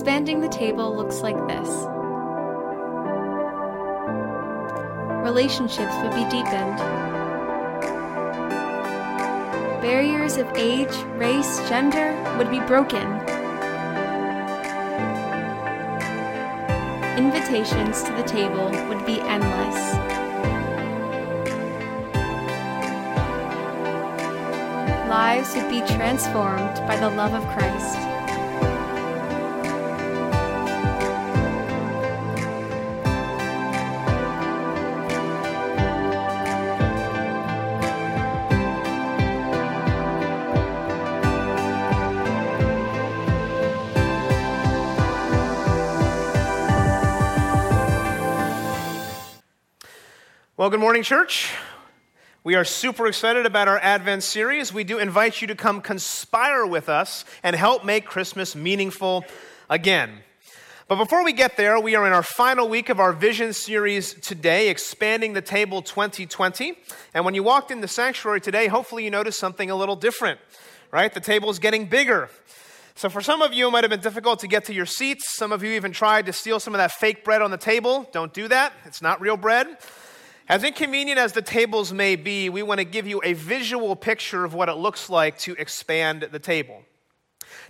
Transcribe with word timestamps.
Expanding 0.00 0.40
the 0.40 0.48
table 0.48 0.96
looks 0.96 1.20
like 1.20 1.36
this 1.46 1.68
relationships 5.22 5.94
would 6.02 6.14
be 6.14 6.24
deepened. 6.30 6.78
Barriers 9.82 10.38
of 10.38 10.50
age, 10.56 10.96
race, 11.18 11.58
gender 11.68 12.16
would 12.38 12.50
be 12.50 12.60
broken. 12.60 13.06
Invitations 17.18 18.02
to 18.02 18.12
the 18.12 18.24
table 18.26 18.70
would 18.88 19.04
be 19.04 19.20
endless. 19.20 19.94
Lives 25.10 25.54
would 25.54 25.68
be 25.68 25.82
transformed 25.94 26.76
by 26.88 26.96
the 26.96 27.10
love 27.10 27.34
of 27.34 27.46
Christ. 27.48 28.09
Well, 50.60 50.68
good 50.68 50.78
morning, 50.78 51.02
church. 51.02 51.54
We 52.44 52.54
are 52.54 52.64
super 52.64 53.06
excited 53.06 53.46
about 53.46 53.66
our 53.66 53.78
Advent 53.78 54.22
series. 54.22 54.74
We 54.74 54.84
do 54.84 54.98
invite 54.98 55.40
you 55.40 55.46
to 55.46 55.54
come 55.54 55.80
conspire 55.80 56.66
with 56.66 56.90
us 56.90 57.24
and 57.42 57.56
help 57.56 57.82
make 57.82 58.04
Christmas 58.04 58.54
meaningful 58.54 59.24
again. 59.70 60.18
But 60.86 60.96
before 60.96 61.24
we 61.24 61.32
get 61.32 61.56
there, 61.56 61.80
we 61.80 61.94
are 61.94 62.06
in 62.06 62.12
our 62.12 62.22
final 62.22 62.68
week 62.68 62.90
of 62.90 63.00
our 63.00 63.14
Vision 63.14 63.54
series 63.54 64.12
today, 64.12 64.68
Expanding 64.68 65.32
the 65.32 65.40
Table 65.40 65.80
2020. 65.80 66.76
And 67.14 67.24
when 67.24 67.34
you 67.34 67.42
walked 67.42 67.70
in 67.70 67.80
the 67.80 67.88
sanctuary 67.88 68.42
today, 68.42 68.66
hopefully 68.66 69.02
you 69.02 69.10
noticed 69.10 69.38
something 69.38 69.70
a 69.70 69.74
little 69.74 69.96
different, 69.96 70.40
right? 70.90 71.10
The 71.10 71.20
table 71.20 71.48
is 71.48 71.58
getting 71.58 71.86
bigger. 71.86 72.28
So, 72.96 73.08
for 73.08 73.22
some 73.22 73.40
of 73.40 73.54
you, 73.54 73.68
it 73.68 73.70
might 73.70 73.84
have 73.84 73.90
been 73.90 74.00
difficult 74.00 74.40
to 74.40 74.46
get 74.46 74.66
to 74.66 74.74
your 74.74 74.84
seats. 74.84 75.34
Some 75.34 75.52
of 75.52 75.62
you 75.62 75.70
even 75.70 75.92
tried 75.92 76.26
to 76.26 76.34
steal 76.34 76.60
some 76.60 76.74
of 76.74 76.78
that 76.80 76.92
fake 76.92 77.24
bread 77.24 77.40
on 77.40 77.50
the 77.50 77.56
table. 77.56 78.06
Don't 78.12 78.34
do 78.34 78.46
that, 78.48 78.74
it's 78.84 79.00
not 79.00 79.22
real 79.22 79.38
bread. 79.38 79.78
As 80.50 80.64
inconvenient 80.64 81.16
as 81.16 81.32
the 81.32 81.42
tables 81.42 81.92
may 81.92 82.16
be, 82.16 82.48
we 82.48 82.64
want 82.64 82.78
to 82.78 82.84
give 82.84 83.06
you 83.06 83.20
a 83.22 83.34
visual 83.34 83.94
picture 83.94 84.44
of 84.44 84.52
what 84.52 84.68
it 84.68 84.74
looks 84.74 85.08
like 85.08 85.38
to 85.38 85.54
expand 85.54 86.22
the 86.32 86.40
table. 86.40 86.82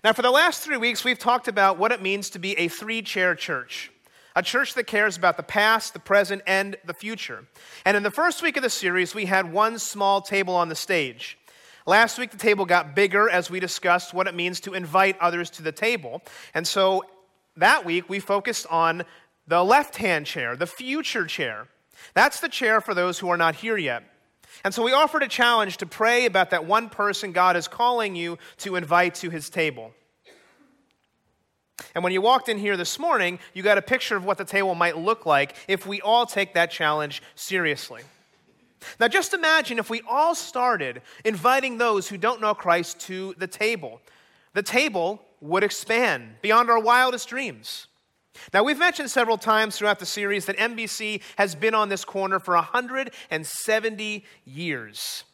Now, 0.03 0.15
for 0.15 0.23
the 0.23 0.31
last 0.31 0.63
three 0.63 0.79
weeks, 0.79 1.05
we've 1.05 1.19
talked 1.19 1.47
about 1.47 1.77
what 1.77 1.93
it 1.93 2.01
means 2.01 2.31
to 2.31 2.39
be 2.39 2.59
a 2.59 2.69
three 2.69 3.03
chair 3.03 3.35
church, 3.35 3.93
a 4.35 4.43
church 4.43 4.73
that 4.73 4.87
cares 4.87 5.19
about 5.19 5.37
the 5.37 5.43
past, 5.43 5.93
the 5.93 6.01
present, 6.01 6.41
and 6.47 6.75
the 6.87 6.95
future. 6.95 7.45
And 7.85 7.99
in 7.99 8.03
the 8.03 8.11
first 8.11 8.43
week 8.43 8.57
of 8.57 8.63
the 8.63 8.71
series, 8.71 9.15
we 9.15 9.27
had 9.27 9.53
one 9.53 9.79
small 9.79 10.23
table 10.23 10.57
on 10.57 10.71
the 10.71 10.75
stage. 10.75 11.37
Last 11.85 12.19
week, 12.19 12.31
the 12.31 12.39
table 12.39 12.65
got 12.65 12.95
bigger 12.95 13.29
as 13.29 13.51
we 13.51 13.61
discussed 13.61 14.15
what 14.15 14.27
it 14.27 14.35
means 14.35 14.59
to 14.61 14.73
invite 14.73 15.19
others 15.21 15.51
to 15.51 15.63
the 15.63 15.71
table. 15.71 16.23
And 16.55 16.67
so 16.67 17.05
that 17.59 17.85
week, 17.85 18.09
we 18.09 18.21
focused 18.21 18.67
on 18.71 19.05
the 19.47 19.63
left 19.63 19.97
hand 19.97 20.25
chair, 20.25 20.57
the 20.57 20.67
future 20.67 21.27
chair. 21.27 21.69
That's 22.15 22.41
the 22.41 22.49
chair 22.49 22.81
for 22.81 22.95
those 22.95 23.19
who 23.19 23.29
are 23.29 23.37
not 23.37 23.57
here 23.57 23.77
yet. 23.77 24.05
And 24.65 24.75
so 24.75 24.83
we 24.83 24.93
offered 24.93 25.23
a 25.23 25.29
challenge 25.29 25.79
to 25.79 25.87
pray 25.87 26.27
about 26.27 26.51
that 26.51 26.67
one 26.67 26.89
person 26.89 27.33
God 27.33 27.57
is 27.57 27.69
calling 27.69 28.15
you 28.15 28.39
to 28.59 28.77
invite 28.77 29.15
to 29.17 29.31
his 29.31 29.49
table. 29.49 29.93
And 31.95 32.05
when 32.05 32.13
you 32.13 32.21
walked 32.21 32.49
in 32.49 32.59
here 32.59 32.77
this 32.77 32.99
morning, 32.99 33.39
you 33.55 33.63
got 33.63 33.79
a 33.79 33.83
picture 33.83 34.17
of 34.17 34.25
what 34.25 34.39
the 34.39 34.45
table 34.45 34.75
might 34.75 34.99
look 34.99 35.25
like 35.25 35.57
if 35.67 35.87
we 35.87 36.01
all 36.01 36.27
take 36.27 36.55
that 36.55 36.71
challenge 36.71 37.23
seriously. 37.35 38.03
Now, 38.99 39.09
just 39.09 39.35
imagine 39.35 39.79
if 39.79 39.91
we 39.91 40.03
all 40.09 40.35
started 40.35 41.03
inviting 41.25 41.79
those 41.79 42.09
who 42.09 42.17
don't 42.17 42.41
know 42.41 42.55
Christ 42.55 43.01
to 43.01 43.35
the 43.39 43.47
table. 43.47 44.01
The 44.55 44.63
table 44.63 45.23
would 45.41 45.63
expand 45.63 46.37
beyond 46.43 46.71
our 46.71 46.79
wildest 46.79 47.29
dreams. 47.29 47.87
Now, 48.53 48.63
we've 48.63 48.79
mentioned 48.79 49.11
several 49.11 49.39
times 49.39 49.77
throughout 49.77 49.99
the 49.99 50.07
series 50.07 50.47
that 50.47 50.57
NBC 50.57 51.23
has 51.37 51.55
been 51.55 51.75
on 51.75 51.89
this 51.89 52.05
corner 52.05 52.39
for 52.39 52.55
170 52.55 54.25
years. 54.45 55.25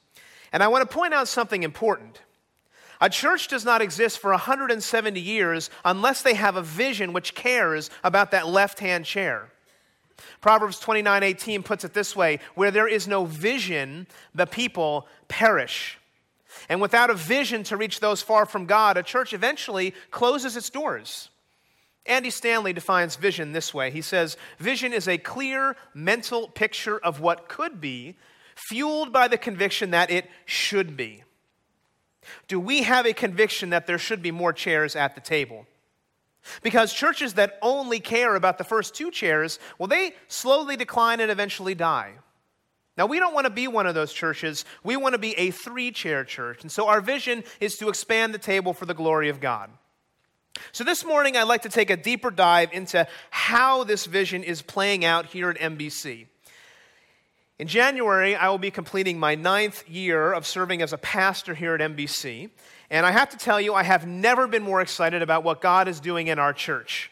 And 0.52 0.62
I 0.62 0.68
want 0.68 0.88
to 0.88 0.94
point 0.94 1.14
out 1.14 1.28
something 1.28 1.62
important. 1.62 2.22
A 3.00 3.10
church 3.10 3.48
does 3.48 3.64
not 3.64 3.82
exist 3.82 4.18
for 4.18 4.30
170 4.30 5.20
years 5.20 5.70
unless 5.84 6.22
they 6.22 6.34
have 6.34 6.56
a 6.56 6.62
vision 6.62 7.12
which 7.12 7.34
cares 7.34 7.90
about 8.02 8.30
that 8.30 8.48
left 8.48 8.80
hand 8.80 9.04
chair. 9.04 9.52
Proverbs 10.40 10.80
29:18 10.80 11.62
puts 11.62 11.84
it 11.84 11.92
this 11.92 12.16
way, 12.16 12.40
where 12.54 12.70
there 12.70 12.88
is 12.88 13.06
no 13.06 13.26
vision, 13.26 14.06
the 14.34 14.46
people 14.46 15.06
perish. 15.28 15.98
And 16.70 16.80
without 16.80 17.10
a 17.10 17.14
vision 17.14 17.64
to 17.64 17.76
reach 17.76 18.00
those 18.00 18.22
far 18.22 18.46
from 18.46 18.64
God, 18.64 18.96
a 18.96 19.02
church 19.02 19.34
eventually 19.34 19.94
closes 20.10 20.56
its 20.56 20.70
doors. 20.70 21.28
Andy 22.06 22.30
Stanley 22.30 22.72
defines 22.72 23.16
vision 23.16 23.52
this 23.52 23.74
way. 23.74 23.90
He 23.90 24.02
says, 24.02 24.36
Vision 24.58 24.92
is 24.92 25.08
a 25.08 25.18
clear 25.18 25.76
mental 25.94 26.48
picture 26.48 26.98
of 26.98 27.20
what 27.20 27.48
could 27.48 27.80
be, 27.80 28.16
fueled 28.54 29.12
by 29.12 29.28
the 29.28 29.38
conviction 29.38 29.90
that 29.90 30.10
it 30.10 30.30
should 30.44 30.96
be. 30.96 31.22
Do 32.48 32.58
we 32.58 32.82
have 32.82 33.06
a 33.06 33.12
conviction 33.12 33.70
that 33.70 33.86
there 33.86 33.98
should 33.98 34.22
be 34.22 34.30
more 34.30 34.52
chairs 34.52 34.96
at 34.96 35.14
the 35.14 35.20
table? 35.20 35.66
Because 36.62 36.92
churches 36.92 37.34
that 37.34 37.58
only 37.60 38.00
care 38.00 38.34
about 38.34 38.58
the 38.58 38.64
first 38.64 38.94
two 38.94 39.10
chairs, 39.10 39.58
well, 39.78 39.88
they 39.88 40.14
slowly 40.28 40.76
decline 40.76 41.20
and 41.20 41.30
eventually 41.30 41.74
die. 41.74 42.12
Now, 42.96 43.06
we 43.06 43.18
don't 43.18 43.34
want 43.34 43.44
to 43.44 43.50
be 43.50 43.68
one 43.68 43.86
of 43.86 43.94
those 43.94 44.12
churches. 44.12 44.64
We 44.82 44.96
want 44.96 45.12
to 45.12 45.18
be 45.18 45.34
a 45.34 45.50
three 45.50 45.90
chair 45.90 46.24
church. 46.24 46.62
And 46.62 46.72
so 46.72 46.88
our 46.88 47.00
vision 47.00 47.44
is 47.60 47.76
to 47.78 47.88
expand 47.88 48.32
the 48.32 48.38
table 48.38 48.72
for 48.72 48.86
the 48.86 48.94
glory 48.94 49.28
of 49.28 49.40
God. 49.40 49.70
So, 50.72 50.84
this 50.84 51.04
morning, 51.04 51.36
I'd 51.36 51.44
like 51.44 51.62
to 51.62 51.68
take 51.68 51.90
a 51.90 51.96
deeper 51.96 52.30
dive 52.30 52.70
into 52.72 53.06
how 53.30 53.84
this 53.84 54.06
vision 54.06 54.42
is 54.42 54.62
playing 54.62 55.04
out 55.04 55.26
here 55.26 55.50
at 55.50 55.58
NBC. 55.58 56.26
In 57.58 57.68
January, 57.68 58.36
I 58.36 58.50
will 58.50 58.58
be 58.58 58.70
completing 58.70 59.18
my 59.18 59.34
ninth 59.34 59.88
year 59.88 60.32
of 60.32 60.46
serving 60.46 60.82
as 60.82 60.92
a 60.92 60.98
pastor 60.98 61.54
here 61.54 61.74
at 61.74 61.80
NBC. 61.80 62.50
And 62.90 63.06
I 63.06 63.10
have 63.10 63.30
to 63.30 63.38
tell 63.38 63.60
you, 63.60 63.72
I 63.72 63.82
have 63.82 64.06
never 64.06 64.46
been 64.46 64.62
more 64.62 64.82
excited 64.82 65.22
about 65.22 65.42
what 65.42 65.62
God 65.62 65.88
is 65.88 65.98
doing 65.98 66.26
in 66.26 66.38
our 66.38 66.52
church. 66.52 67.10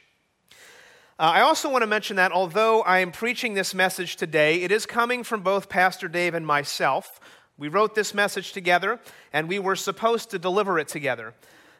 Uh, 1.18 1.22
I 1.36 1.40
also 1.40 1.70
want 1.70 1.82
to 1.82 1.86
mention 1.86 2.16
that 2.16 2.32
although 2.32 2.82
I 2.82 2.98
am 2.98 3.10
preaching 3.10 3.54
this 3.54 3.72
message 3.72 4.16
today, 4.16 4.62
it 4.62 4.70
is 4.70 4.84
coming 4.84 5.24
from 5.24 5.42
both 5.42 5.68
Pastor 5.68 6.08
Dave 6.08 6.34
and 6.34 6.46
myself. 6.46 7.20
We 7.56 7.68
wrote 7.68 7.94
this 7.94 8.12
message 8.12 8.52
together, 8.52 9.00
and 9.32 9.48
we 9.48 9.58
were 9.58 9.76
supposed 9.76 10.30
to 10.30 10.38
deliver 10.38 10.78
it 10.78 10.88
together. 10.88 11.32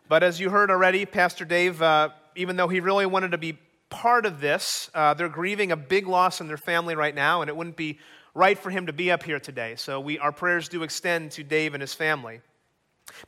But 0.08 0.22
as 0.22 0.38
you 0.38 0.50
heard 0.50 0.70
already, 0.70 1.06
Pastor 1.06 1.44
Dave, 1.44 1.80
uh, 1.80 2.10
even 2.36 2.56
though 2.56 2.68
he 2.68 2.80
really 2.80 3.06
wanted 3.06 3.30
to 3.30 3.38
be 3.38 3.58
part 3.88 4.26
of 4.26 4.40
this, 4.40 4.90
uh, 4.94 5.14
they're 5.14 5.28
grieving 5.28 5.72
a 5.72 5.76
big 5.76 6.06
loss 6.06 6.40
in 6.40 6.46
their 6.46 6.56
family 6.56 6.94
right 6.94 7.14
now, 7.14 7.40
and 7.40 7.48
it 7.48 7.56
wouldn't 7.56 7.76
be 7.76 7.98
right 8.34 8.58
for 8.58 8.70
him 8.70 8.86
to 8.86 8.92
be 8.92 9.10
up 9.10 9.22
here 9.22 9.38
today. 9.38 9.76
So 9.76 10.00
we, 10.00 10.18
our 10.18 10.32
prayers 10.32 10.68
do 10.68 10.82
extend 10.82 11.30
to 11.32 11.44
Dave 11.44 11.74
and 11.74 11.80
his 11.80 11.94
family. 11.94 12.40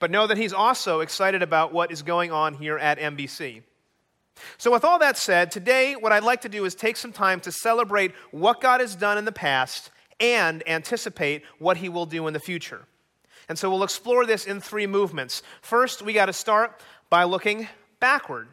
But 0.00 0.10
know 0.10 0.26
that 0.26 0.36
he's 0.36 0.52
also 0.52 1.00
excited 1.00 1.42
about 1.42 1.72
what 1.72 1.90
is 1.92 2.02
going 2.02 2.32
on 2.32 2.54
here 2.54 2.78
at 2.78 2.98
NBC. 2.98 3.62
So, 4.58 4.70
with 4.70 4.84
all 4.84 4.98
that 4.98 5.16
said, 5.16 5.50
today 5.50 5.96
what 5.96 6.12
I'd 6.12 6.22
like 6.22 6.42
to 6.42 6.48
do 6.48 6.64
is 6.66 6.74
take 6.74 6.96
some 6.96 7.12
time 7.12 7.40
to 7.40 7.52
celebrate 7.52 8.12
what 8.32 8.60
God 8.60 8.80
has 8.80 8.94
done 8.94 9.16
in 9.16 9.24
the 9.24 9.32
past 9.32 9.90
and 10.20 10.66
anticipate 10.68 11.42
what 11.58 11.78
he 11.78 11.88
will 11.88 12.06
do 12.06 12.26
in 12.26 12.34
the 12.34 12.40
future. 12.40 12.86
And 13.48 13.58
so 13.58 13.70
we'll 13.70 13.84
explore 13.84 14.26
this 14.26 14.44
in 14.46 14.60
three 14.60 14.86
movements. 14.86 15.42
First, 15.60 16.02
we 16.02 16.12
got 16.12 16.26
to 16.26 16.32
start 16.32 16.80
by 17.08 17.24
looking 17.24 17.68
backward. 18.00 18.48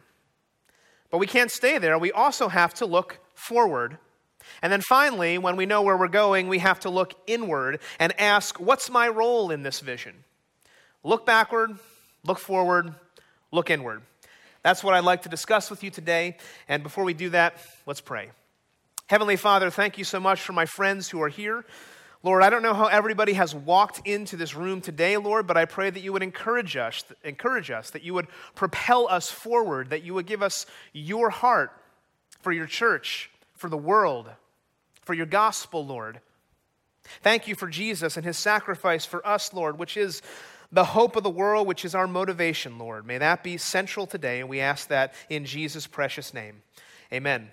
But 1.10 1.18
we 1.18 1.26
can't 1.26 1.50
stay 1.50 1.78
there. 1.78 1.98
We 1.98 2.12
also 2.12 2.48
have 2.48 2.74
to 2.74 2.86
look 2.86 3.18
forward. 3.34 3.98
And 4.62 4.72
then 4.72 4.80
finally, 4.80 5.38
when 5.38 5.56
we 5.56 5.66
know 5.66 5.82
where 5.82 5.96
we're 5.96 6.08
going, 6.08 6.48
we 6.48 6.58
have 6.58 6.80
to 6.80 6.90
look 6.90 7.14
inward 7.26 7.80
and 7.98 8.18
ask, 8.20 8.60
what's 8.60 8.90
my 8.90 9.08
role 9.08 9.50
in 9.50 9.62
this 9.62 9.80
vision? 9.80 10.14
Look 11.02 11.26
backward, 11.26 11.78
look 12.24 12.38
forward, 12.38 12.94
look 13.52 13.70
inward. 13.70 14.02
That's 14.62 14.82
what 14.82 14.94
I'd 14.94 15.04
like 15.04 15.22
to 15.22 15.28
discuss 15.28 15.70
with 15.70 15.82
you 15.82 15.90
today. 15.90 16.36
And 16.68 16.82
before 16.82 17.04
we 17.04 17.14
do 17.14 17.30
that, 17.30 17.56
let's 17.86 18.00
pray. 18.00 18.30
Heavenly 19.06 19.36
Father, 19.36 19.70
thank 19.70 19.98
you 19.98 20.04
so 20.04 20.18
much 20.18 20.40
for 20.40 20.54
my 20.54 20.64
friends 20.64 21.10
who 21.10 21.20
are 21.22 21.28
here. 21.28 21.64
Lord, 22.24 22.42
I 22.42 22.48
don't 22.48 22.62
know 22.62 22.72
how 22.72 22.86
everybody 22.86 23.34
has 23.34 23.54
walked 23.54 24.08
into 24.08 24.38
this 24.38 24.54
room 24.54 24.80
today, 24.80 25.18
Lord, 25.18 25.46
but 25.46 25.58
I 25.58 25.66
pray 25.66 25.90
that 25.90 26.00
you 26.00 26.10
would 26.14 26.22
encourage 26.22 26.74
us, 26.74 27.04
encourage 27.22 27.70
us, 27.70 27.90
that 27.90 28.02
you 28.02 28.14
would 28.14 28.28
propel 28.54 29.06
us 29.10 29.30
forward, 29.30 29.90
that 29.90 30.04
you 30.04 30.14
would 30.14 30.24
give 30.24 30.42
us 30.42 30.64
your 30.94 31.28
heart 31.28 31.70
for 32.40 32.50
your 32.50 32.64
church, 32.64 33.30
for 33.52 33.68
the 33.68 33.76
world, 33.76 34.30
for 35.02 35.12
your 35.12 35.26
gospel, 35.26 35.84
Lord. 35.84 36.20
Thank 37.22 37.46
you 37.46 37.54
for 37.54 37.68
Jesus 37.68 38.16
and 38.16 38.24
his 38.24 38.38
sacrifice 38.38 39.04
for 39.04 39.24
us, 39.26 39.52
Lord, 39.52 39.78
which 39.78 39.98
is 39.98 40.22
the 40.72 40.84
hope 40.84 41.16
of 41.16 41.24
the 41.24 41.30
world, 41.30 41.66
which 41.66 41.84
is 41.84 41.94
our 41.94 42.06
motivation, 42.06 42.78
Lord. 42.78 43.06
May 43.06 43.18
that 43.18 43.44
be 43.44 43.58
central 43.58 44.06
today, 44.06 44.40
and 44.40 44.48
we 44.48 44.60
ask 44.60 44.88
that 44.88 45.12
in 45.28 45.44
Jesus' 45.44 45.86
precious 45.86 46.32
name. 46.32 46.62
Amen. 47.12 47.50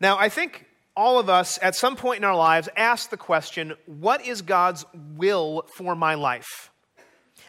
Now, 0.00 0.16
I 0.18 0.30
think 0.30 0.64
all 0.96 1.18
of 1.18 1.28
us 1.28 1.58
at 1.60 1.74
some 1.74 1.96
point 1.96 2.18
in 2.18 2.24
our 2.24 2.36
lives 2.36 2.68
ask 2.76 3.10
the 3.10 3.16
question 3.16 3.74
what 3.86 4.24
is 4.24 4.42
God's 4.42 4.84
will 5.16 5.66
for 5.76 5.94
my 5.94 6.14
life? 6.14 6.70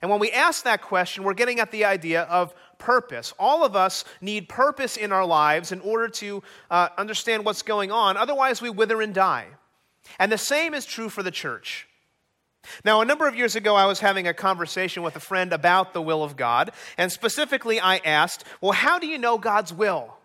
And 0.02 0.12
when 0.12 0.20
we 0.20 0.32
ask 0.32 0.64
that 0.64 0.82
question, 0.82 1.24
we're 1.24 1.34
getting 1.34 1.60
at 1.60 1.72
the 1.72 1.86
idea 1.86 2.24
of 2.24 2.54
purpose. 2.78 3.34
All 3.40 3.64
of 3.64 3.76
us 3.76 4.04
need 4.22 4.50
purpose 4.50 4.98
in 4.98 5.12
our 5.12 5.26
lives 5.26 5.72
in 5.72 5.80
order 5.82 6.10
to 6.10 6.44
uh, 6.70 6.90
understand 6.98 7.46
what's 7.46 7.62
going 7.62 7.92
on. 7.92 8.18
Otherwise, 8.18 8.62
we 8.62 8.70
wither 8.70 9.02
and 9.02 9.14
die. 9.14 9.48
And 10.20 10.32
the 10.32 10.38
same 10.38 10.74
is 10.74 10.86
true 10.86 11.10
for 11.10 11.24
the 11.24 11.32
church. 11.32 11.88
Now, 12.84 13.02
a 13.02 13.06
number 13.06 13.28
of 13.28 13.36
years 13.36 13.56
ago, 13.56 13.76
I 13.76 13.86
was 13.86 14.00
having 14.00 14.28
a 14.28 14.34
conversation 14.34 15.04
with 15.04 15.16
a 15.16 15.20
friend 15.20 15.54
about 15.54 15.94
the 15.94 16.02
will 16.02 16.24
of 16.24 16.36
God. 16.36 16.72
And 16.98 17.12
specifically, 17.12 17.80
I 17.80 17.98
asked, 17.98 18.44
Well, 18.60 18.72
how 18.72 19.00
do 19.00 19.08
you 19.08 19.18
know 19.18 19.38
God's 19.38 19.72
will? 19.72 20.16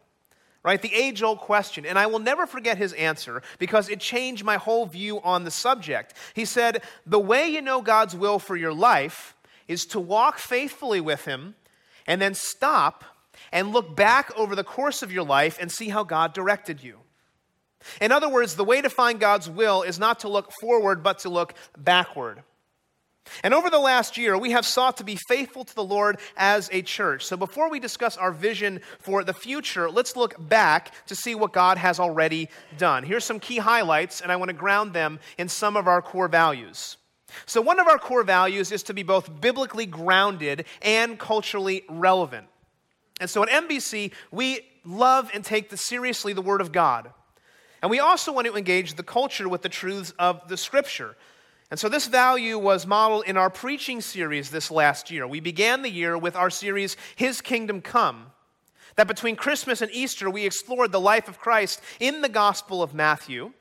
Right? 0.62 0.82
The 0.82 0.94
age 0.94 1.22
old 1.22 1.38
question. 1.38 1.86
And 1.86 1.98
I 1.98 2.06
will 2.06 2.18
never 2.18 2.46
forget 2.46 2.76
his 2.76 2.92
answer 2.92 3.42
because 3.58 3.88
it 3.88 3.98
changed 3.98 4.44
my 4.44 4.56
whole 4.56 4.84
view 4.84 5.20
on 5.22 5.44
the 5.44 5.50
subject. 5.50 6.14
He 6.34 6.44
said, 6.44 6.82
The 7.06 7.18
way 7.18 7.48
you 7.48 7.62
know 7.62 7.80
God's 7.80 8.14
will 8.14 8.38
for 8.38 8.56
your 8.56 8.74
life 8.74 9.34
is 9.68 9.86
to 9.86 10.00
walk 10.00 10.38
faithfully 10.38 11.00
with 11.00 11.24
Him 11.24 11.54
and 12.06 12.20
then 12.20 12.34
stop 12.34 13.04
and 13.52 13.72
look 13.72 13.94
back 13.94 14.30
over 14.36 14.54
the 14.56 14.64
course 14.64 15.02
of 15.02 15.12
your 15.12 15.24
life 15.24 15.58
and 15.60 15.70
see 15.70 15.88
how 15.88 16.02
God 16.02 16.34
directed 16.34 16.82
you. 16.82 16.98
In 18.00 18.12
other 18.12 18.28
words, 18.28 18.56
the 18.56 18.64
way 18.64 18.82
to 18.82 18.90
find 18.90 19.18
God's 19.18 19.48
will 19.48 19.82
is 19.82 19.98
not 19.98 20.20
to 20.20 20.28
look 20.28 20.50
forward, 20.60 21.02
but 21.02 21.20
to 21.20 21.30
look 21.30 21.54
backward. 21.78 22.42
And 23.42 23.54
over 23.54 23.70
the 23.70 23.78
last 23.78 24.16
year, 24.16 24.36
we 24.36 24.50
have 24.52 24.66
sought 24.66 24.96
to 24.98 25.04
be 25.04 25.16
faithful 25.28 25.64
to 25.64 25.74
the 25.74 25.84
Lord 25.84 26.18
as 26.36 26.68
a 26.72 26.82
church. 26.82 27.24
So 27.24 27.36
before 27.36 27.70
we 27.70 27.80
discuss 27.80 28.16
our 28.16 28.32
vision 28.32 28.80
for 28.98 29.24
the 29.24 29.34
future, 29.34 29.90
let's 29.90 30.16
look 30.16 30.34
back 30.48 30.92
to 31.06 31.14
see 31.14 31.34
what 31.34 31.52
God 31.52 31.78
has 31.78 32.00
already 32.00 32.48
done. 32.78 33.02
Here's 33.02 33.24
some 33.24 33.40
key 33.40 33.58
highlights, 33.58 34.20
and 34.20 34.30
I 34.30 34.36
want 34.36 34.50
to 34.50 34.56
ground 34.56 34.92
them 34.92 35.20
in 35.38 35.48
some 35.48 35.76
of 35.76 35.86
our 35.86 36.02
core 36.02 36.28
values. 36.28 36.96
So, 37.46 37.60
one 37.60 37.78
of 37.78 37.86
our 37.86 37.98
core 37.98 38.24
values 38.24 38.72
is 38.72 38.82
to 38.84 38.94
be 38.94 39.04
both 39.04 39.40
biblically 39.40 39.86
grounded 39.86 40.64
and 40.82 41.18
culturally 41.18 41.84
relevant. 41.88 42.48
And 43.20 43.28
so 43.28 43.42
at 43.42 43.50
NBC, 43.50 44.12
we 44.32 44.60
love 44.84 45.30
and 45.34 45.44
take 45.44 45.68
the, 45.68 45.76
seriously 45.76 46.32
the 46.32 46.42
Word 46.42 46.60
of 46.60 46.72
God. 46.72 47.12
And 47.82 47.90
we 47.90 48.00
also 48.00 48.32
want 48.32 48.46
to 48.46 48.56
engage 48.56 48.94
the 48.94 49.02
culture 49.02 49.48
with 49.48 49.62
the 49.62 49.68
truths 49.68 50.12
of 50.18 50.48
the 50.48 50.56
Scripture. 50.56 51.16
And 51.70 51.78
so 51.78 51.88
this 51.88 52.06
value 52.06 52.58
was 52.58 52.86
modeled 52.86 53.24
in 53.26 53.36
our 53.36 53.50
preaching 53.50 54.00
series 54.00 54.50
this 54.50 54.70
last 54.70 55.10
year. 55.10 55.26
We 55.26 55.38
began 55.38 55.82
the 55.82 55.90
year 55.90 56.18
with 56.18 56.34
our 56.34 56.50
series, 56.50 56.96
His 57.14 57.40
Kingdom 57.40 57.80
Come. 57.80 58.32
That 58.96 59.06
between 59.06 59.36
Christmas 59.36 59.80
and 59.80 59.90
Easter, 59.92 60.28
we 60.28 60.44
explored 60.44 60.90
the 60.90 61.00
life 61.00 61.28
of 61.28 61.38
Christ 61.38 61.80
in 62.00 62.22
the 62.22 62.28
Gospel 62.28 62.82
of 62.82 62.92
Matthew. 62.92 63.52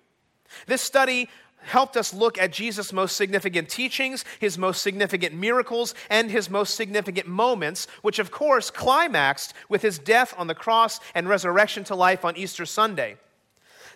This 0.65 0.81
study 0.81 1.29
helped 1.61 1.97
us 1.97 2.13
look 2.13 2.39
at 2.39 2.51
Jesus' 2.51 2.91
most 2.91 3.15
significant 3.15 3.69
teachings, 3.69 4.25
his 4.39 4.57
most 4.57 4.81
significant 4.81 5.35
miracles, 5.35 5.93
and 6.09 6.31
his 6.31 6.49
most 6.49 6.73
significant 6.73 7.27
moments, 7.27 7.85
which 8.01 8.17
of 8.17 8.31
course 8.31 8.71
climaxed 8.71 9.53
with 9.67 9.83
his 9.83 9.99
death 9.99 10.33
on 10.37 10.47
the 10.47 10.55
cross 10.55 10.99
and 11.13 11.29
resurrection 11.29 11.83
to 11.83 11.95
life 11.95 12.25
on 12.25 12.35
Easter 12.37 12.65
Sunday. 12.65 13.17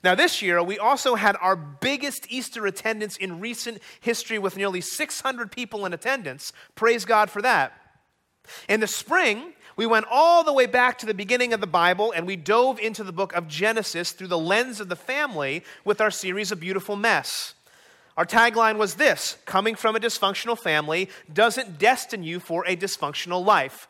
Now, 0.03 0.15
this 0.15 0.41
year, 0.41 0.61
we 0.61 0.77
also 0.77 1.15
had 1.15 1.37
our 1.39 1.55
biggest 1.55 2.27
Easter 2.29 2.65
attendance 2.65 3.15
in 3.15 3.39
recent 3.39 3.79
history 4.01 4.37
with 4.37 4.57
nearly 4.57 4.81
600 4.81 5.51
people 5.51 5.85
in 5.85 5.93
attendance. 5.93 6.51
Praise 6.75 7.05
God 7.05 7.29
for 7.29 7.41
that. 7.41 7.71
In 8.67 8.81
the 8.81 8.87
spring, 8.87 9.53
we 9.77 9.85
went 9.85 10.05
all 10.11 10.43
the 10.43 10.51
way 10.51 10.65
back 10.65 10.97
to 10.99 11.05
the 11.05 11.13
beginning 11.13 11.53
of 11.53 11.61
the 11.61 11.67
Bible 11.67 12.11
and 12.11 12.27
we 12.27 12.35
dove 12.35 12.79
into 12.79 13.03
the 13.03 13.13
book 13.13 13.33
of 13.33 13.47
Genesis 13.47 14.11
through 14.11 14.27
the 14.27 14.37
lens 14.37 14.81
of 14.81 14.89
the 14.89 14.95
family 14.97 15.63
with 15.85 16.01
our 16.01 16.11
series, 16.11 16.51
A 16.51 16.57
Beautiful 16.57 16.97
Mess. 16.97 17.53
Our 18.17 18.25
tagline 18.25 18.77
was 18.77 18.95
this 18.95 19.37
coming 19.45 19.75
from 19.75 19.95
a 19.95 19.99
dysfunctional 19.99 20.59
family 20.59 21.09
doesn't 21.31 21.79
destine 21.79 22.23
you 22.23 22.39
for 22.41 22.65
a 22.67 22.75
dysfunctional 22.75 23.43
life. 23.43 23.87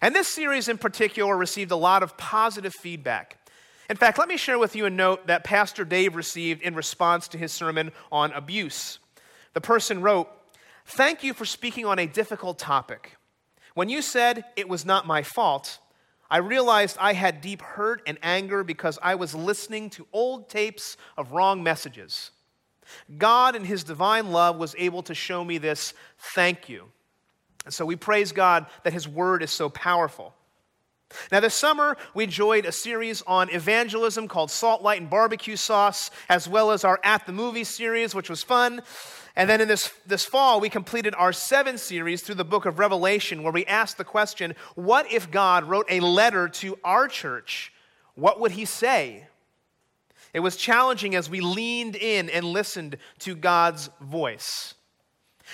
And 0.00 0.14
this 0.14 0.28
series 0.28 0.68
in 0.68 0.76
particular 0.76 1.36
received 1.36 1.70
a 1.70 1.76
lot 1.76 2.02
of 2.02 2.16
positive 2.18 2.74
feedback. 2.74 3.38
In 3.88 3.96
fact, 3.96 4.18
let 4.18 4.28
me 4.28 4.36
share 4.36 4.58
with 4.58 4.74
you 4.74 4.86
a 4.86 4.90
note 4.90 5.28
that 5.28 5.44
Pastor 5.44 5.84
Dave 5.84 6.16
received 6.16 6.62
in 6.62 6.74
response 6.74 7.28
to 7.28 7.38
his 7.38 7.52
sermon 7.52 7.92
on 8.10 8.32
abuse. 8.32 8.98
The 9.54 9.60
person 9.60 10.02
wrote, 10.02 10.28
Thank 10.86 11.24
you 11.24 11.34
for 11.34 11.44
speaking 11.44 11.84
on 11.84 11.98
a 11.98 12.06
difficult 12.06 12.58
topic. 12.58 13.16
When 13.74 13.88
you 13.88 14.02
said 14.02 14.44
it 14.56 14.68
was 14.68 14.84
not 14.84 15.06
my 15.06 15.22
fault, 15.22 15.78
I 16.30 16.38
realized 16.38 16.96
I 17.00 17.12
had 17.12 17.40
deep 17.40 17.62
hurt 17.62 18.02
and 18.06 18.18
anger 18.22 18.64
because 18.64 18.98
I 19.02 19.14
was 19.14 19.34
listening 19.34 19.90
to 19.90 20.06
old 20.12 20.48
tapes 20.48 20.96
of 21.16 21.32
wrong 21.32 21.62
messages. 21.62 22.30
God, 23.18 23.54
in 23.54 23.64
His 23.64 23.84
divine 23.84 24.32
love, 24.32 24.56
was 24.56 24.74
able 24.78 25.02
to 25.04 25.14
show 25.14 25.44
me 25.44 25.58
this. 25.58 25.94
Thank 26.18 26.68
you. 26.68 26.86
And 27.64 27.74
so 27.74 27.84
we 27.84 27.96
praise 27.96 28.32
God 28.32 28.66
that 28.84 28.92
His 28.92 29.08
word 29.08 29.42
is 29.42 29.50
so 29.50 29.68
powerful. 29.68 30.34
Now, 31.30 31.40
this 31.40 31.54
summer, 31.54 31.96
we 32.14 32.24
enjoyed 32.24 32.66
a 32.66 32.72
series 32.72 33.22
on 33.26 33.48
evangelism 33.50 34.28
called 34.28 34.50
Salt, 34.50 34.82
Light, 34.82 35.00
and 35.00 35.08
Barbecue 35.08 35.56
Sauce, 35.56 36.10
as 36.28 36.48
well 36.48 36.70
as 36.70 36.84
our 36.84 37.00
At 37.04 37.26
the 37.26 37.32
Movies 37.32 37.68
series, 37.68 38.14
which 38.14 38.28
was 38.28 38.42
fun. 38.42 38.82
And 39.36 39.48
then 39.48 39.60
in 39.60 39.68
this, 39.68 39.92
this 40.06 40.24
fall, 40.24 40.60
we 40.60 40.68
completed 40.68 41.14
our 41.16 41.32
seven 41.32 41.78
series 41.78 42.22
through 42.22 42.36
the 42.36 42.44
book 42.44 42.64
of 42.64 42.78
Revelation, 42.78 43.42
where 43.42 43.52
we 43.52 43.66
asked 43.66 43.98
the 43.98 44.04
question 44.04 44.54
what 44.74 45.10
if 45.12 45.30
God 45.30 45.64
wrote 45.64 45.86
a 45.90 46.00
letter 46.00 46.48
to 46.48 46.78
our 46.82 47.06
church? 47.06 47.72
What 48.14 48.40
would 48.40 48.52
he 48.52 48.64
say? 48.64 49.26
It 50.32 50.40
was 50.40 50.56
challenging 50.56 51.14
as 51.14 51.30
we 51.30 51.40
leaned 51.40 51.96
in 51.96 52.30
and 52.30 52.44
listened 52.46 52.96
to 53.20 53.34
God's 53.34 53.90
voice. 54.00 54.74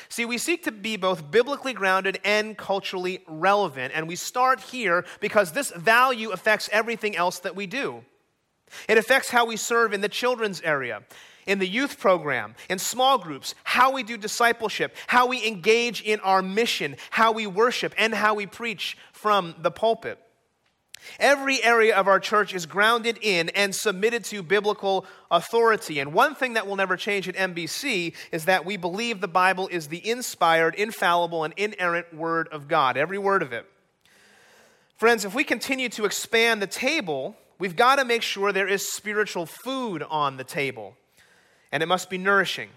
See, 0.08 0.24
we 0.24 0.38
seek 0.38 0.64
to 0.64 0.72
be 0.72 0.96
both 0.96 1.30
biblically 1.30 1.72
grounded 1.72 2.18
and 2.24 2.56
culturally 2.56 3.22
relevant, 3.26 3.92
and 3.94 4.08
we 4.08 4.16
start 4.16 4.60
here 4.60 5.04
because 5.20 5.52
this 5.52 5.70
value 5.70 6.30
affects 6.30 6.68
everything 6.72 7.16
else 7.16 7.40
that 7.40 7.56
we 7.56 7.66
do. 7.66 8.04
It 8.88 8.98
affects 8.98 9.30
how 9.30 9.46
we 9.46 9.56
serve 9.56 9.92
in 9.92 10.00
the 10.00 10.08
children's 10.08 10.60
area, 10.62 11.02
in 11.46 11.58
the 11.58 11.68
youth 11.68 11.98
program, 11.98 12.54
in 12.70 12.78
small 12.78 13.18
groups, 13.18 13.54
how 13.64 13.92
we 13.92 14.02
do 14.02 14.16
discipleship, 14.16 14.96
how 15.08 15.26
we 15.26 15.46
engage 15.46 16.00
in 16.02 16.20
our 16.20 16.40
mission, 16.40 16.96
how 17.10 17.32
we 17.32 17.46
worship, 17.46 17.94
and 17.98 18.14
how 18.14 18.34
we 18.34 18.46
preach 18.46 18.96
from 19.12 19.54
the 19.58 19.70
pulpit. 19.70 20.21
Every 21.18 21.62
area 21.62 21.96
of 21.96 22.08
our 22.08 22.20
church 22.20 22.54
is 22.54 22.66
grounded 22.66 23.18
in 23.22 23.48
and 23.50 23.74
submitted 23.74 24.24
to 24.26 24.42
biblical 24.42 25.06
authority. 25.30 26.00
And 26.00 26.12
one 26.12 26.34
thing 26.34 26.54
that 26.54 26.66
will 26.66 26.76
never 26.76 26.96
change 26.96 27.28
at 27.28 27.36
NBC 27.36 28.14
is 28.30 28.44
that 28.46 28.64
we 28.64 28.76
believe 28.76 29.20
the 29.20 29.28
Bible 29.28 29.68
is 29.68 29.88
the 29.88 30.06
inspired, 30.08 30.74
infallible, 30.74 31.44
and 31.44 31.54
inerrant 31.56 32.14
Word 32.14 32.48
of 32.48 32.68
God, 32.68 32.96
every 32.96 33.18
word 33.18 33.42
of 33.42 33.52
it. 33.52 33.66
Friends, 34.96 35.24
if 35.24 35.34
we 35.34 35.44
continue 35.44 35.88
to 35.90 36.04
expand 36.04 36.62
the 36.62 36.66
table, 36.66 37.36
we've 37.58 37.76
got 37.76 37.96
to 37.96 38.04
make 38.04 38.22
sure 38.22 38.52
there 38.52 38.68
is 38.68 38.92
spiritual 38.92 39.46
food 39.46 40.02
on 40.08 40.36
the 40.36 40.44
table, 40.44 40.96
and 41.72 41.82
it 41.82 41.86
must 41.86 42.08
be 42.08 42.18
nourishing. 42.18 42.68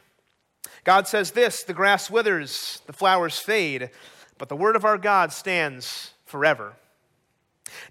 God 0.84 1.08
says 1.08 1.32
this 1.32 1.64
the 1.64 1.74
grass 1.74 2.10
withers, 2.10 2.82
the 2.88 2.94
flowers 2.94 3.38
fade, 3.38 3.92
but 4.38 4.50
the 4.50 4.56
Word 4.56 4.76
of 4.76 4.86
our 4.86 4.98
God 4.98 5.32
stands 5.32 6.14
forever. 6.26 6.74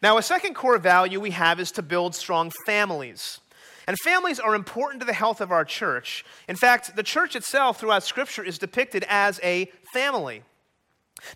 Now, 0.03 0.19
a 0.19 0.23
second 0.23 0.55
core 0.55 0.79
value 0.79 1.21
we 1.21 1.31
have 1.33 1.61
is 1.61 1.73
to 1.73 1.83
build 1.83 2.15
strong 2.15 2.53
families. 2.67 3.41
And 3.87 3.99
families 3.99 4.41
are 4.41 4.55
important 4.55 5.01
to 5.01 5.07
the 5.07 5.13
health 5.13 5.41
of 5.41 5.53
our 5.53 5.65
church. 5.65 6.25
In 6.49 6.57
fact, 6.57 6.97
the 6.97 7.03
church 7.03 7.37
itself 7.37 7.81
throughout 7.81 8.03
Scripture 8.03 8.43
is 8.43 8.59
depicted 8.59 9.05
as 9.09 9.41
a 9.43 9.71
family. 9.93 10.43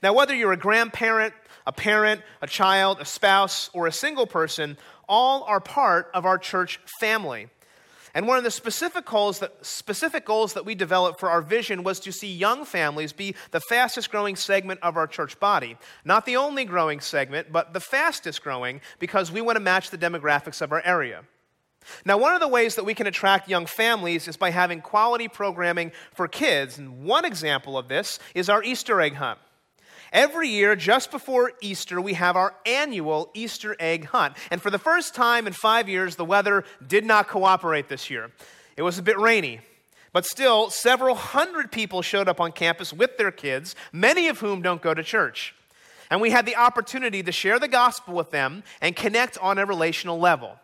Now, 0.03 0.15
whether 0.15 0.35
you're 0.35 0.53
a 0.53 0.57
grandparent, 0.57 1.35
a 1.67 1.73
parent, 1.73 2.23
a 2.41 2.47
child, 2.47 2.99
a 3.01 3.05
spouse, 3.05 3.71
or 3.75 3.87
a 3.87 3.93
single 3.93 4.27
person, 4.27 4.79
all 5.09 5.43
are 5.45 5.61
part 5.61 6.11
of 6.15 6.25
our 6.25 6.39
church 6.39 6.81
family. 7.01 7.49
And 8.15 8.27
one 8.27 8.39
of 8.39 8.45
the 8.45 8.51
specific 8.51 9.05
goals, 9.05 9.39
that, 9.41 9.65
specific 9.65 10.25
goals 10.25 10.55
that 10.55 10.65
we 10.65 10.75
developed 10.75 11.21
for 11.21 11.31
our 11.31 11.43
vision 11.43 11.83
was 11.83 12.01
to 12.01 12.13
see 12.13 12.33
young 12.33 12.65
families 12.65 13.13
be 13.13 13.35
the 13.51 13.61
fastest 13.61 14.11
growing 14.11 14.37
segment 14.37 14.81
of 14.83 14.97
our 14.97 15.07
church 15.07 15.39
body. 15.39 15.77
Not 16.05 16.27
the 16.27 16.37
only 16.37 16.65
growing 16.65 17.01
segment, 17.01 17.53
but 17.53 17.73
the 17.73 17.81
fastest 17.81 18.43
growing 18.43 18.81
because 18.99 19.31
we 19.31 19.41
want 19.41 19.57
to 19.57 19.61
match 19.61 19.91
the 19.91 19.99
demographics 19.99 20.63
of 20.63 20.73
our 20.73 20.83
area. 20.85 21.25
Now, 22.05 22.19
one 22.19 22.35
of 22.35 22.41
the 22.41 22.49
ways 22.49 22.75
that 22.75 22.85
we 22.85 22.95
can 22.95 23.07
attract 23.07 23.49
young 23.49 23.67
families 23.67 24.29
is 24.29 24.37
by 24.37 24.51
having 24.51 24.81
quality 24.81 25.29
programming 25.29 25.93
for 26.13 26.29
kids. 26.29 26.79
And 26.79 27.05
one 27.05 27.25
example 27.25 27.79
of 27.79 27.89
this 27.89 28.19
is 28.35 28.49
our 28.49 28.63
Easter 28.63 29.01
egg 29.01 29.15
hunt. 29.15 29.39
Every 30.13 30.49
year, 30.49 30.75
just 30.75 31.11
before 31.11 31.53
Easter, 31.61 32.01
we 32.01 32.15
have 32.15 32.37
our 32.37 32.55
annual 32.65 33.31
Easter 33.35 33.77
egg 33.79 34.07
hunt. 34.07 34.35
And 34.51 34.63
for 34.63 34.71
the 34.71 34.79
first 34.79 35.15
time 35.15 35.47
in 35.47 35.53
five 35.53 35.89
years, 35.89 36.17
the 36.17 36.25
weather 36.25 36.65
did 36.87 37.05
not 37.05 37.29
cooperate 37.29 37.89
this 37.89 38.11
year. 38.11 38.31
It 38.77 38.83
was 38.83 38.99
a 38.99 39.03
bit 39.03 39.19
rainy. 39.19 39.61
But 40.13 40.25
still, 40.25 40.71
several 40.71 41.15
hundred 41.15 41.71
people 41.71 42.01
showed 42.03 42.29
up 42.29 42.41
on 42.41 42.53
campus 42.53 42.93
with 42.93 43.19
their 43.19 43.31
kids, 43.31 43.77
many 43.93 44.29
of 44.29 44.39
whom 44.39 44.63
don't 44.63 44.81
go 44.81 44.95
to 44.95 45.03
church. 45.03 45.55
And 46.11 46.21
we 46.21 46.31
had 46.31 46.47
the 46.47 46.57
opportunity 46.57 47.23
to 47.23 47.33
share 47.33 47.59
the 47.59 47.69
gospel 47.69 48.15
with 48.15 48.31
them 48.31 48.63
and 48.81 48.97
connect 48.97 49.37
on 49.39 49.59
a 49.59 49.67
relational 49.67 50.19
level. 50.19 50.59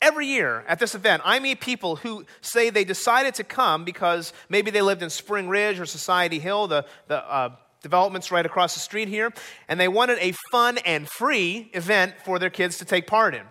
Every 0.00 0.26
year 0.26 0.64
at 0.66 0.78
this 0.78 0.94
event, 0.94 1.22
I 1.24 1.38
meet 1.38 1.60
people 1.60 1.96
who 1.96 2.24
say 2.40 2.70
they 2.70 2.84
decided 2.84 3.34
to 3.34 3.44
come 3.44 3.84
because 3.84 4.32
maybe 4.48 4.70
they 4.70 4.82
lived 4.82 5.02
in 5.02 5.10
Spring 5.10 5.48
Ridge 5.48 5.80
or 5.80 5.86
Society 5.86 6.38
Hill, 6.38 6.66
the, 6.66 6.86
the 7.08 7.16
uh, 7.16 7.50
developments 7.84 8.32
right 8.32 8.44
across 8.44 8.74
the 8.74 8.80
street 8.80 9.06
here, 9.06 9.32
and 9.68 9.78
they 9.78 9.86
wanted 9.86 10.18
a 10.20 10.32
fun 10.50 10.78
and 10.78 11.08
free 11.08 11.70
event 11.72 12.14
for 12.24 12.40
their 12.40 12.50
kids 12.50 12.78
to 12.78 12.84
take 12.84 13.06
part 13.06 13.34
in. 13.36 13.42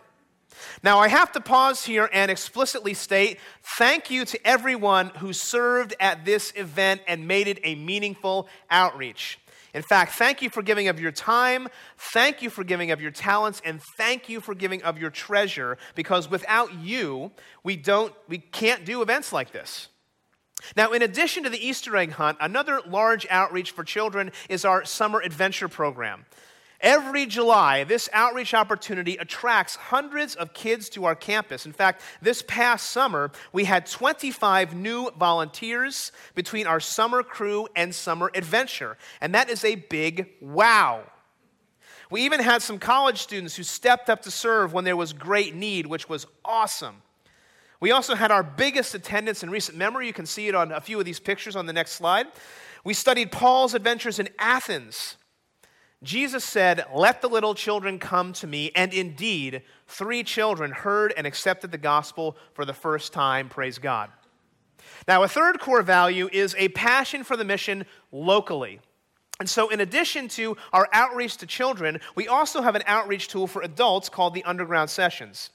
Now, 0.84 1.00
I 1.00 1.08
have 1.08 1.32
to 1.34 1.42
pause 1.42 1.86
here 1.86 2.10
and 2.12 2.30
explicitly 2.30 2.94
state 2.94 3.40
thank 3.78 4.12
you 4.12 4.26
to 4.26 4.48
everyone 4.48 5.10
who 5.18 5.32
served 5.32 5.96
at 6.00 6.26
this 6.26 6.52
event 6.56 7.02
and 7.08 7.28
made 7.28 7.48
it 7.48 7.60
a 7.64 7.76
meaningful 7.76 8.48
outreach. 8.70 9.40
In 9.74 9.82
fact, 9.82 10.16
thank 10.16 10.42
you 10.42 10.50
for 10.50 10.62
giving 10.62 10.88
of 10.88 11.00
your 11.00 11.12
time, 11.12 11.68
thank 11.98 12.42
you 12.42 12.50
for 12.50 12.64
giving 12.64 12.92
of 12.92 13.02
your 13.02 13.10
talents, 13.10 13.62
and 13.66 13.82
thank 13.98 14.30
you 14.30 14.40
for 14.40 14.54
giving 14.54 14.84
of 14.84 15.00
your 15.00 15.10
treasure 15.10 15.78
because 15.96 16.30
without 16.30 16.74
you, 16.76 17.32
we 17.64 17.76
don't 17.76 18.14
we 18.28 18.38
can't 18.38 18.86
do 18.86 19.02
events 19.02 19.32
like 19.32 19.52
this. 19.52 19.90
Now, 20.76 20.92
in 20.92 21.02
addition 21.02 21.44
to 21.44 21.50
the 21.50 21.66
Easter 21.66 21.96
egg 21.96 22.12
hunt, 22.14 22.38
another 22.42 22.82
large 22.88 23.28
outreach 23.30 23.72
for 23.72 23.84
children 23.84 24.32
is 24.50 24.66
our 24.66 24.86
summer 24.86 25.20
adventure 25.22 25.68
program. 25.68 26.26
Every 26.84 27.26
July, 27.26 27.86
this 27.86 28.10
outreach 28.12 28.54
opportunity 28.54 29.16
attracts 29.16 29.78
hundreds 29.78 30.36
of 30.36 30.54
kids 30.54 30.90
to 30.90 31.06
our 31.06 31.16
campus. 31.16 31.66
In 31.66 31.72
fact, 31.72 32.02
this 32.22 32.44
past 32.46 32.90
summer, 32.90 33.32
we 33.54 33.64
had 33.64 33.86
25 33.86 34.76
new 34.76 35.10
volunteers 35.12 36.12
between 36.36 36.68
our 36.68 36.82
summer 36.82 37.24
crew 37.24 37.70
and 37.74 37.96
summer 37.96 38.30
adventure. 38.36 38.98
And 39.22 39.34
that 39.34 39.50
is 39.50 39.64
a 39.64 39.76
big 39.76 40.30
wow. 40.42 41.04
We 42.10 42.26
even 42.26 42.42
had 42.42 42.62
some 42.62 42.80
college 42.80 43.22
students 43.22 43.56
who 43.56 43.64
stepped 43.64 44.10
up 44.10 44.24
to 44.24 44.32
serve 44.32 44.74
when 44.74 44.84
there 44.84 44.98
was 44.98 45.14
great 45.14 45.56
need, 45.56 45.88
which 45.88 46.10
was 46.10 46.28
awesome. 46.44 47.02
We 47.84 47.92
also 47.92 48.16
had 48.16 48.32
our 48.32 48.44
biggest 48.44 48.96
attendance 48.96 49.44
in 49.44 49.50
recent 49.50 49.78
memory. 49.78 50.08
You 50.08 50.14
can 50.14 50.26
see 50.26 50.48
it 50.48 50.56
on 50.56 50.72
a 50.72 50.80
few 50.80 50.98
of 51.00 51.06
these 51.06 51.20
pictures 51.20 51.58
on 51.58 51.66
the 51.66 51.74
next 51.74 51.92
slide. 51.92 52.28
We 52.86 52.94
studied 52.94 53.30
Paul's 53.30 53.74
adventures 53.74 54.20
in 54.20 54.30
Athens 54.40 55.18
Jesus 56.04 56.44
said, 56.44 56.86
Let 56.94 57.22
the 57.22 57.30
little 57.30 57.56
children 57.56 57.98
come 57.98 58.34
to 58.34 58.48
me. 58.48 58.72
And 58.76 58.94
indeed, 58.94 59.64
three 59.88 60.24
children 60.24 60.72
heard 60.72 61.14
and 61.16 61.26
accepted 61.26 61.72
the 61.72 61.78
gospel 61.78 62.36
for 62.54 62.66
the 62.66 62.74
first 62.74 63.14
time. 63.14 63.50
Praise 63.50 63.80
God. 63.80 64.10
Now, 65.08 65.24
a 65.24 65.28
third 65.28 65.60
core 65.60 65.82
value 65.82 66.30
is 66.32 66.56
a 66.58 66.68
passion 66.70 67.24
for 67.24 67.38
the 67.38 67.46
mission 67.46 67.86
locally. 68.12 68.82
And 69.40 69.50
so, 69.50 69.70
in 69.70 69.80
addition 69.80 70.28
to 70.30 70.58
our 70.74 70.90
outreach 70.92 71.38
to 71.38 71.46
children, 71.46 72.00
we 72.16 72.28
also 72.28 72.62
have 72.62 72.76
an 72.76 72.84
outreach 72.86 73.30
tool 73.30 73.48
for 73.48 73.62
adults 73.62 74.10
called 74.10 74.34
the 74.34 74.44
Underground 74.44 74.90
Sessions. 74.90 75.50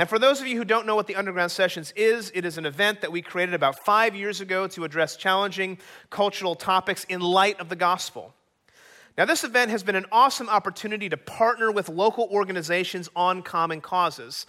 And 0.00 0.08
for 0.08 0.18
those 0.18 0.40
of 0.40 0.46
you 0.46 0.56
who 0.56 0.64
don't 0.64 0.86
know 0.86 0.96
what 0.96 1.08
the 1.08 1.16
Underground 1.16 1.52
Sessions 1.52 1.92
is, 1.94 2.32
it 2.34 2.46
is 2.46 2.56
an 2.56 2.64
event 2.64 3.02
that 3.02 3.12
we 3.12 3.20
created 3.20 3.54
about 3.54 3.84
five 3.84 4.16
years 4.16 4.40
ago 4.40 4.66
to 4.68 4.84
address 4.84 5.14
challenging 5.14 5.76
cultural 6.08 6.54
topics 6.54 7.04
in 7.10 7.20
light 7.20 7.60
of 7.60 7.68
the 7.68 7.76
gospel. 7.76 8.32
Now, 9.18 9.26
this 9.26 9.44
event 9.44 9.70
has 9.70 9.82
been 9.82 9.96
an 9.96 10.06
awesome 10.10 10.48
opportunity 10.48 11.10
to 11.10 11.18
partner 11.18 11.70
with 11.70 11.90
local 11.90 12.26
organizations 12.30 13.10
on 13.14 13.42
common 13.42 13.82
causes. 13.82 14.46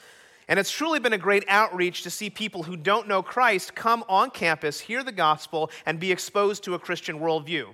And 0.47 0.57
it's 0.57 0.71
truly 0.71 0.99
been 0.99 1.11
a 1.11 1.17
great 1.17 1.43
outreach 1.49 2.03
to 2.03 2.09
see 2.09 2.29
people 2.29 2.63
who 2.63 2.77
don't 2.77 3.09
know 3.09 3.21
Christ 3.21 3.75
come 3.75 4.05
on 4.07 4.29
campus, 4.29 4.79
hear 4.79 5.03
the 5.03 5.11
gospel, 5.11 5.69
and 5.85 5.99
be 5.99 6.13
exposed 6.13 6.63
to 6.63 6.75
a 6.75 6.79
Christian 6.79 7.19
worldview. 7.19 7.65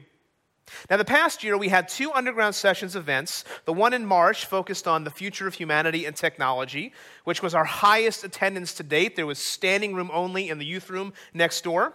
Now, 0.89 0.97
the 0.97 1.05
past 1.05 1.43
year, 1.43 1.57
we 1.57 1.69
had 1.69 1.87
two 1.87 2.11
underground 2.11 2.55
sessions 2.55 2.95
events. 2.95 3.45
The 3.65 3.73
one 3.73 3.93
in 3.93 4.05
March 4.05 4.45
focused 4.45 4.87
on 4.87 5.03
the 5.03 5.09
future 5.09 5.47
of 5.47 5.53
humanity 5.53 6.05
and 6.05 6.15
technology, 6.15 6.93
which 7.23 7.41
was 7.41 7.55
our 7.55 7.63
highest 7.63 8.23
attendance 8.23 8.73
to 8.75 8.83
date. 8.83 9.15
There 9.15 9.25
was 9.25 9.39
standing 9.39 9.95
room 9.95 10.11
only 10.13 10.49
in 10.49 10.57
the 10.57 10.65
youth 10.65 10.89
room 10.89 11.13
next 11.33 11.63
door. 11.63 11.93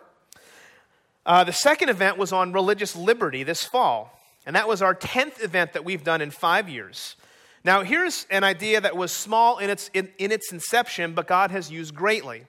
Uh, 1.25 1.45
the 1.45 1.53
second 1.53 1.89
event 1.89 2.19
was 2.19 2.33
on 2.33 2.53
religious 2.53 2.97
liberty 2.97 3.43
this 3.43 3.65
fall. 3.65 4.19
And 4.45 4.57
that 4.57 4.67
was 4.67 4.83
our 4.83 4.95
10th 4.95 5.43
event 5.43 5.73
that 5.75 5.85
we've 5.85 6.03
done 6.03 6.21
in 6.21 6.31
five 6.31 6.69
years. 6.69 7.17
Now, 7.65 7.83
here's 7.83 8.27
an 8.29 8.43
idea 8.43 8.81
that 8.81 8.97
was 8.97 9.13
small 9.13 9.59
in 9.59 9.71
its, 9.71 9.89
in, 9.95 10.11
in, 10.19 10.33
its 10.33 10.53
inception, 10.53 11.15
but 11.15 11.29
God 11.29 11.53
has 11.53 11.71
used 11.71 11.95
greatly. 11.95 12.47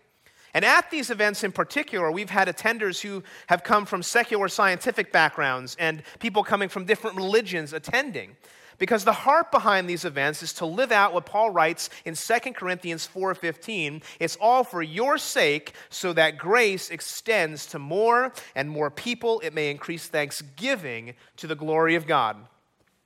And 0.53 0.63
at 0.63 0.91
these 0.91 1.09
events 1.09 1.43
in 1.43 1.51
particular, 1.51 2.11
we've 2.11 2.29
had 2.29 2.47
attenders 2.47 3.01
who 3.01 3.23
have 3.47 3.63
come 3.63 3.85
from 3.85 4.03
secular 4.03 4.47
scientific 4.47 5.11
backgrounds 5.11 5.75
and 5.79 6.03
people 6.19 6.43
coming 6.43 6.69
from 6.69 6.85
different 6.85 7.15
religions 7.15 7.73
attending. 7.73 8.35
Because 8.77 9.03
the 9.03 9.13
heart 9.13 9.51
behind 9.51 9.89
these 9.89 10.03
events 10.03 10.43
is 10.43 10.53
to 10.53 10.65
live 10.65 10.91
out 10.91 11.13
what 11.13 11.25
Paul 11.25 11.51
writes 11.51 11.89
in 12.05 12.15
2 12.15 12.55
Corinthians 12.55 13.07
4:15. 13.07 14.01
It's 14.19 14.35
all 14.41 14.63
for 14.63 14.81
your 14.81 15.17
sake 15.17 15.73
so 15.89 16.11
that 16.13 16.37
grace 16.37 16.89
extends 16.89 17.65
to 17.67 17.79
more 17.79 18.33
and 18.55 18.69
more 18.69 18.89
people. 18.89 19.39
It 19.41 19.53
may 19.53 19.69
increase 19.69 20.07
thanksgiving 20.07 21.13
to 21.37 21.47
the 21.47 21.55
glory 21.55 21.95
of 21.95 22.07
God. 22.07 22.47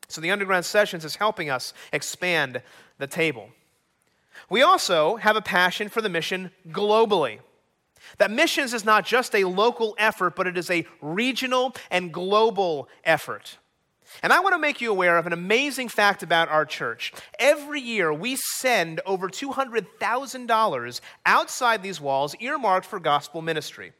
So 0.07 0.21
the 0.21 0.31
underground 0.31 0.65
sessions 0.65 1.03
is 1.03 1.17
helping 1.17 1.49
us 1.49 1.73
expand 1.91 2.61
the 2.97 3.07
table. 3.07 3.49
We 4.49 4.61
also 4.61 5.17
have 5.17 5.35
a 5.35 5.41
passion 5.41 5.89
for 5.89 6.01
the 6.01 6.09
mission 6.09 6.51
globally. 6.69 7.39
That 8.17 8.31
missions 8.31 8.73
is 8.73 8.85
not 8.85 9.05
just 9.05 9.35
a 9.35 9.43
local 9.43 9.95
effort, 9.97 10.35
but 10.35 10.47
it 10.47 10.57
is 10.57 10.69
a 10.69 10.85
regional 11.01 11.75
and 11.91 12.13
global 12.13 12.87
effort. 13.03 13.57
And 14.23 14.31
I 14.31 14.39
want 14.39 14.53
to 14.53 14.59
make 14.59 14.79
you 14.79 14.89
aware 14.89 15.17
of 15.17 15.27
an 15.27 15.33
amazing 15.33 15.89
fact 15.89 16.23
about 16.23 16.49
our 16.49 16.65
church. 16.65 17.13
Every 17.39 17.81
year, 17.81 18.13
we 18.13 18.37
send 18.37 19.01
over 19.05 19.27
$200,000 19.27 21.01
outside 21.25 21.83
these 21.83 21.99
walls 21.99 22.35
earmarked 22.39 22.85
for 22.85 22.99
gospel 22.99 23.41
ministry. 23.41 23.91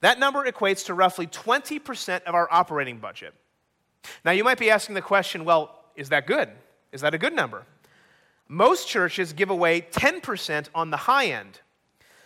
That 0.00 0.18
number 0.18 0.44
equates 0.50 0.86
to 0.86 0.94
roughly 0.94 1.26
20% 1.26 2.22
of 2.24 2.34
our 2.34 2.48
operating 2.50 2.98
budget. 2.98 3.34
Now, 4.24 4.32
you 4.32 4.44
might 4.44 4.58
be 4.58 4.70
asking 4.70 4.94
the 4.94 5.02
question 5.02 5.44
well, 5.44 5.84
is 5.96 6.08
that 6.10 6.26
good? 6.26 6.48
Is 6.92 7.00
that 7.00 7.14
a 7.14 7.18
good 7.18 7.32
number? 7.32 7.64
Most 8.48 8.88
churches 8.88 9.32
give 9.32 9.50
away 9.50 9.82
10% 9.82 10.68
on 10.74 10.90
the 10.90 10.96
high 10.96 11.26
end. 11.26 11.60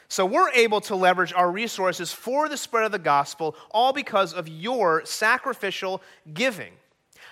So 0.09 0.27
we're 0.27 0.51
able 0.51 0.81
to 0.83 0.95
leverage 0.95 1.33
our 1.33 1.51
resources 1.51 2.13
for 2.13 2.49
the 2.49 2.57
spread 2.57 2.85
of 2.85 2.93
the 2.93 2.99
gospel, 2.99 3.57
all 3.71 3.93
because 3.93 4.33
of 4.33 4.47
your 4.47 5.05
sacrificial 5.05 6.03
giving. 6.33 6.75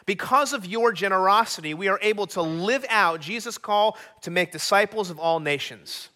Because 0.07 0.53
of 0.53 0.67
your 0.67 0.93
generosity, 0.93 1.75
we 1.75 1.89
are 1.89 1.99
able 2.03 2.27
to 2.29 2.43
live 2.43 2.85
out 2.89 3.21
Jesus' 3.21 3.59
call 3.59 3.99
to 4.23 4.31
make 4.31 4.51
disciples 4.51 5.11
of 5.11 5.19
all 5.19 5.41
nations. 5.41 6.09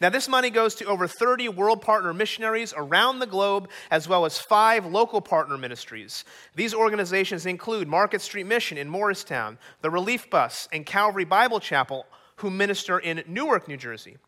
Now, 0.00 0.10
this 0.10 0.28
money 0.28 0.50
goes 0.50 0.74
to 0.76 0.84
over 0.86 1.06
30 1.06 1.48
world 1.50 1.80
partner 1.80 2.12
missionaries 2.12 2.74
around 2.76 3.18
the 3.18 3.26
globe, 3.26 3.68
as 3.90 4.08
well 4.08 4.24
as 4.24 4.38
five 4.38 4.86
local 4.86 5.20
partner 5.20 5.56
ministries. 5.56 6.24
These 6.54 6.74
organizations 6.74 7.46
include 7.46 7.88
Market 7.88 8.20
Street 8.20 8.46
Mission 8.46 8.78
in 8.78 8.88
Morristown, 8.88 9.58
the 9.82 9.90
Relief 9.90 10.28
Bus, 10.30 10.68
and 10.72 10.84
Calvary 10.86 11.24
Bible 11.24 11.60
Chapel, 11.60 12.06
who 12.36 12.50
minister 12.50 12.98
in 12.98 13.22
Newark, 13.26 13.66
New 13.68 13.76
Jersey. 13.76 14.18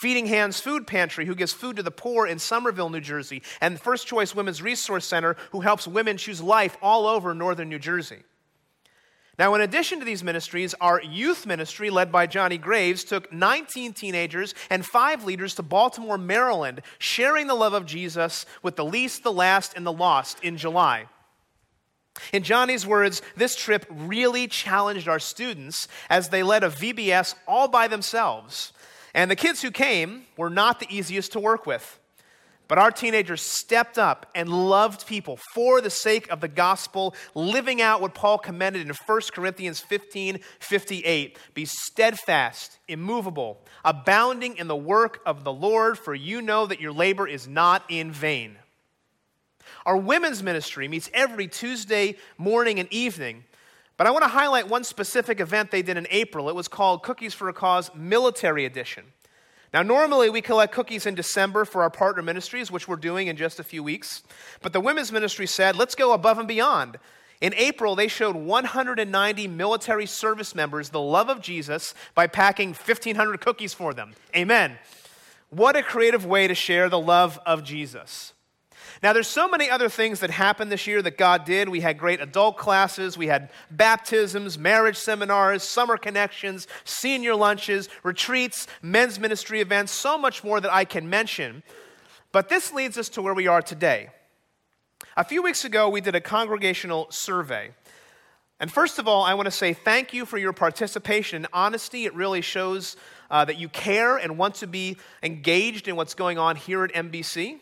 Feeding 0.00 0.26
Hands 0.26 0.58
Food 0.58 0.86
Pantry, 0.86 1.26
who 1.26 1.34
gives 1.34 1.52
food 1.52 1.76
to 1.76 1.82
the 1.82 1.90
poor 1.90 2.26
in 2.26 2.38
Somerville, 2.38 2.90
New 2.90 3.00
Jersey, 3.00 3.42
and 3.60 3.80
First 3.80 4.06
Choice 4.06 4.34
Women's 4.34 4.62
Resource 4.62 5.04
Center, 5.04 5.36
who 5.50 5.60
helps 5.60 5.88
women 5.88 6.16
choose 6.16 6.40
life 6.40 6.76
all 6.80 7.06
over 7.06 7.34
northern 7.34 7.68
New 7.68 7.78
Jersey. 7.78 8.22
Now, 9.38 9.54
in 9.54 9.60
addition 9.60 9.98
to 9.98 10.04
these 10.04 10.24
ministries, 10.24 10.74
our 10.80 11.02
youth 11.02 11.44
ministry, 11.44 11.90
led 11.90 12.10
by 12.10 12.26
Johnny 12.26 12.56
Graves, 12.56 13.04
took 13.04 13.30
19 13.30 13.92
teenagers 13.92 14.54
and 14.70 14.84
five 14.84 15.24
leaders 15.24 15.54
to 15.56 15.62
Baltimore, 15.62 16.16
Maryland, 16.16 16.80
sharing 16.98 17.46
the 17.46 17.54
love 17.54 17.74
of 17.74 17.84
Jesus 17.84 18.46
with 18.62 18.76
the 18.76 18.84
least, 18.84 19.22
the 19.22 19.32
last, 19.32 19.74
and 19.76 19.84
the 19.84 19.92
lost 19.92 20.42
in 20.42 20.56
July. 20.56 21.06
In 22.32 22.42
Johnny's 22.42 22.86
words, 22.86 23.20
this 23.36 23.56
trip 23.56 23.84
really 23.90 24.46
challenged 24.46 25.06
our 25.06 25.18
students 25.18 25.86
as 26.08 26.30
they 26.30 26.42
led 26.42 26.64
a 26.64 26.70
VBS 26.70 27.34
all 27.46 27.68
by 27.68 27.88
themselves. 27.88 28.72
And 29.12 29.30
the 29.30 29.36
kids 29.36 29.60
who 29.60 29.70
came 29.70 30.24
were 30.38 30.48
not 30.48 30.80
the 30.80 30.86
easiest 30.88 31.32
to 31.32 31.40
work 31.40 31.66
with. 31.66 31.98
But 32.68 32.78
our 32.78 32.90
teenagers 32.90 33.42
stepped 33.42 33.96
up 33.96 34.26
and 34.34 34.48
loved 34.48 35.06
people 35.06 35.38
for 35.54 35.80
the 35.80 35.90
sake 35.90 36.28
of 36.30 36.40
the 36.40 36.48
gospel, 36.48 37.14
living 37.34 37.80
out 37.80 38.00
what 38.00 38.14
Paul 38.14 38.38
commended 38.38 38.82
in 38.82 38.92
1 38.92 39.20
Corinthians 39.32 39.78
15 39.78 40.40
58. 40.58 41.38
Be 41.54 41.64
steadfast, 41.64 42.78
immovable, 42.88 43.64
abounding 43.84 44.56
in 44.56 44.66
the 44.66 44.76
work 44.76 45.20
of 45.24 45.44
the 45.44 45.52
Lord, 45.52 45.96
for 45.96 46.14
you 46.14 46.42
know 46.42 46.66
that 46.66 46.80
your 46.80 46.92
labor 46.92 47.28
is 47.28 47.46
not 47.46 47.84
in 47.88 48.10
vain. 48.10 48.56
Our 49.84 49.96
women's 49.96 50.42
ministry 50.42 50.88
meets 50.88 51.08
every 51.14 51.46
Tuesday 51.46 52.16
morning 52.36 52.80
and 52.80 52.92
evening. 52.92 53.44
But 53.96 54.06
I 54.06 54.10
want 54.10 54.24
to 54.24 54.28
highlight 54.28 54.68
one 54.68 54.84
specific 54.84 55.40
event 55.40 55.70
they 55.70 55.82
did 55.82 55.96
in 55.96 56.06
April. 56.10 56.48
It 56.48 56.54
was 56.54 56.68
called 56.68 57.02
Cookies 57.02 57.32
for 57.32 57.48
a 57.48 57.54
Cause 57.54 57.90
Military 57.94 58.66
Edition. 58.66 59.04
Now, 59.76 59.82
normally 59.82 60.30
we 60.30 60.40
collect 60.40 60.72
cookies 60.72 61.04
in 61.04 61.14
December 61.14 61.66
for 61.66 61.82
our 61.82 61.90
partner 61.90 62.22
ministries, 62.22 62.70
which 62.70 62.88
we're 62.88 62.96
doing 62.96 63.26
in 63.26 63.36
just 63.36 63.60
a 63.60 63.62
few 63.62 63.82
weeks. 63.82 64.22
But 64.62 64.72
the 64.72 64.80
women's 64.80 65.12
ministry 65.12 65.46
said, 65.46 65.76
let's 65.76 65.94
go 65.94 66.14
above 66.14 66.38
and 66.38 66.48
beyond. 66.48 66.96
In 67.42 67.52
April, 67.52 67.94
they 67.94 68.08
showed 68.08 68.36
190 68.36 69.48
military 69.48 70.06
service 70.06 70.54
members 70.54 70.88
the 70.88 71.00
love 71.02 71.28
of 71.28 71.42
Jesus 71.42 71.92
by 72.14 72.26
packing 72.26 72.68
1,500 72.68 73.38
cookies 73.42 73.74
for 73.74 73.92
them. 73.92 74.14
Amen. 74.34 74.78
What 75.50 75.76
a 75.76 75.82
creative 75.82 76.24
way 76.24 76.48
to 76.48 76.54
share 76.54 76.88
the 76.88 76.98
love 76.98 77.38
of 77.44 77.62
Jesus. 77.62 78.32
Now, 79.02 79.12
there's 79.12 79.28
so 79.28 79.48
many 79.48 79.68
other 79.68 79.88
things 79.88 80.20
that 80.20 80.30
happened 80.30 80.72
this 80.72 80.86
year 80.86 81.02
that 81.02 81.18
God 81.18 81.44
did. 81.44 81.68
We 81.68 81.80
had 81.80 81.98
great 81.98 82.20
adult 82.20 82.56
classes, 82.56 83.18
we 83.18 83.26
had 83.26 83.50
baptisms, 83.70 84.58
marriage 84.58 84.96
seminars, 84.96 85.62
summer 85.62 85.96
connections, 85.96 86.66
senior 86.84 87.34
lunches, 87.34 87.88
retreats, 88.02 88.66
men's 88.82 89.18
ministry 89.18 89.60
events, 89.60 89.92
so 89.92 90.16
much 90.16 90.42
more 90.42 90.60
that 90.60 90.72
I 90.72 90.84
can 90.84 91.10
mention. 91.10 91.62
But 92.32 92.48
this 92.48 92.72
leads 92.72 92.96
us 92.98 93.08
to 93.10 93.22
where 93.22 93.34
we 93.34 93.46
are 93.46 93.62
today. 93.62 94.10
A 95.16 95.24
few 95.24 95.42
weeks 95.42 95.64
ago, 95.64 95.88
we 95.88 96.00
did 96.00 96.14
a 96.14 96.20
congregational 96.20 97.06
survey. 97.10 97.70
And 98.58 98.72
first 98.72 98.98
of 98.98 99.06
all, 99.06 99.22
I 99.22 99.34
want 99.34 99.46
to 99.46 99.50
say 99.50 99.74
thank 99.74 100.14
you 100.14 100.24
for 100.24 100.38
your 100.38 100.54
participation 100.54 101.36
and 101.44 101.46
honesty. 101.52 102.06
It 102.06 102.14
really 102.14 102.40
shows 102.40 102.96
uh, 103.30 103.44
that 103.44 103.58
you 103.58 103.68
care 103.68 104.16
and 104.16 104.38
want 104.38 104.56
to 104.56 104.66
be 104.66 104.96
engaged 105.22 105.88
in 105.88 105.96
what's 105.96 106.14
going 106.14 106.38
on 106.38 106.56
here 106.56 106.82
at 106.84 106.92
MBC. 106.92 107.58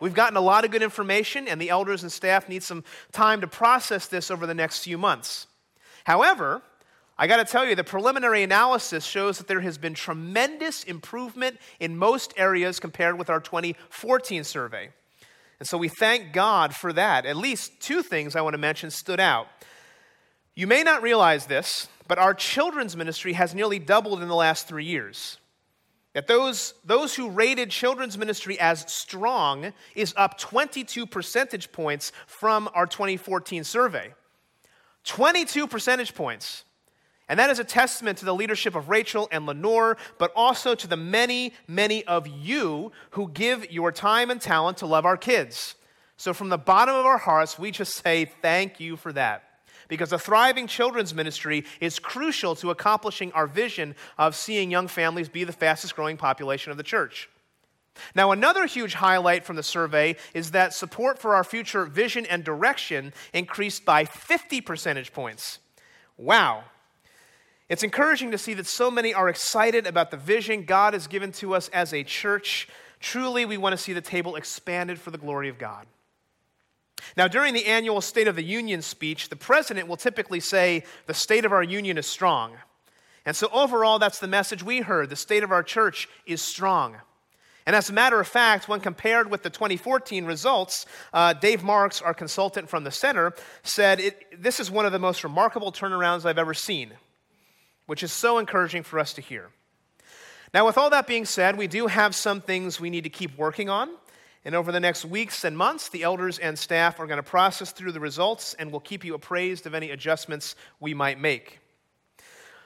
We've 0.00 0.14
gotten 0.14 0.36
a 0.36 0.40
lot 0.40 0.64
of 0.64 0.70
good 0.70 0.82
information, 0.82 1.48
and 1.48 1.60
the 1.60 1.70
elders 1.70 2.02
and 2.02 2.10
staff 2.10 2.48
need 2.48 2.62
some 2.62 2.84
time 3.12 3.40
to 3.40 3.46
process 3.46 4.06
this 4.06 4.30
over 4.30 4.46
the 4.46 4.54
next 4.54 4.84
few 4.84 4.98
months. 4.98 5.46
However, 6.04 6.62
I 7.16 7.26
got 7.26 7.36
to 7.36 7.44
tell 7.44 7.64
you, 7.64 7.74
the 7.76 7.84
preliminary 7.84 8.42
analysis 8.42 9.04
shows 9.04 9.38
that 9.38 9.46
there 9.46 9.60
has 9.60 9.78
been 9.78 9.94
tremendous 9.94 10.82
improvement 10.82 11.58
in 11.78 11.96
most 11.96 12.34
areas 12.36 12.80
compared 12.80 13.18
with 13.18 13.30
our 13.30 13.40
2014 13.40 14.42
survey. 14.42 14.90
And 15.60 15.68
so 15.68 15.78
we 15.78 15.88
thank 15.88 16.32
God 16.32 16.74
for 16.74 16.92
that. 16.92 17.24
At 17.24 17.36
least 17.36 17.80
two 17.80 18.02
things 18.02 18.34
I 18.34 18.40
want 18.40 18.54
to 18.54 18.58
mention 18.58 18.90
stood 18.90 19.20
out. 19.20 19.46
You 20.56 20.66
may 20.66 20.82
not 20.82 21.02
realize 21.02 21.46
this, 21.46 21.88
but 22.08 22.18
our 22.18 22.34
children's 22.34 22.96
ministry 22.96 23.34
has 23.34 23.54
nearly 23.54 23.78
doubled 23.78 24.20
in 24.20 24.28
the 24.28 24.34
last 24.34 24.66
three 24.66 24.84
years. 24.84 25.38
That 26.14 26.28
those, 26.28 26.74
those 26.84 27.14
who 27.14 27.28
rated 27.28 27.70
children's 27.70 28.16
ministry 28.16 28.58
as 28.58 28.90
strong 28.90 29.72
is 29.94 30.14
up 30.16 30.38
22 30.38 31.06
percentage 31.06 31.72
points 31.72 32.12
from 32.26 32.68
our 32.72 32.86
2014 32.86 33.64
survey. 33.64 34.14
22 35.04 35.66
percentage 35.66 36.14
points. 36.14 36.64
And 37.28 37.38
that 37.38 37.50
is 37.50 37.58
a 37.58 37.64
testament 37.64 38.18
to 38.18 38.24
the 38.24 38.34
leadership 38.34 38.74
of 38.74 38.88
Rachel 38.88 39.28
and 39.32 39.46
Lenore, 39.46 39.96
but 40.18 40.30
also 40.36 40.74
to 40.74 40.86
the 40.86 40.96
many, 40.96 41.54
many 41.66 42.04
of 42.04 42.26
you 42.26 42.92
who 43.10 43.28
give 43.30 43.70
your 43.72 43.90
time 43.90 44.30
and 44.30 44.40
talent 44.40 44.78
to 44.78 44.86
love 44.86 45.06
our 45.06 45.16
kids. 45.16 45.74
So, 46.16 46.32
from 46.32 46.48
the 46.48 46.58
bottom 46.58 46.94
of 46.94 47.06
our 47.06 47.18
hearts, 47.18 47.58
we 47.58 47.70
just 47.70 47.94
say 47.94 48.26
thank 48.42 48.78
you 48.78 48.96
for 48.96 49.12
that. 49.14 49.53
Because 49.88 50.12
a 50.12 50.18
thriving 50.18 50.66
children's 50.66 51.14
ministry 51.14 51.64
is 51.80 51.98
crucial 51.98 52.54
to 52.56 52.70
accomplishing 52.70 53.32
our 53.32 53.46
vision 53.46 53.94
of 54.18 54.34
seeing 54.34 54.70
young 54.70 54.88
families 54.88 55.28
be 55.28 55.44
the 55.44 55.52
fastest 55.52 55.96
growing 55.96 56.16
population 56.16 56.70
of 56.70 56.76
the 56.76 56.82
church. 56.82 57.28
Now, 58.14 58.32
another 58.32 58.66
huge 58.66 58.94
highlight 58.94 59.44
from 59.44 59.56
the 59.56 59.62
survey 59.62 60.16
is 60.32 60.50
that 60.50 60.74
support 60.74 61.18
for 61.18 61.34
our 61.34 61.44
future 61.44 61.84
vision 61.84 62.26
and 62.26 62.42
direction 62.44 63.12
increased 63.32 63.84
by 63.84 64.04
50 64.04 64.60
percentage 64.60 65.12
points. 65.12 65.60
Wow. 66.16 66.64
It's 67.68 67.82
encouraging 67.82 68.30
to 68.32 68.38
see 68.38 68.54
that 68.54 68.66
so 68.66 68.90
many 68.90 69.14
are 69.14 69.28
excited 69.28 69.86
about 69.86 70.10
the 70.10 70.16
vision 70.16 70.64
God 70.64 70.92
has 70.92 71.06
given 71.06 71.32
to 71.32 71.54
us 71.54 71.68
as 71.68 71.94
a 71.94 72.04
church. 72.04 72.68
Truly, 73.00 73.46
we 73.46 73.56
want 73.56 73.72
to 73.72 73.78
see 73.78 73.92
the 73.92 74.00
table 74.00 74.36
expanded 74.36 74.98
for 74.98 75.10
the 75.10 75.18
glory 75.18 75.48
of 75.48 75.58
God. 75.58 75.86
Now, 77.16 77.28
during 77.28 77.54
the 77.54 77.66
annual 77.66 78.00
State 78.00 78.28
of 78.28 78.36
the 78.36 78.44
Union 78.44 78.82
speech, 78.82 79.28
the 79.28 79.36
president 79.36 79.88
will 79.88 79.96
typically 79.96 80.40
say, 80.40 80.84
The 81.06 81.14
state 81.14 81.44
of 81.44 81.52
our 81.52 81.62
union 81.62 81.98
is 81.98 82.06
strong. 82.06 82.54
And 83.26 83.34
so, 83.34 83.48
overall, 83.52 83.98
that's 83.98 84.18
the 84.18 84.28
message 84.28 84.62
we 84.62 84.80
heard. 84.80 85.10
The 85.10 85.16
state 85.16 85.42
of 85.42 85.52
our 85.52 85.62
church 85.62 86.08
is 86.26 86.42
strong. 86.42 86.96
And 87.66 87.74
as 87.74 87.88
a 87.88 87.94
matter 87.94 88.20
of 88.20 88.28
fact, 88.28 88.68
when 88.68 88.80
compared 88.80 89.30
with 89.30 89.42
the 89.42 89.48
2014 89.48 90.26
results, 90.26 90.84
uh, 91.14 91.32
Dave 91.32 91.62
Marks, 91.62 92.02
our 92.02 92.12
consultant 92.12 92.68
from 92.68 92.84
the 92.84 92.90
center, 92.90 93.32
said 93.62 94.14
this 94.36 94.60
is 94.60 94.70
one 94.70 94.84
of 94.84 94.92
the 94.92 94.98
most 94.98 95.24
remarkable 95.24 95.72
turnarounds 95.72 96.26
I've 96.26 96.36
ever 96.36 96.52
seen 96.52 96.92
which 97.86 98.02
is 98.02 98.12
so 98.12 98.38
encouraging 98.38 98.82
for 98.82 98.98
us 98.98 99.12
to 99.14 99.20
hear. 99.20 99.50
Now, 100.52 100.66
with 100.66 100.78
all 100.78 100.90
that 100.90 101.06
being 101.06 101.24
said, 101.24 101.58
we 101.58 101.66
do 101.66 101.88
have 101.88 102.14
some 102.14 102.40
things 102.40 102.80
we 102.80 102.90
need 102.90 103.04
to 103.04 103.10
keep 103.10 103.36
working 103.36 103.68
on. 103.68 103.90
And 104.44 104.54
over 104.54 104.72
the 104.72 104.80
next 104.80 105.04
weeks 105.04 105.44
and 105.44 105.56
months, 105.56 105.88
the 105.88 106.02
elders 106.02 106.38
and 106.38 106.58
staff 106.58 107.00
are 107.00 107.06
going 107.06 107.16
to 107.16 107.22
process 107.22 107.72
through 107.72 107.92
the 107.92 108.00
results 108.00 108.54
and 108.54 108.70
will 108.70 108.80
keep 108.80 109.04
you 109.04 109.14
appraised 109.14 109.66
of 109.66 109.74
any 109.74 109.90
adjustments 109.90 110.54
we 110.80 110.92
might 110.92 111.18
make. 111.18 111.60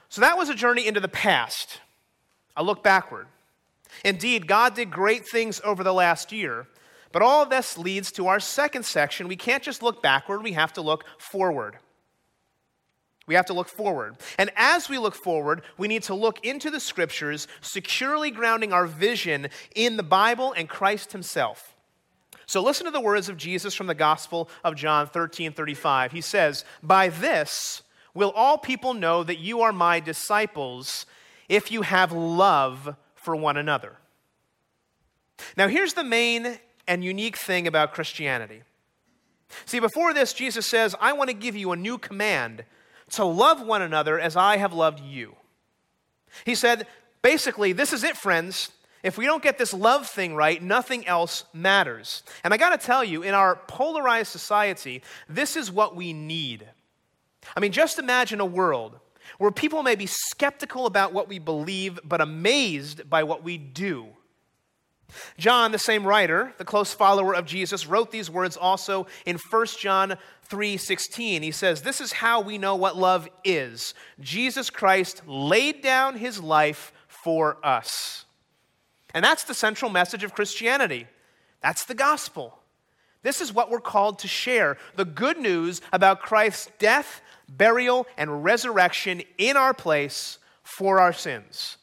So 0.09 0.21
that 0.21 0.37
was 0.37 0.49
a 0.49 0.55
journey 0.55 0.87
into 0.87 0.99
the 0.99 1.07
past, 1.07 1.79
a 2.57 2.63
look 2.63 2.83
backward. 2.83 3.27
Indeed, 4.03 4.47
God 4.47 4.75
did 4.75 4.91
great 4.91 5.27
things 5.27 5.61
over 5.63 5.83
the 5.83 5.93
last 5.93 6.31
year, 6.31 6.67
but 7.11 7.21
all 7.21 7.43
of 7.43 7.49
this 7.49 7.77
leads 7.77 8.11
to 8.13 8.27
our 8.27 8.39
second 8.39 8.85
section. 8.85 9.27
We 9.27 9.35
can't 9.35 9.63
just 9.63 9.81
look 9.81 10.03
backward, 10.03 10.43
we 10.43 10.53
have 10.53 10.73
to 10.73 10.81
look 10.81 11.05
forward. 11.17 11.77
We 13.29 13.35
have 13.35 13.45
to 13.45 13.53
look 13.53 13.69
forward. 13.69 14.17
And 14.39 14.49
as 14.55 14.89
we 14.89 14.97
look 14.97 15.13
forward, 15.13 15.61
we 15.77 15.87
need 15.87 16.01
to 16.03 16.15
look 16.15 16.43
into 16.43 16.71
the 16.71 16.79
scriptures, 16.79 17.47
securely 17.61 18.31
grounding 18.31 18.73
our 18.73 18.87
vision 18.87 19.49
in 19.75 19.97
the 19.97 20.03
Bible 20.03 20.51
and 20.53 20.67
Christ 20.67 21.11
Himself. 21.11 21.75
So 22.47 22.59
listen 22.59 22.85
to 22.85 22.91
the 22.91 22.99
words 22.99 23.29
of 23.29 23.37
Jesus 23.37 23.75
from 23.75 23.85
the 23.85 23.93
Gospel 23.93 24.49
of 24.63 24.75
John 24.75 25.05
13 25.05 25.53
35. 25.53 26.11
He 26.11 26.21
says, 26.21 26.65
By 26.81 27.09
this 27.09 27.83
will 28.15 28.31
all 28.31 28.57
people 28.57 28.95
know 28.95 29.23
that 29.23 29.37
you 29.37 29.61
are 29.61 29.71
my 29.71 29.99
disciples 29.99 31.05
if 31.47 31.71
you 31.71 31.83
have 31.83 32.11
love 32.11 32.95
for 33.13 33.35
one 33.35 33.57
another. 33.57 33.97
Now, 35.55 35.67
here's 35.67 35.93
the 35.93 36.03
main 36.03 36.57
and 36.87 37.03
unique 37.03 37.37
thing 37.37 37.67
about 37.67 37.93
Christianity. 37.93 38.63
See, 39.65 39.79
before 39.79 40.15
this, 40.15 40.33
Jesus 40.33 40.65
says, 40.65 40.95
I 40.99 41.13
want 41.13 41.29
to 41.29 41.35
give 41.35 41.55
you 41.55 41.71
a 41.71 41.75
new 41.75 41.99
command 41.99 42.65
to 43.11 43.25
love 43.25 43.61
one 43.61 43.81
another 43.81 44.19
as 44.19 44.35
I 44.35 44.57
have 44.57 44.73
loved 44.73 44.99
you. 44.99 45.35
He 46.45 46.55
said, 46.55 46.87
basically, 47.21 47.73
this 47.73 47.93
is 47.93 48.03
it, 48.03 48.17
friends. 48.17 48.71
If 49.01 49.17
we 49.17 49.25
don't 49.25 49.41
get 49.43 49.57
this 49.57 49.73
love 49.73 50.07
thing 50.07 50.35
right, 50.35 50.61
nothing 50.61 51.07
else 51.07 51.45
matters. 51.53 52.23
And 52.43 52.53
I 52.53 52.57
got 52.57 52.79
to 52.79 52.85
tell 52.85 53.03
you, 53.03 53.23
in 53.23 53.33
our 53.33 53.55
polarized 53.55 54.31
society, 54.31 55.03
this 55.27 55.55
is 55.55 55.71
what 55.71 55.95
we 55.95 56.11
need. 56.11 56.67
I 57.55 57.59
mean, 57.59 57.71
just 57.71 57.97
imagine 57.97 58.41
a 58.41 58.45
world 58.45 58.99
where 59.37 59.51
people 59.51 59.83
may 59.83 59.95
be 59.95 60.05
skeptical 60.05 60.85
about 60.85 61.13
what 61.13 61.29
we 61.29 61.39
believe, 61.39 61.99
but 62.03 62.19
amazed 62.19 63.09
by 63.09 63.23
what 63.23 63.43
we 63.43 63.57
do. 63.57 64.07
John, 65.37 65.71
the 65.71 65.79
same 65.79 66.05
writer, 66.05 66.53
the 66.57 66.65
close 66.65 66.93
follower 66.93 67.33
of 67.33 67.45
Jesus, 67.45 67.87
wrote 67.87 68.11
these 68.11 68.29
words 68.29 68.55
also 68.55 69.07
in 69.25 69.37
1 69.37 69.79
John 69.79 70.17
3:16. 70.43 71.41
He 71.43 71.51
says, 71.51 71.81
"This 71.81 72.01
is 72.01 72.13
how 72.13 72.41
we 72.41 72.57
know 72.57 72.75
what 72.75 72.97
love 72.97 73.27
is. 73.43 73.93
Jesus 74.19 74.69
Christ 74.69 75.21
laid 75.25 75.81
down 75.81 76.17
his 76.17 76.39
life 76.39 76.91
for 77.07 77.57
us." 77.63 78.25
And 79.13 79.25
that's 79.25 79.43
the 79.43 79.53
central 79.53 79.89
message 79.89 80.23
of 80.23 80.33
Christianity. 80.33 81.07
That's 81.61 81.83
the 81.83 81.95
gospel. 81.95 82.61
This 83.21 83.41
is 83.41 83.51
what 83.51 83.69
we're 83.69 83.81
called 83.81 84.19
to 84.19 84.27
share 84.27 84.77
the 84.95 85.05
good 85.05 85.37
news 85.37 85.81
about 85.91 86.21
Christ's 86.21 86.69
death, 86.77 87.21
burial, 87.49 88.07
and 88.15 88.43
resurrection 88.43 89.23
in 89.37 89.57
our 89.57 89.73
place 89.73 90.37
for 90.63 90.99
our 90.99 91.11
sins. 91.11 91.77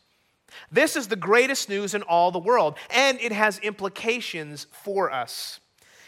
This 0.71 0.97
is 0.97 1.09
the 1.09 1.17
greatest 1.17 1.69
news 1.69 1.95
in 1.95 2.03
all 2.03 2.31
the 2.31 2.39
world, 2.39 2.77
and 2.91 3.21
it 3.21 3.33
has 3.33 3.59
implications 3.61 4.67
for 4.71 5.11
us. 5.11 5.61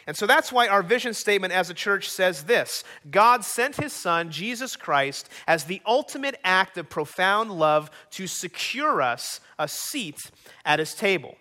And 0.08 0.16
so 0.16 0.26
that's 0.26 0.50
why 0.50 0.68
our 0.68 0.82
vision 0.82 1.12
statement 1.12 1.52
as 1.52 1.68
a 1.68 1.74
church 1.74 2.08
says 2.08 2.44
this 2.44 2.82
God 3.11 3.44
sent 3.44 3.76
his 3.76 3.92
son, 3.92 4.30
Jesus 4.30 4.74
Christ, 4.74 5.28
as 5.46 5.64
the 5.64 5.82
ultimate 5.87 6.40
act 6.42 6.78
of 6.78 6.88
profound 6.88 7.50
love 7.50 7.90
to 8.12 8.26
secure 8.26 9.02
us 9.02 9.40
a 9.58 9.68
seat 9.68 10.30
at 10.64 10.78
his 10.78 10.94
table. 10.94 11.37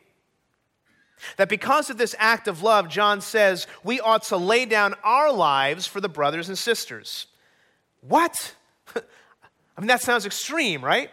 That 1.38 1.48
because 1.48 1.90
of 1.90 1.98
this 1.98 2.14
act 2.20 2.48
of 2.50 2.62
love, 2.62 2.90
John 2.90 3.22
says, 3.22 3.68
we 3.84 4.02
ought 4.02 4.24
to 4.24 4.38
lay 4.38 4.66
down 4.66 4.96
our 5.02 5.32
lives 5.32 5.88
for 5.88 6.02
the 6.02 6.10
brothers 6.10 6.50
and 6.50 6.58
sisters. 6.58 7.28
What? 8.02 8.54
I 8.96 9.02
mean, 9.80 9.88
that 9.88 10.02
sounds 10.02 10.26
extreme, 10.26 10.84
right? 10.84 11.10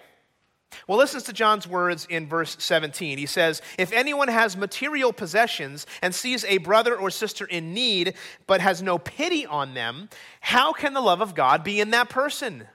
Well, 0.86 0.98
listen 0.98 1.20
to 1.22 1.32
John's 1.32 1.66
words 1.66 2.06
in 2.08 2.28
verse 2.28 2.56
17. 2.58 3.18
He 3.18 3.26
says, 3.26 3.62
If 3.78 3.92
anyone 3.92 4.28
has 4.28 4.56
material 4.56 5.12
possessions 5.12 5.86
and 6.02 6.14
sees 6.14 6.44
a 6.44 6.58
brother 6.58 6.96
or 6.96 7.10
sister 7.10 7.44
in 7.44 7.74
need, 7.74 8.14
but 8.46 8.60
has 8.60 8.82
no 8.82 8.98
pity 8.98 9.46
on 9.46 9.74
them, 9.74 10.08
how 10.40 10.72
can 10.72 10.94
the 10.94 11.00
love 11.00 11.20
of 11.20 11.34
God 11.34 11.64
be 11.64 11.80
in 11.80 11.90
that 11.90 12.08
person? 12.08 12.66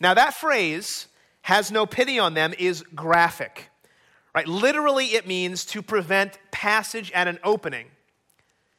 Now, 0.00 0.14
that 0.14 0.34
phrase, 0.34 1.08
has 1.42 1.70
no 1.70 1.84
pity 1.84 2.18
on 2.18 2.34
them, 2.34 2.54
is 2.58 2.82
graphic. 2.94 3.70
Right? 4.34 4.48
Literally, 4.48 5.06
it 5.08 5.26
means 5.26 5.64
to 5.66 5.82
prevent 5.82 6.38
passage 6.50 7.12
at 7.12 7.28
an 7.28 7.38
opening. 7.44 7.86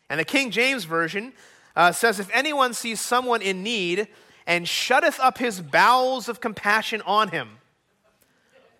And 0.09 0.19
the 0.19 0.25
King 0.25 0.51
James 0.51 0.83
Version 0.85 1.33
uh, 1.75 1.91
says, 1.91 2.19
If 2.19 2.29
anyone 2.33 2.73
sees 2.73 3.01
someone 3.01 3.41
in 3.41 3.63
need 3.63 4.07
and 4.47 4.67
shutteth 4.67 5.19
up 5.19 5.37
his 5.37 5.61
bowels 5.61 6.27
of 6.27 6.41
compassion 6.41 7.01
on 7.05 7.29
him, 7.29 7.57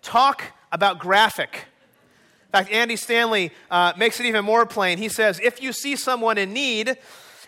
talk 0.06 0.44
about 0.72 0.98
graphic. 0.98 1.66
In 2.46 2.52
fact, 2.52 2.70
Andy 2.70 2.96
Stanley 2.96 3.50
uh, 3.70 3.92
makes 3.98 4.20
it 4.20 4.26
even 4.26 4.44
more 4.44 4.64
plain. 4.64 4.98
He 4.98 5.08
says, 5.08 5.40
If 5.42 5.60
you 5.60 5.72
see 5.72 5.96
someone 5.96 6.38
in 6.38 6.52
need 6.52 6.96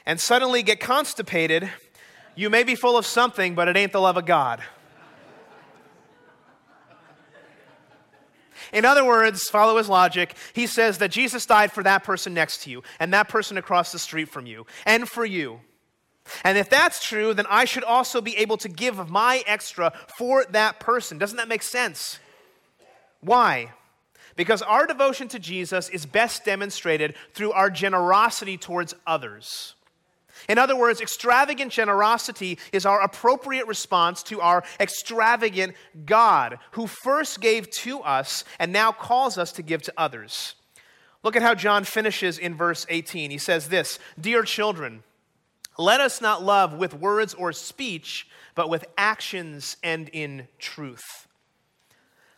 and 0.05 0.21
suddenly 0.21 0.62
get 0.62 0.81
constipated, 0.81 1.71
you 2.35 2.51
may 2.51 2.64
be 2.64 2.75
full 2.75 2.99
of 2.99 3.07
something, 3.07 3.55
but 3.55 3.68
it 3.68 3.77
ain't 3.77 3.92
the 3.92 4.01
love 4.01 4.16
of 4.16 4.27
God. 4.27 4.61
In 8.73 8.85
other 8.85 9.05
words, 9.05 9.49
follow 9.49 9.79
his 9.79 9.88
logic. 9.88 10.35
He 10.53 10.66
says 10.66 10.99
that 10.99 11.11
Jesus 11.11 11.47
died 11.47 11.73
for 11.73 11.83
that 11.85 12.05
person 12.05 12.35
next 12.35 12.64
to 12.64 12.71
you, 12.71 12.83
and 13.01 13.14
that 13.14 13.29
person 13.29 13.57
across 13.57 13.92
the 13.92 13.99
street 13.99 14.29
from 14.29 14.44
you, 14.47 14.66
and 14.85 15.09
for 15.09 15.25
you. 15.25 15.61
And 16.44 16.59
if 16.59 16.68
that's 16.68 17.03
true, 17.03 17.33
then 17.33 17.47
I 17.49 17.64
should 17.64 17.85
also 17.85 18.21
be 18.21 18.37
able 18.37 18.59
to 18.59 18.68
give 18.68 19.09
my 19.09 19.42
extra 19.47 19.92
for 20.18 20.44
that 20.51 20.81
person. 20.81 21.16
Doesn't 21.16 21.38
that 21.38 21.49
make 21.49 21.62
sense? 21.62 22.18
Why? 23.20 23.72
Because 24.37 24.62
our 24.62 24.87
devotion 24.87 25.28
to 25.28 25.38
Jesus 25.38 25.88
is 25.88 26.07
best 26.07 26.44
demonstrated 26.44 27.14
through 27.35 27.52
our 27.52 27.70
generosity 27.70 28.57
towards 28.57 28.94
others. 29.07 29.74
In 30.48 30.59
other 30.59 30.76
words, 30.76 31.00
extravagant 31.00 31.72
generosity 31.72 32.59
is 32.72 32.87
our 32.87 33.00
appropriate 33.00 33.66
response 33.66 34.22
to 34.24 34.40
our 34.40 34.62
extravagant 34.78 35.74
God, 36.07 36.59
who 36.72 36.87
first 36.87 37.40
gave 37.40 37.68
to 37.70 38.00
us 38.00 38.44
and 38.61 38.72
now 38.72 38.92
calls 38.92 39.37
us 39.37 39.50
to 39.52 39.62
give 39.62 39.83
to 39.83 39.92
others. 39.96 40.54
Look 41.24 41.35
at 41.35 41.42
how 41.42 41.54
John 41.54 41.83
finishes 41.83 42.38
in 42.38 42.54
verse 42.54 42.87
18. 42.88 43.31
He 43.31 43.38
says 43.38 43.68
this 43.68 43.98
Dear 44.20 44.44
children, 44.44 45.02
let 45.76 46.00
us 46.00 46.20
not 46.20 46.42
love 46.42 46.74
with 46.74 46.94
words 46.94 47.35
or 47.35 47.52
speech, 47.52 48.28
but 48.54 48.68
with 48.68 48.85
actions 48.96 49.76
and 49.83 50.09
in 50.11 50.48
truth. 50.59 51.26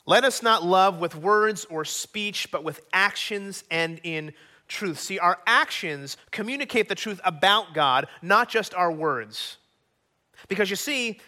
Let 0.06 0.24
us 0.24 0.42
not 0.42 0.64
love 0.64 0.98
with 0.98 1.14
words 1.14 1.66
or 1.66 1.84
speech, 1.84 2.50
but 2.50 2.64
with 2.64 2.80
actions 2.92 3.64
and 3.70 4.00
in 4.02 4.32
truth. 4.68 4.98
See, 4.98 5.18
our 5.18 5.38
actions 5.46 6.16
communicate 6.30 6.88
the 6.88 6.94
truth 6.94 7.20
about 7.24 7.74
God, 7.74 8.06
not 8.22 8.48
just 8.48 8.74
our 8.74 8.90
words. 8.90 9.58
Because 10.48 10.70
you 10.70 10.76
see, 10.76 11.20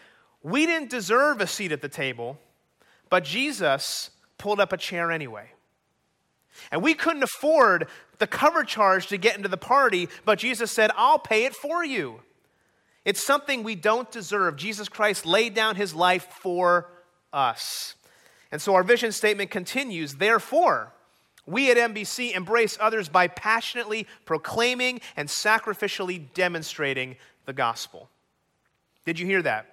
we 0.43 0.67
didn't 0.67 0.91
deserve 0.91 1.41
a 1.41 1.47
seat 1.47 1.73
at 1.73 1.83
the 1.83 1.89
table, 1.89 2.39
but 3.11 3.25
Jesus 3.25 4.11
pulled 4.39 4.61
up 4.61 4.73
a 4.73 4.77
chair 4.77 5.11
anyway. 5.11 5.51
And 6.71 6.83
we 6.83 6.95
couldn't 6.95 7.23
afford 7.23 7.89
the 8.19 8.27
cover 8.27 8.65
charge 8.65 9.09
to 9.09 9.17
get 9.17 9.37
into 9.37 9.49
the 9.49 9.57
party, 9.57 10.09
but 10.25 10.39
Jesus 10.39 10.71
said, 10.71 10.91
I'll 10.97 11.19
pay 11.19 11.45
it 11.45 11.55
for 11.55 11.85
you. 11.85 12.21
It's 13.05 13.23
something 13.23 13.63
we 13.63 13.75
don't 13.75 14.11
deserve. 14.11 14.57
Jesus 14.57 14.89
Christ 14.89 15.27
laid 15.27 15.55
down 15.55 15.77
his 15.77 15.95
life 15.95 16.27
for 16.41 16.91
us. 17.33 17.97
And 18.53 18.61
so 18.61 18.75
our 18.75 18.85
vision 18.85 19.11
statement 19.11 19.51
continues, 19.51 20.17
therefore, 20.17 20.93
we 21.47 21.71
at 21.71 21.77
NBC 21.77 22.37
embrace 22.37 22.77
others 22.81 23.09
by 23.09 23.27
passionately 23.27 24.07
proclaiming 24.25 25.01
and 25.17 25.29
sacrificially 25.29 26.33
demonstrating 26.35 27.17
the 27.47 27.53
gospel. 27.53 28.09
Did 29.05 29.19
you 29.19 29.27
hear 29.27 29.43
that? 29.43 29.67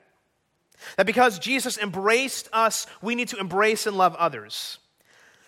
That 0.95 1.05
because 1.05 1.37
Jesus 1.37 1.77
embraced 1.77 2.47
us, 2.53 2.87
we 3.01 3.13
need 3.13 3.27
to 3.27 3.37
embrace 3.37 3.85
and 3.85 3.97
love 3.97 4.15
others. 4.15 4.79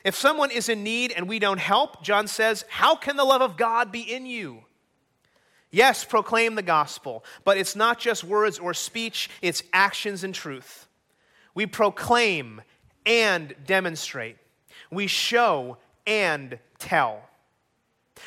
If 0.03 0.15
someone 0.15 0.51
is 0.51 0.67
in 0.67 0.83
need 0.83 1.11
and 1.11 1.29
we 1.29 1.39
don't 1.39 1.59
help, 1.59 2.03
John 2.03 2.27
says, 2.27 2.65
How 2.69 2.95
can 2.95 3.15
the 3.15 3.23
love 3.23 3.41
of 3.41 3.55
God 3.55 3.91
be 3.91 4.01
in 4.01 4.25
you? 4.25 4.63
Yes, 5.71 6.03
proclaim 6.03 6.55
the 6.55 6.61
gospel, 6.61 7.23
but 7.45 7.57
it's 7.57 7.77
not 7.77 7.97
just 7.97 8.25
words 8.25 8.59
or 8.59 8.73
speech, 8.73 9.29
it's 9.41 9.63
actions 9.71 10.23
and 10.23 10.35
truth. 10.35 10.87
We 11.55 11.65
proclaim 11.65 12.61
and 13.05 13.53
demonstrate. 13.65 14.37
We 14.89 15.07
show 15.07 15.77
and 16.05 16.59
tell. 16.79 17.21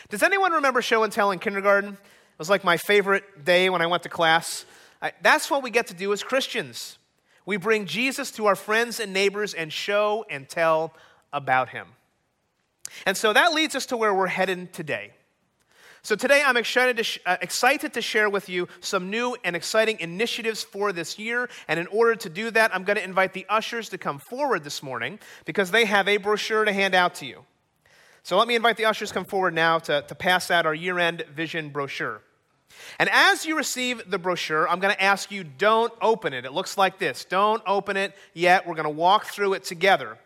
Does 0.09 0.23
anyone 0.23 0.53
remember 0.53 0.83
show 0.83 1.03
and 1.03 1.13
tell 1.13 1.31
in 1.31 1.39
kindergarten? 1.39 1.93
It 1.93 2.39
was 2.39 2.51
like 2.51 2.65
my 2.65 2.77
favorite 2.77 3.45
day 3.45 3.71
when 3.71 3.83
I 3.83 3.87
went 3.87 4.03
to 4.05 4.09
class. 4.09 4.65
I, 5.01 5.13
that's 5.23 5.51
what 5.51 5.63
we 5.63 5.71
get 5.71 5.87
to 5.89 5.95
do 5.95 6.13
as 6.13 6.23
Christians. 6.23 6.99
We 7.47 7.57
bring 7.59 7.87
Jesus 7.87 8.31
to 8.33 8.47
our 8.47 8.57
friends 8.57 9.01
and 9.01 9.13
neighbors 9.13 9.55
and 9.55 9.73
show 9.73 10.25
and 10.31 10.49
tell 10.49 10.95
about 11.33 11.69
him. 11.69 11.89
And 13.07 13.17
so 13.17 13.33
that 13.33 13.53
leads 13.53 13.75
us 13.75 13.87
to 13.87 13.97
where 13.97 14.15
we're 14.15 14.29
headed 14.29 14.73
today. 14.73 15.13
So 16.05 16.15
today 16.15 16.43
I'm 16.45 16.59
excited 16.59 16.99
to, 16.99 17.03
sh- 17.03 17.19
uh, 17.25 17.39
excited 17.41 17.95
to 17.95 18.03
share 18.03 18.29
with 18.29 18.51
you 18.51 18.69
some 18.81 19.09
new 19.09 19.39
and 19.43 19.57
exciting 19.57 19.99
initiatives 20.01 20.63
for 20.63 20.93
this 20.93 21.19
year. 21.19 21.49
And 21.67 21.81
in 21.81 21.87
order 21.87 22.15
to 22.15 22.29
do 22.29 22.51
that, 22.51 22.75
I'm 22.75 22.85
going 22.85 22.99
to 22.99 23.03
invite 23.03 23.33
the 23.33 23.47
ushers 23.49 23.89
to 23.89 23.97
come 23.97 24.19
forward 24.19 24.65
this 24.65 24.83
morning 24.83 25.19
because 25.47 25.71
they 25.71 25.87
have 25.87 26.07
a 26.07 26.19
brochure 26.19 26.67
to 26.67 26.75
hand 26.75 26.95
out 26.95 27.15
to 27.17 27.27
you. 27.27 27.47
So 28.23 28.37
let 28.37 28.47
me 28.47 28.55
invite 28.55 28.77
the 28.77 28.85
ushers 28.85 29.13
come 29.13 29.25
forward 29.25 29.55
now 29.55 29.79
to, 29.79 30.03
to 30.03 30.15
pass 30.15 30.51
out 30.51 30.67
our 30.67 30.75
year 30.75 30.99
end 30.99 31.25
vision 31.35 31.71
brochure. 31.71 32.21
And 32.99 33.09
as 33.11 33.47
you 33.47 33.57
receive 33.57 34.11
the 34.11 34.19
brochure, 34.19 34.69
I'm 34.69 34.81
going 34.81 34.95
to 34.95 35.03
ask 35.03 35.31
you 35.31 35.43
don't 35.43 35.93
open 36.03 36.35
it. 36.35 36.45
It 36.45 36.53
looks 36.53 36.77
like 36.77 36.99
this. 36.99 37.25
Don't 37.25 37.63
open 37.67 37.97
it 37.97 38.13
yet. 38.35 38.67
We're 38.67 38.75
going 38.75 38.85
to 38.85 38.91
walk 38.91 39.25
through 39.25 39.55
it 39.55 39.65
together. 39.65 40.19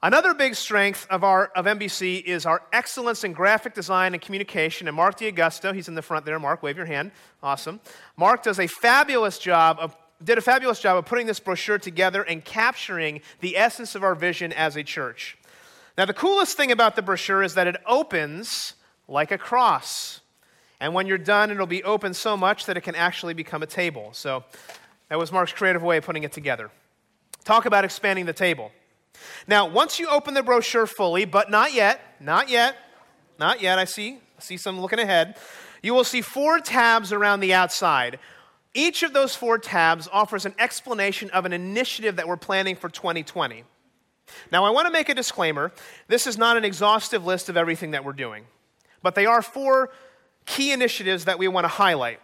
Another 0.00 0.32
big 0.32 0.54
strength 0.54 1.08
of, 1.10 1.24
our, 1.24 1.46
of 1.56 1.64
MBC 1.64 2.22
is 2.22 2.46
our 2.46 2.62
excellence 2.72 3.24
in 3.24 3.32
graphic 3.32 3.74
design 3.74 4.14
and 4.14 4.22
communication. 4.22 4.86
And 4.86 4.96
Mark 4.96 5.16
D'Augusto, 5.16 5.72
he's 5.72 5.88
in 5.88 5.96
the 5.96 6.02
front 6.02 6.24
there. 6.24 6.38
Mark, 6.38 6.62
wave 6.62 6.76
your 6.76 6.86
hand. 6.86 7.10
Awesome. 7.42 7.80
Mark 8.16 8.44
does 8.44 8.60
a 8.60 8.68
fabulous 8.68 9.38
job 9.38 9.78
of 9.80 9.96
did 10.22 10.36
a 10.36 10.40
fabulous 10.40 10.80
job 10.80 10.96
of 10.96 11.06
putting 11.06 11.28
this 11.28 11.38
brochure 11.38 11.78
together 11.78 12.22
and 12.22 12.44
capturing 12.44 13.20
the 13.40 13.56
essence 13.56 13.94
of 13.94 14.02
our 14.02 14.16
vision 14.16 14.52
as 14.52 14.76
a 14.76 14.82
church. 14.82 15.38
Now, 15.96 16.06
the 16.06 16.14
coolest 16.14 16.56
thing 16.56 16.72
about 16.72 16.96
the 16.96 17.02
brochure 17.02 17.42
is 17.42 17.54
that 17.54 17.68
it 17.68 17.76
opens 17.86 18.74
like 19.06 19.30
a 19.30 19.38
cross. 19.38 20.20
And 20.80 20.92
when 20.92 21.06
you're 21.06 21.18
done, 21.18 21.52
it'll 21.52 21.66
be 21.66 21.84
open 21.84 22.14
so 22.14 22.36
much 22.36 22.66
that 22.66 22.76
it 22.76 22.80
can 22.80 22.96
actually 22.96 23.34
become 23.34 23.62
a 23.62 23.66
table. 23.66 24.10
So 24.12 24.44
that 25.08 25.18
was 25.18 25.30
Mark's 25.30 25.52
creative 25.52 25.82
way 25.82 25.98
of 25.98 26.04
putting 26.04 26.24
it 26.24 26.32
together. 26.32 26.70
Talk 27.44 27.66
about 27.66 27.84
expanding 27.84 28.26
the 28.26 28.32
table. 28.32 28.72
Now, 29.46 29.66
once 29.66 29.98
you 29.98 30.08
open 30.08 30.34
the 30.34 30.42
brochure 30.42 30.86
fully, 30.86 31.24
but 31.24 31.50
not 31.50 31.72
yet, 31.72 32.00
not 32.20 32.48
yet, 32.48 32.76
not 33.38 33.60
yet, 33.62 33.78
I 33.78 33.84
see, 33.84 34.18
I 34.38 34.40
see 34.40 34.56
some 34.56 34.80
looking 34.80 34.98
ahead, 34.98 35.36
you 35.82 35.94
will 35.94 36.04
see 36.04 36.20
four 36.20 36.60
tabs 36.60 37.12
around 37.12 37.40
the 37.40 37.54
outside. 37.54 38.18
Each 38.74 39.02
of 39.02 39.12
those 39.12 39.34
four 39.34 39.58
tabs 39.58 40.08
offers 40.12 40.44
an 40.44 40.54
explanation 40.58 41.30
of 41.30 41.46
an 41.46 41.52
initiative 41.52 42.16
that 42.16 42.28
we're 42.28 42.36
planning 42.36 42.76
for 42.76 42.88
2020. 42.88 43.64
Now, 44.52 44.64
I 44.64 44.70
want 44.70 44.86
to 44.86 44.92
make 44.92 45.08
a 45.08 45.14
disclaimer. 45.14 45.72
This 46.06 46.26
is 46.26 46.36
not 46.36 46.56
an 46.56 46.64
exhaustive 46.64 47.24
list 47.24 47.48
of 47.48 47.56
everything 47.56 47.92
that 47.92 48.04
we're 48.04 48.12
doing, 48.12 48.44
but 49.02 49.14
they 49.14 49.26
are 49.26 49.40
four 49.40 49.90
key 50.46 50.72
initiatives 50.72 51.24
that 51.26 51.38
we 51.38 51.48
want 51.48 51.64
to 51.64 51.68
highlight. 51.68 52.20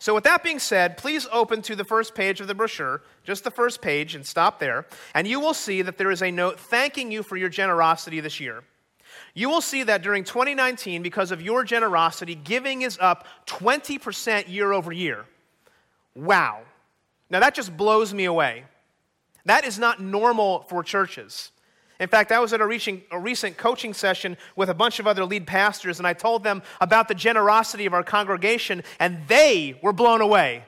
So, 0.00 0.14
with 0.14 0.24
that 0.24 0.44
being 0.44 0.60
said, 0.60 0.96
please 0.96 1.26
open 1.32 1.60
to 1.62 1.74
the 1.74 1.84
first 1.84 2.14
page 2.14 2.40
of 2.40 2.46
the 2.46 2.54
brochure, 2.54 3.02
just 3.24 3.42
the 3.42 3.50
first 3.50 3.82
page, 3.82 4.14
and 4.14 4.24
stop 4.24 4.60
there. 4.60 4.86
And 5.14 5.26
you 5.26 5.40
will 5.40 5.54
see 5.54 5.82
that 5.82 5.98
there 5.98 6.10
is 6.10 6.22
a 6.22 6.30
note 6.30 6.60
thanking 6.60 7.10
you 7.10 7.22
for 7.22 7.36
your 7.36 7.48
generosity 7.48 8.20
this 8.20 8.38
year. 8.38 8.62
You 9.34 9.48
will 9.48 9.60
see 9.60 9.82
that 9.84 10.02
during 10.02 10.24
2019, 10.24 11.02
because 11.02 11.32
of 11.32 11.42
your 11.42 11.64
generosity, 11.64 12.34
giving 12.34 12.82
is 12.82 12.96
up 13.00 13.26
20% 13.46 14.48
year 14.48 14.72
over 14.72 14.92
year. 14.92 15.24
Wow. 16.14 16.60
Now, 17.30 17.40
that 17.40 17.54
just 17.54 17.76
blows 17.76 18.14
me 18.14 18.24
away. 18.24 18.64
That 19.44 19.64
is 19.64 19.78
not 19.78 20.00
normal 20.00 20.62
for 20.62 20.82
churches. 20.82 21.50
In 22.00 22.08
fact, 22.08 22.30
I 22.30 22.38
was 22.38 22.52
at 22.52 22.60
a, 22.60 22.66
recent 22.66 23.56
coaching 23.56 23.92
session 23.92 24.36
with 24.54 24.68
a 24.68 24.74
bunch 24.74 25.00
of 25.00 25.06
other 25.06 25.24
lead 25.24 25.46
pastors, 25.46 25.98
and 25.98 26.06
I 26.06 26.12
told 26.12 26.44
them 26.44 26.62
about 26.80 27.08
the 27.08 27.14
generosity 27.14 27.86
of 27.86 27.94
our 27.94 28.04
congregation, 28.04 28.84
and 29.00 29.26
they 29.26 29.78
were 29.82 29.92
blown 29.92 30.20
away. 30.20 30.64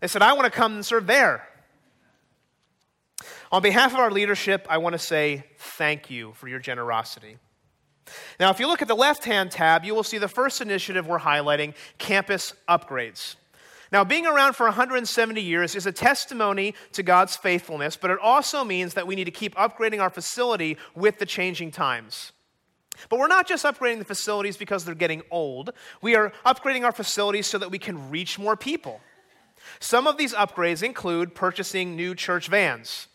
They 0.00 0.08
said, 0.08 0.22
I 0.22 0.32
want 0.32 0.44
to 0.44 0.50
come 0.50 0.74
and 0.74 0.84
serve 0.84 1.06
there. 1.06 1.48
On 3.52 3.62
behalf 3.62 3.92
of 3.92 4.00
our 4.00 4.10
leadership, 4.10 4.66
I 4.68 4.78
want 4.78 4.94
to 4.94 4.98
say 4.98 5.44
thank 5.58 6.10
you 6.10 6.32
for 6.32 6.48
your 6.48 6.58
generosity. 6.58 7.36
Now, 8.40 8.50
if 8.50 8.58
you 8.58 8.66
look 8.66 8.82
at 8.82 8.88
the 8.88 8.96
left 8.96 9.24
hand 9.24 9.52
tab, 9.52 9.84
you 9.84 9.94
will 9.94 10.02
see 10.02 10.18
the 10.18 10.26
first 10.26 10.60
initiative 10.60 11.06
we're 11.06 11.20
highlighting 11.20 11.74
campus 11.98 12.54
upgrades. 12.68 13.36
Now, 13.92 14.04
being 14.04 14.26
around 14.26 14.54
for 14.54 14.64
170 14.64 15.40
years 15.42 15.74
is 15.74 15.84
a 15.84 15.92
testimony 15.92 16.74
to 16.92 17.02
God's 17.02 17.36
faithfulness, 17.36 17.94
but 17.94 18.10
it 18.10 18.18
also 18.18 18.64
means 18.64 18.94
that 18.94 19.06
we 19.06 19.14
need 19.14 19.24
to 19.24 19.30
keep 19.30 19.54
upgrading 19.54 20.00
our 20.00 20.08
facility 20.08 20.78
with 20.94 21.18
the 21.18 21.26
changing 21.26 21.70
times. 21.72 22.32
But 23.10 23.18
we're 23.18 23.28
not 23.28 23.46
just 23.46 23.66
upgrading 23.66 23.98
the 23.98 24.06
facilities 24.06 24.56
because 24.56 24.86
they're 24.86 24.94
getting 24.94 25.22
old, 25.30 25.70
we 26.00 26.16
are 26.16 26.32
upgrading 26.46 26.84
our 26.84 26.92
facilities 26.92 27.46
so 27.46 27.58
that 27.58 27.70
we 27.70 27.78
can 27.78 28.10
reach 28.10 28.38
more 28.38 28.56
people. 28.56 29.00
Some 29.78 30.06
of 30.06 30.16
these 30.16 30.32
upgrades 30.32 30.82
include 30.82 31.34
purchasing 31.34 31.94
new 31.94 32.14
church 32.14 32.48
vans. 32.48 33.08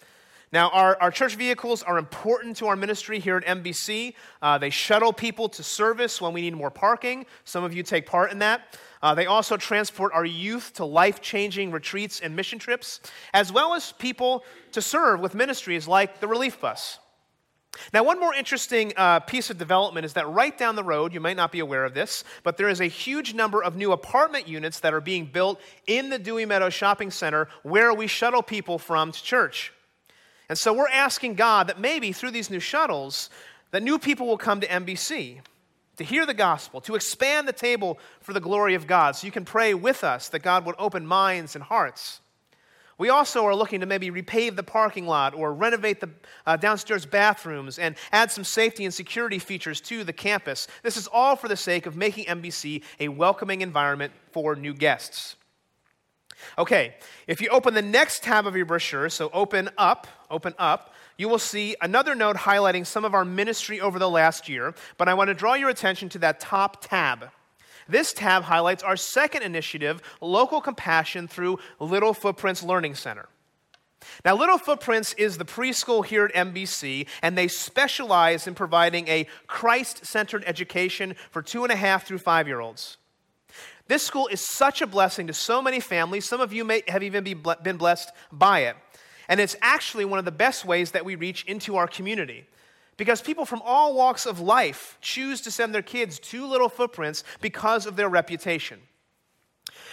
Now, 0.52 0.70
our, 0.70 0.98
our 1.02 1.12
church 1.12 1.36
vehicles 1.36 1.84
are 1.84 1.98
important 1.98 2.56
to 2.58 2.68
our 2.68 2.76
ministry 2.76 3.20
here 3.20 3.36
at 3.38 3.46
MBC. 3.46 4.14
Uh, 4.42 4.58
they 4.58 4.70
shuttle 4.70 5.12
people 5.12 5.50
to 5.50 5.64
service 5.64 6.22
when 6.22 6.34
we 6.34 6.42
need 6.42 6.56
more 6.56 6.72
parking. 6.72 7.26
Some 7.44 7.64
of 7.64 7.74
you 7.74 7.84
take 7.84 8.06
part 8.06 8.32
in 8.32 8.40
that. 8.40 8.78
Uh, 9.02 9.14
they 9.14 9.26
also 9.26 9.58
transport 9.58 10.12
our 10.14 10.26
youth 10.26 10.74
to 10.74 10.86
life 10.86 11.22
changing 11.22 11.72
retreats 11.72 12.20
and 12.20 12.36
mission 12.36 12.60
trips, 12.60 13.00
as 13.34 13.52
well 13.52 13.74
as 13.74 13.92
people 13.94 14.44
to 14.72 14.82
serve 14.82 15.20
with 15.20 15.36
ministries 15.36 15.88
like 15.88 16.20
the 16.20 16.28
Relief 16.28 16.60
Bus. 16.60 17.00
Now, 17.94 18.04
one 18.04 18.20
more 18.20 18.34
interesting 18.34 18.94
uh, 18.98 19.20
piece 19.20 19.50
of 19.50 19.58
development 19.58 20.06
is 20.06 20.14
that 20.14 20.28
right 20.28 20.58
down 20.58 20.76
the 20.76 20.84
road, 20.84 21.14
you 21.14 21.20
might 21.20 21.38
not 21.38 21.52
be 21.52 21.60
aware 21.60 21.86
of 21.86 21.94
this, 21.94 22.24
but 22.44 22.58
there 22.58 22.70
is 22.70 22.82
a 22.82 22.86
huge 22.86 23.34
number 23.34 23.64
of 23.64 23.76
new 23.76 23.92
apartment 23.92 24.48
units 24.48 24.80
that 24.80 24.94
are 24.94 25.02
being 25.02 25.26
built 25.26 25.62
in 25.86 26.10
the 26.10 26.18
Dewey 26.18 26.46
Meadows 26.46 26.74
Shopping 26.74 27.12
Center 27.12 27.48
where 27.64 27.94
we 27.94 28.08
shuttle 28.08 28.42
people 28.42 28.80
from 28.80 29.12
to 29.12 29.24
church. 29.24 29.74
And 30.50 30.58
so 30.58 30.74
we're 30.74 30.90
asking 30.90 31.36
God 31.36 31.68
that 31.68 31.80
maybe 31.80 32.12
through 32.12 32.32
these 32.32 32.50
new 32.50 32.60
shuttles, 32.60 33.30
that 33.72 33.84
new 33.84 34.00
people 34.00 34.28
will 34.28 34.38
come 34.38 34.62
to 34.62 34.68
MBC 34.68 35.42
to 35.98 36.04
hear 36.04 36.26
the 36.26 36.34
gospel, 36.34 36.82
to 36.82 36.96
expand 36.96 37.48
the 37.48 37.54
table 37.54 38.00
for 38.22 38.34
the 38.34 38.40
glory 38.40 38.76
of 38.76 38.88
God. 38.88 39.16
So 39.16 39.26
you 39.26 39.32
can 39.32 39.46
pray 39.46 39.74
with 39.74 40.04
us 40.04 40.30
that 40.30 40.40
God 40.40 40.66
would 40.66 40.76
open 40.80 41.06
minds 41.06 41.56
and 41.56 41.64
hearts. 41.64 42.22
We 43.00 43.10
also 43.10 43.46
are 43.46 43.56
looking 43.56 43.82
to 43.82 43.86
maybe 43.86 44.10
repave 44.10 44.56
the 44.56 44.64
parking 44.64 45.06
lot 45.06 45.36
or 45.36 45.54
renovate 45.54 46.00
the 46.00 46.10
uh, 46.48 46.58
downstairs 46.58 47.06
bathrooms 47.06 47.78
and 47.78 47.96
add 48.12 48.32
some 48.32 48.44
safety 48.44 48.86
and 48.86 48.94
security 48.94 49.38
features 49.38 49.80
to 49.82 50.04
the 50.04 50.14
campus. 50.14 50.68
This 50.82 50.98
is 50.98 51.08
all 51.08 51.36
for 51.36 51.48
the 51.48 51.56
sake 51.56 51.86
of 51.86 51.96
making 51.96 52.26
MBC 52.26 52.84
a 53.00 53.10
welcoming 53.10 53.62
environment 53.62 54.14
for 54.32 54.56
new 54.56 54.74
guests. 54.74 55.36
Okay, 56.58 56.96
if 57.28 57.42
you 57.42 57.50
open 57.50 57.74
the 57.74 57.82
next 57.82 58.24
tab 58.24 58.48
of 58.48 58.56
your 58.56 58.66
brochure, 58.66 59.10
so 59.10 59.30
open 59.32 59.70
up, 59.78 60.08
open 60.30 60.54
up, 60.58 60.94
you 61.18 61.28
will 61.28 61.40
see 61.40 61.76
another 61.82 62.16
note 62.16 62.38
highlighting 62.38 62.86
some 62.86 63.04
of 63.04 63.14
our 63.14 63.26
ministry 63.26 63.82
over 63.82 64.00
the 64.00 64.10
last 64.10 64.48
year, 64.48 64.74
but 64.98 65.10
I 65.10 65.14
want 65.14 65.30
to 65.30 65.34
draw 65.34 65.56
your 65.56 65.70
attention 65.70 66.10
to 66.10 66.20
that 66.20 66.40
top 66.40 66.86
tab. 66.86 67.30
This 67.90 68.14
tab 68.14 68.44
highlights 68.44 68.84
our 68.84 68.98
second 68.98 69.44
initiative, 69.44 70.02
Local 70.22 70.62
Compassion 70.62 71.28
through 71.28 71.60
Little 71.80 72.14
Footprints 72.14 72.62
Learning 72.64 72.96
Center. 72.96 73.28
Now, 74.24 74.36
Little 74.36 74.58
Footprints 74.58 75.14
is 75.14 75.38
the 75.38 75.46
preschool 75.46 76.06
here 76.06 76.26
at 76.26 76.54
MBC, 76.54 77.08
and 77.22 77.38
they 77.38 77.48
specialize 77.48 78.48
in 78.48 78.56
providing 78.56 79.08
a 79.08 79.28
Christ 79.48 80.06
centered 80.06 80.44
education 80.46 81.16
for 81.32 81.42
two 81.42 81.64
and 81.64 81.72
a 81.72 81.76
half 81.76 82.06
through 82.06 82.20
five 82.20 82.48
year 82.48 82.60
olds. 82.60 82.98
This 83.88 84.04
school 84.04 84.28
is 84.28 84.42
such 84.42 84.82
a 84.82 84.88
blessing 84.88 85.28
to 85.28 85.34
so 85.34 85.62
many 85.62 85.80
families. 85.80 86.26
Some 86.26 86.42
of 86.42 86.52
you 86.52 86.66
may 86.66 86.84
have 86.88 87.04
even 87.04 87.24
been 87.24 87.78
blessed 87.78 88.12
by 88.32 88.62
it. 88.62 88.76
And 89.28 89.40
it's 89.40 89.56
actually 89.62 90.06
one 90.06 90.20
of 90.20 90.26
the 90.26 90.32
best 90.32 90.66
ways 90.66 90.92
that 90.92 91.06
we 91.06 91.16
reach 91.16 91.44
into 91.46 91.76
our 91.76 91.88
community. 91.88 92.48
Because 92.96 93.22
people 93.22 93.46
from 93.46 93.62
all 93.64 93.94
walks 93.94 94.26
of 94.26 94.40
life 94.40 94.98
choose 95.02 95.42
to 95.42 95.52
send 95.52 95.74
their 95.74 95.82
kids 95.82 96.18
to 96.20 96.48
Little 96.48 96.70
Footprints 96.70 97.24
because 97.42 97.86
of 97.86 97.96
their 97.96 98.10
reputation. 98.10 98.80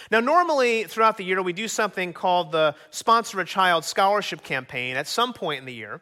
Now, 0.09 0.19
normally 0.19 0.85
throughout 0.85 1.17
the 1.17 1.23
year, 1.23 1.41
we 1.41 1.53
do 1.53 1.67
something 1.67 2.13
called 2.13 2.51
the 2.51 2.75
Sponsor 2.91 3.39
a 3.39 3.45
Child 3.45 3.85
Scholarship 3.85 4.43
Campaign 4.43 4.95
at 4.95 5.07
some 5.07 5.33
point 5.33 5.59
in 5.59 5.65
the 5.65 5.73
year. 5.73 6.01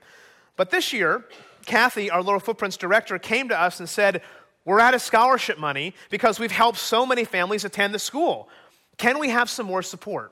But 0.55 0.69
this 0.69 0.93
year, 0.93 1.25
Kathy, 1.65 2.09
our 2.09 2.21
Little 2.21 2.39
Footprints 2.39 2.77
director, 2.77 3.17
came 3.17 3.49
to 3.49 3.59
us 3.59 3.79
and 3.79 3.89
said, 3.89 4.21
we're 4.65 4.79
out 4.79 4.93
of 4.93 5.01
scholarship 5.01 5.57
money 5.57 5.93
because 6.09 6.39
we've 6.39 6.51
helped 6.51 6.79
so 6.79 7.05
many 7.05 7.25
families 7.25 7.65
attend 7.65 7.93
the 7.93 7.99
school. 7.99 8.49
Can 8.97 9.19
we 9.19 9.29
have 9.29 9.49
some 9.49 9.65
more 9.65 9.81
support? 9.81 10.31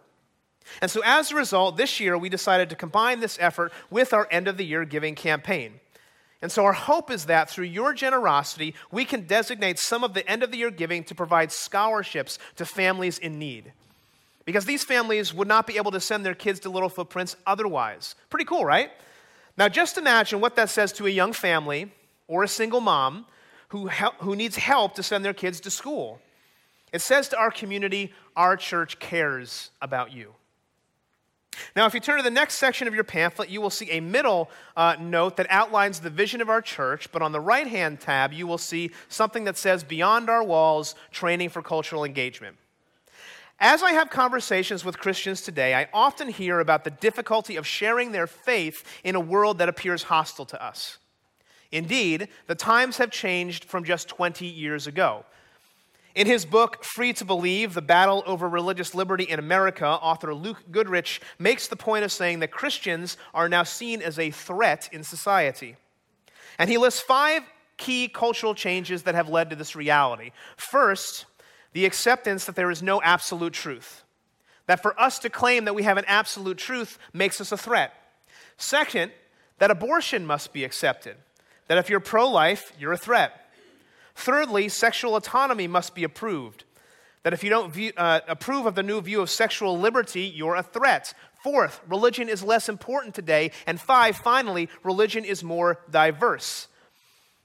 And 0.81 0.89
so, 0.89 1.01
as 1.03 1.31
a 1.31 1.35
result, 1.35 1.77
this 1.77 1.99
year 1.99 2.17
we 2.17 2.29
decided 2.29 2.69
to 2.69 2.75
combine 2.75 3.19
this 3.19 3.37
effort 3.39 3.71
with 3.89 4.13
our 4.13 4.27
end 4.31 4.47
of 4.47 4.57
the 4.57 4.65
year 4.65 4.85
giving 4.85 5.15
campaign. 5.15 5.79
And 6.41 6.51
so, 6.51 6.65
our 6.65 6.73
hope 6.73 7.11
is 7.11 7.25
that 7.25 7.49
through 7.49 7.65
your 7.65 7.93
generosity, 7.93 8.73
we 8.91 9.05
can 9.05 9.27
designate 9.27 9.79
some 9.79 10.03
of 10.03 10.13
the 10.13 10.27
end 10.29 10.43
of 10.43 10.51
the 10.51 10.57
year 10.57 10.71
giving 10.71 11.03
to 11.05 11.15
provide 11.15 11.51
scholarships 11.51 12.39
to 12.55 12.65
families 12.65 13.17
in 13.17 13.37
need. 13.37 13.73
Because 14.45 14.65
these 14.65 14.83
families 14.83 15.33
would 15.33 15.47
not 15.47 15.67
be 15.67 15.77
able 15.77 15.91
to 15.91 15.99
send 15.99 16.25
their 16.25 16.33
kids 16.33 16.59
to 16.61 16.69
Little 16.69 16.89
Footprints 16.89 17.35
otherwise. 17.45 18.15
Pretty 18.29 18.45
cool, 18.45 18.65
right? 18.65 18.91
Now, 19.57 19.69
just 19.69 19.97
imagine 19.97 20.41
what 20.41 20.55
that 20.55 20.69
says 20.69 20.91
to 20.93 21.05
a 21.05 21.09
young 21.09 21.33
family 21.33 21.91
or 22.27 22.43
a 22.43 22.47
single 22.47 22.81
mom 22.81 23.25
who, 23.69 23.87
who 23.87 24.35
needs 24.35 24.55
help 24.55 24.95
to 24.95 25.03
send 25.03 25.23
their 25.23 25.33
kids 25.33 25.59
to 25.61 25.71
school. 25.71 26.19
It 26.91 27.01
says 27.01 27.29
to 27.29 27.37
our 27.37 27.51
community, 27.51 28.13
our 28.35 28.57
church 28.57 28.99
cares 28.99 29.71
about 29.81 30.11
you. 30.11 30.33
Now, 31.75 31.85
if 31.85 31.93
you 31.93 31.99
turn 31.99 32.17
to 32.17 32.23
the 32.23 32.29
next 32.29 32.55
section 32.55 32.87
of 32.87 32.95
your 32.95 33.03
pamphlet, 33.03 33.49
you 33.49 33.61
will 33.61 33.69
see 33.69 33.89
a 33.91 33.99
middle 33.99 34.49
uh, 34.75 34.95
note 34.99 35.37
that 35.37 35.47
outlines 35.49 35.99
the 35.99 36.09
vision 36.09 36.41
of 36.41 36.49
our 36.49 36.61
church, 36.61 37.11
but 37.11 37.21
on 37.21 37.31
the 37.31 37.39
right 37.39 37.67
hand 37.67 37.99
tab, 37.99 38.33
you 38.33 38.47
will 38.47 38.57
see 38.57 38.91
something 39.09 39.43
that 39.43 39.57
says 39.57 39.83
Beyond 39.83 40.29
Our 40.29 40.43
Walls 40.43 40.95
Training 41.11 41.49
for 41.49 41.61
Cultural 41.61 42.03
Engagement. 42.03 42.57
As 43.59 43.83
I 43.83 43.91
have 43.91 44.09
conversations 44.09 44.83
with 44.83 44.97
Christians 44.97 45.41
today, 45.41 45.75
I 45.75 45.87
often 45.93 46.29
hear 46.29 46.59
about 46.59 46.83
the 46.83 46.89
difficulty 46.89 47.57
of 47.57 47.67
sharing 47.67 48.11
their 48.11 48.27
faith 48.27 48.83
in 49.03 49.15
a 49.15 49.19
world 49.19 49.59
that 49.59 49.69
appears 49.69 50.03
hostile 50.03 50.45
to 50.45 50.63
us. 50.63 50.97
Indeed, 51.71 52.27
the 52.47 52.55
times 52.55 52.97
have 52.97 53.11
changed 53.11 53.65
from 53.65 53.83
just 53.83 54.07
20 54.07 54.47
years 54.47 54.87
ago. 54.87 55.25
In 56.13 56.27
his 56.27 56.45
book, 56.45 56.83
Free 56.83 57.13
to 57.13 57.25
Believe 57.25 57.73
The 57.73 57.81
Battle 57.81 58.21
Over 58.25 58.49
Religious 58.49 58.93
Liberty 58.93 59.23
in 59.23 59.39
America, 59.39 59.85
author 59.85 60.33
Luke 60.33 60.63
Goodrich 60.69 61.21
makes 61.39 61.67
the 61.67 61.77
point 61.77 62.03
of 62.03 62.11
saying 62.11 62.39
that 62.39 62.51
Christians 62.51 63.15
are 63.33 63.47
now 63.47 63.63
seen 63.63 64.01
as 64.01 64.19
a 64.19 64.31
threat 64.31 64.89
in 64.91 65.03
society. 65.03 65.77
And 66.59 66.69
he 66.69 66.77
lists 66.77 66.99
five 66.99 67.43
key 67.77 68.09
cultural 68.09 68.53
changes 68.53 69.03
that 69.03 69.15
have 69.15 69.29
led 69.29 69.49
to 69.49 69.55
this 69.55 69.75
reality. 69.75 70.31
First, 70.57 71.25
the 71.71 71.85
acceptance 71.85 72.45
that 72.45 72.55
there 72.55 72.71
is 72.71 72.83
no 72.83 73.01
absolute 73.01 73.53
truth. 73.53 74.03
That 74.67 74.81
for 74.81 74.99
us 74.99 75.17
to 75.19 75.29
claim 75.29 75.65
that 75.65 75.75
we 75.75 75.83
have 75.83 75.97
an 75.97 76.05
absolute 76.07 76.57
truth 76.57 76.99
makes 77.13 77.39
us 77.39 77.53
a 77.53 77.57
threat. 77.57 77.93
Second, 78.57 79.11
that 79.59 79.71
abortion 79.71 80.25
must 80.25 80.51
be 80.51 80.65
accepted 80.65 81.15
that 81.67 81.77
if 81.77 81.89
you're 81.89 82.01
pro 82.01 82.27
life, 82.27 82.73
you're 82.77 82.91
a 82.91 82.97
threat. 82.97 83.40
Thirdly, 84.21 84.69
sexual 84.69 85.15
autonomy 85.15 85.67
must 85.67 85.95
be 85.95 86.03
approved. 86.03 86.63
That 87.23 87.33
if 87.33 87.43
you 87.43 87.49
don't 87.49 87.73
view, 87.73 87.91
uh, 87.97 88.19
approve 88.27 88.67
of 88.67 88.75
the 88.75 88.83
new 88.83 89.01
view 89.01 89.21
of 89.21 89.31
sexual 89.31 89.79
liberty, 89.79 90.21
you're 90.21 90.55
a 90.55 90.61
threat. 90.61 91.15
Fourth, 91.43 91.81
religion 91.87 92.29
is 92.29 92.43
less 92.43 92.69
important 92.69 93.15
today. 93.15 93.49
And 93.65 93.81
five, 93.81 94.15
finally, 94.15 94.69
religion 94.83 95.25
is 95.25 95.43
more 95.43 95.79
diverse. 95.89 96.67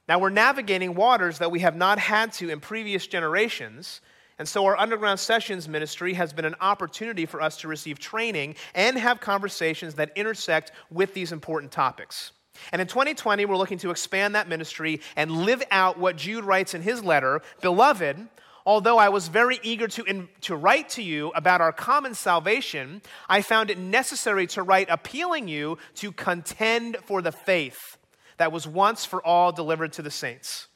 Now, 0.07 0.19
we're 0.19 0.29
navigating 0.29 0.95
waters 0.95 1.39
that 1.39 1.51
we 1.51 1.61
have 1.61 1.77
not 1.77 1.99
had 1.99 2.35
to 2.35 2.51
in 2.51 2.61
previous 2.61 3.07
generations. 3.07 4.03
And 4.39 4.47
so, 4.47 4.67
our 4.67 4.77
underground 4.77 5.19
sessions 5.19 5.67
ministry 5.71 6.13
has 6.13 6.35
been 6.35 6.45
an 6.45 6.57
opportunity 6.61 7.25
for 7.25 7.41
us 7.41 7.57
to 7.59 7.69
receive 7.69 7.99
training 7.99 8.55
and 8.75 8.99
have 8.99 9.21
conversations 9.21 9.95
that 9.95 10.13
intersect 10.15 10.73
with 10.91 11.15
these 11.15 11.33
important 11.33 11.73
topics. 11.73 12.33
And 12.73 12.81
in 12.81 12.89
2020, 12.89 13.45
we're 13.45 13.57
looking 13.57 13.79
to 13.79 13.91
expand 13.91 14.35
that 14.35 14.49
ministry 14.49 15.01
and 15.15 15.31
live 15.31 15.63
out 15.71 15.99
what 15.99 16.17
Jude 16.17 16.45
writes 16.45 16.75
in 16.75 16.83
his 16.83 17.03
letter 17.05 17.43
Beloved, 17.61 18.29
although 18.65 18.99
I 18.99 19.09
was 19.09 19.29
very 19.29 19.61
eager 19.63 19.89
to, 19.89 20.05
in, 20.05 20.29
to 20.43 20.57
write 20.57 20.89
to 20.91 21.03
you 21.03 21.29
about 21.35 21.61
our 21.61 21.73
common 21.73 22.15
salvation, 22.15 23.03
I 23.29 23.41
found 23.43 23.71
it 23.71 23.79
necessary 23.79 24.47
to 24.49 24.63
write 24.63 24.89
appealing 24.91 25.49
you 25.49 25.79
to 25.97 26.13
contend 26.13 26.99
for 27.05 27.23
the 27.23 27.33
faith 27.33 27.97
that 28.39 28.53
was 28.53 28.67
once 28.67 29.05
for 29.05 29.25
all 29.25 29.53
delivered 29.53 29.93
to 29.95 30.03
the 30.03 30.11
saints. 30.11 30.69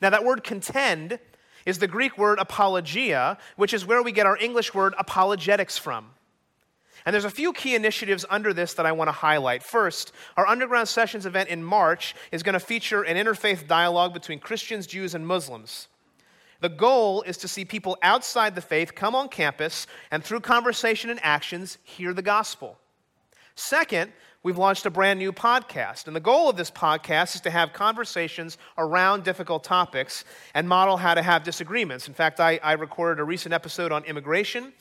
Now, 0.00 0.10
that 0.10 0.24
word 0.24 0.42
contend 0.42 1.18
is 1.66 1.78
the 1.78 1.86
Greek 1.86 2.18
word 2.18 2.38
apologia, 2.38 3.38
which 3.56 3.74
is 3.74 3.86
where 3.86 4.02
we 4.02 4.12
get 4.12 4.26
our 4.26 4.36
English 4.38 4.74
word 4.74 4.94
apologetics 4.98 5.78
from. 5.78 6.10
And 7.06 7.12
there's 7.12 7.26
a 7.26 7.30
few 7.30 7.52
key 7.52 7.74
initiatives 7.74 8.24
under 8.30 8.54
this 8.54 8.74
that 8.74 8.86
I 8.86 8.92
want 8.92 9.08
to 9.08 9.12
highlight. 9.12 9.62
First, 9.62 10.12
our 10.36 10.46
Underground 10.46 10.88
Sessions 10.88 11.26
event 11.26 11.50
in 11.50 11.62
March 11.62 12.14
is 12.32 12.42
going 12.42 12.54
to 12.54 12.60
feature 12.60 13.02
an 13.02 13.16
interfaith 13.16 13.66
dialogue 13.66 14.14
between 14.14 14.38
Christians, 14.38 14.86
Jews, 14.86 15.14
and 15.14 15.26
Muslims. 15.26 15.88
The 16.60 16.70
goal 16.70 17.20
is 17.22 17.36
to 17.38 17.48
see 17.48 17.66
people 17.66 17.98
outside 18.02 18.54
the 18.54 18.62
faith 18.62 18.94
come 18.94 19.14
on 19.14 19.28
campus 19.28 19.86
and 20.10 20.24
through 20.24 20.40
conversation 20.40 21.10
and 21.10 21.20
actions 21.22 21.76
hear 21.82 22.14
the 22.14 22.22
gospel. 22.22 22.78
Second, 23.54 24.10
we've 24.42 24.56
launched 24.56 24.86
a 24.86 24.90
brand 24.90 25.18
new 25.18 25.30
podcast. 25.30 26.06
And 26.06 26.16
the 26.16 26.20
goal 26.20 26.48
of 26.48 26.56
this 26.56 26.70
podcast 26.70 27.34
is 27.34 27.42
to 27.42 27.50
have 27.50 27.74
conversations 27.74 28.56
around 28.78 29.24
difficult 29.24 29.62
topics 29.62 30.24
and 30.54 30.66
model 30.66 30.96
how 30.96 31.12
to 31.12 31.22
have 31.22 31.44
disagreements. 31.44 32.08
In 32.08 32.14
fact, 32.14 32.40
I, 32.40 32.58
I 32.62 32.72
recorded 32.72 33.20
a 33.20 33.24
recent 33.24 33.52
episode 33.52 33.92
on 33.92 34.02
immigration 34.04 34.72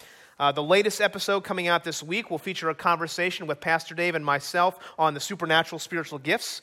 uh, 0.44 0.52
the 0.52 0.62
latest 0.62 1.00
episode 1.00 1.42
coming 1.46 1.70
out 1.70 1.86
this 1.86 2.04
week 2.04 2.30
will 2.30 2.38
feature 2.38 2.70
a 2.70 2.76
conversation 2.76 3.48
with 3.48 3.62
Pastor 3.62 3.96
Dave 3.96 4.14
and 4.14 4.26
myself 4.26 4.78
on 5.00 5.14
the 5.14 5.22
supernatural 5.22 5.80
spiritual 5.80 6.20
gifts. 6.20 6.62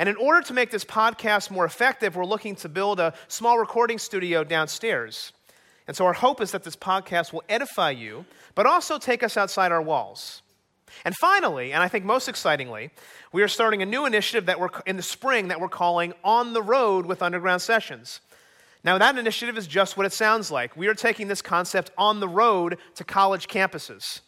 And 0.00 0.08
in 0.08 0.16
order 0.16 0.44
to 0.48 0.52
make 0.52 0.72
this 0.72 0.84
podcast 0.84 1.52
more 1.52 1.64
effective, 1.64 2.16
we're 2.16 2.24
looking 2.24 2.56
to 2.56 2.68
build 2.68 2.98
a 2.98 3.14
small 3.28 3.60
recording 3.60 3.96
studio 3.96 4.42
downstairs. 4.42 5.32
And 5.86 5.96
so 5.96 6.04
our 6.04 6.12
hope 6.12 6.40
is 6.40 6.50
that 6.50 6.64
this 6.64 6.74
podcast 6.74 7.32
will 7.32 7.44
edify 7.48 7.90
you, 7.92 8.24
but 8.56 8.66
also 8.66 8.98
take 8.98 9.22
us 9.22 9.36
outside 9.36 9.70
our 9.70 9.82
walls. 9.82 10.42
And 11.04 11.14
finally, 11.14 11.72
and 11.72 11.84
I 11.84 11.86
think 11.86 12.04
most 12.04 12.28
excitingly, 12.28 12.90
we 13.32 13.44
are 13.44 13.48
starting 13.48 13.82
a 13.82 13.86
new 13.86 14.04
initiative 14.04 14.46
that 14.46 14.58
we're 14.58 14.70
in 14.84 14.96
the 14.96 15.04
spring 15.04 15.46
that 15.46 15.60
we're 15.60 15.68
calling 15.68 16.12
On 16.24 16.54
the 16.54 16.62
Road 16.62 17.06
with 17.06 17.22
Underground 17.22 17.62
Sessions. 17.62 18.20
Now, 18.82 18.96
that 18.96 19.18
initiative 19.18 19.58
is 19.58 19.66
just 19.66 19.96
what 19.96 20.06
it 20.06 20.12
sounds 20.12 20.50
like. 20.50 20.74
We 20.76 20.86
are 20.88 20.94
taking 20.94 21.28
this 21.28 21.42
concept 21.42 21.90
on 21.98 22.18
the 22.20 22.28
road 22.28 22.78
to 22.94 23.04
college 23.04 23.46
campuses. 23.46 24.20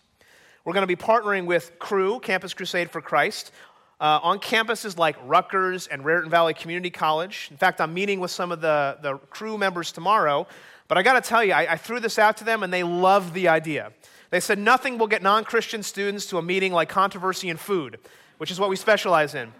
We're 0.64 0.74
going 0.74 0.86
to 0.86 0.86
be 0.86 0.96
partnering 0.96 1.46
with 1.46 1.78
Cru, 1.78 2.20
Campus 2.20 2.52
Crusade 2.52 2.90
for 2.90 3.00
Christ, 3.00 3.50
uh, 3.98 4.20
on 4.22 4.40
campuses 4.40 4.98
like 4.98 5.16
Rutgers 5.24 5.86
and 5.86 6.04
Raritan 6.04 6.30
Valley 6.30 6.54
Community 6.54 6.90
College. 6.90 7.48
In 7.50 7.56
fact, 7.56 7.80
I'm 7.80 7.94
meeting 7.94 8.20
with 8.20 8.30
some 8.30 8.52
of 8.52 8.60
the, 8.60 8.98
the 9.00 9.18
Cru 9.30 9.56
members 9.56 9.90
tomorrow. 9.90 10.46
But 10.86 10.98
I 10.98 11.02
got 11.02 11.14
to 11.14 11.26
tell 11.26 11.42
you, 11.42 11.54
I, 11.54 11.72
I 11.72 11.76
threw 11.76 12.00
this 12.00 12.18
out 12.18 12.36
to 12.38 12.44
them 12.44 12.62
and 12.62 12.70
they 12.70 12.82
loved 12.82 13.32
the 13.32 13.48
idea. 13.48 13.92
They 14.28 14.40
said 14.40 14.58
nothing 14.58 14.98
will 14.98 15.06
get 15.06 15.22
non 15.22 15.44
Christian 15.44 15.82
students 15.82 16.26
to 16.26 16.38
a 16.38 16.42
meeting 16.42 16.72
like 16.72 16.90
controversy 16.90 17.48
and 17.48 17.58
food, 17.58 17.98
which 18.36 18.50
is 18.50 18.60
what 18.60 18.68
we 18.68 18.76
specialize 18.76 19.34
in. 19.34 19.52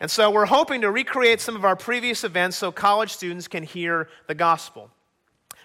And 0.00 0.10
so 0.10 0.30
we're 0.30 0.46
hoping 0.46 0.80
to 0.82 0.90
recreate 0.90 1.40
some 1.40 1.56
of 1.56 1.64
our 1.64 1.76
previous 1.76 2.24
events 2.24 2.56
so 2.56 2.72
college 2.72 3.12
students 3.12 3.48
can 3.48 3.62
hear 3.62 4.08
the 4.26 4.34
gospel. 4.34 4.90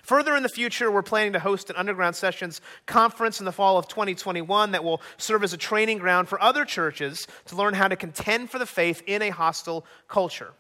Further 0.04 0.36
in 0.36 0.44
the 0.44 0.50
future, 0.50 0.90
we're 0.90 1.04
planning 1.04 1.34
to 1.34 1.40
host 1.40 1.70
an 1.70 1.76
Underground 1.76 2.16
Sessions 2.16 2.62
conference 2.88 3.40
in 3.40 3.46
the 3.46 3.52
fall 3.52 3.78
of 3.78 3.88
2021 3.88 4.72
that 4.72 4.84
will 4.84 5.02
serve 5.18 5.44
as 5.44 5.54
a 5.54 5.58
training 5.58 6.00
ground 6.00 6.28
for 6.28 6.42
other 6.42 6.66
churches 6.66 7.28
to 7.46 7.56
learn 7.56 7.76
how 7.76 7.88
to 7.88 7.96
contend 7.96 8.50
for 8.50 8.58
the 8.58 8.66
faith 8.66 9.04
in 9.06 9.22
a 9.22 9.30
hostile 9.30 9.86
culture. 10.08 10.54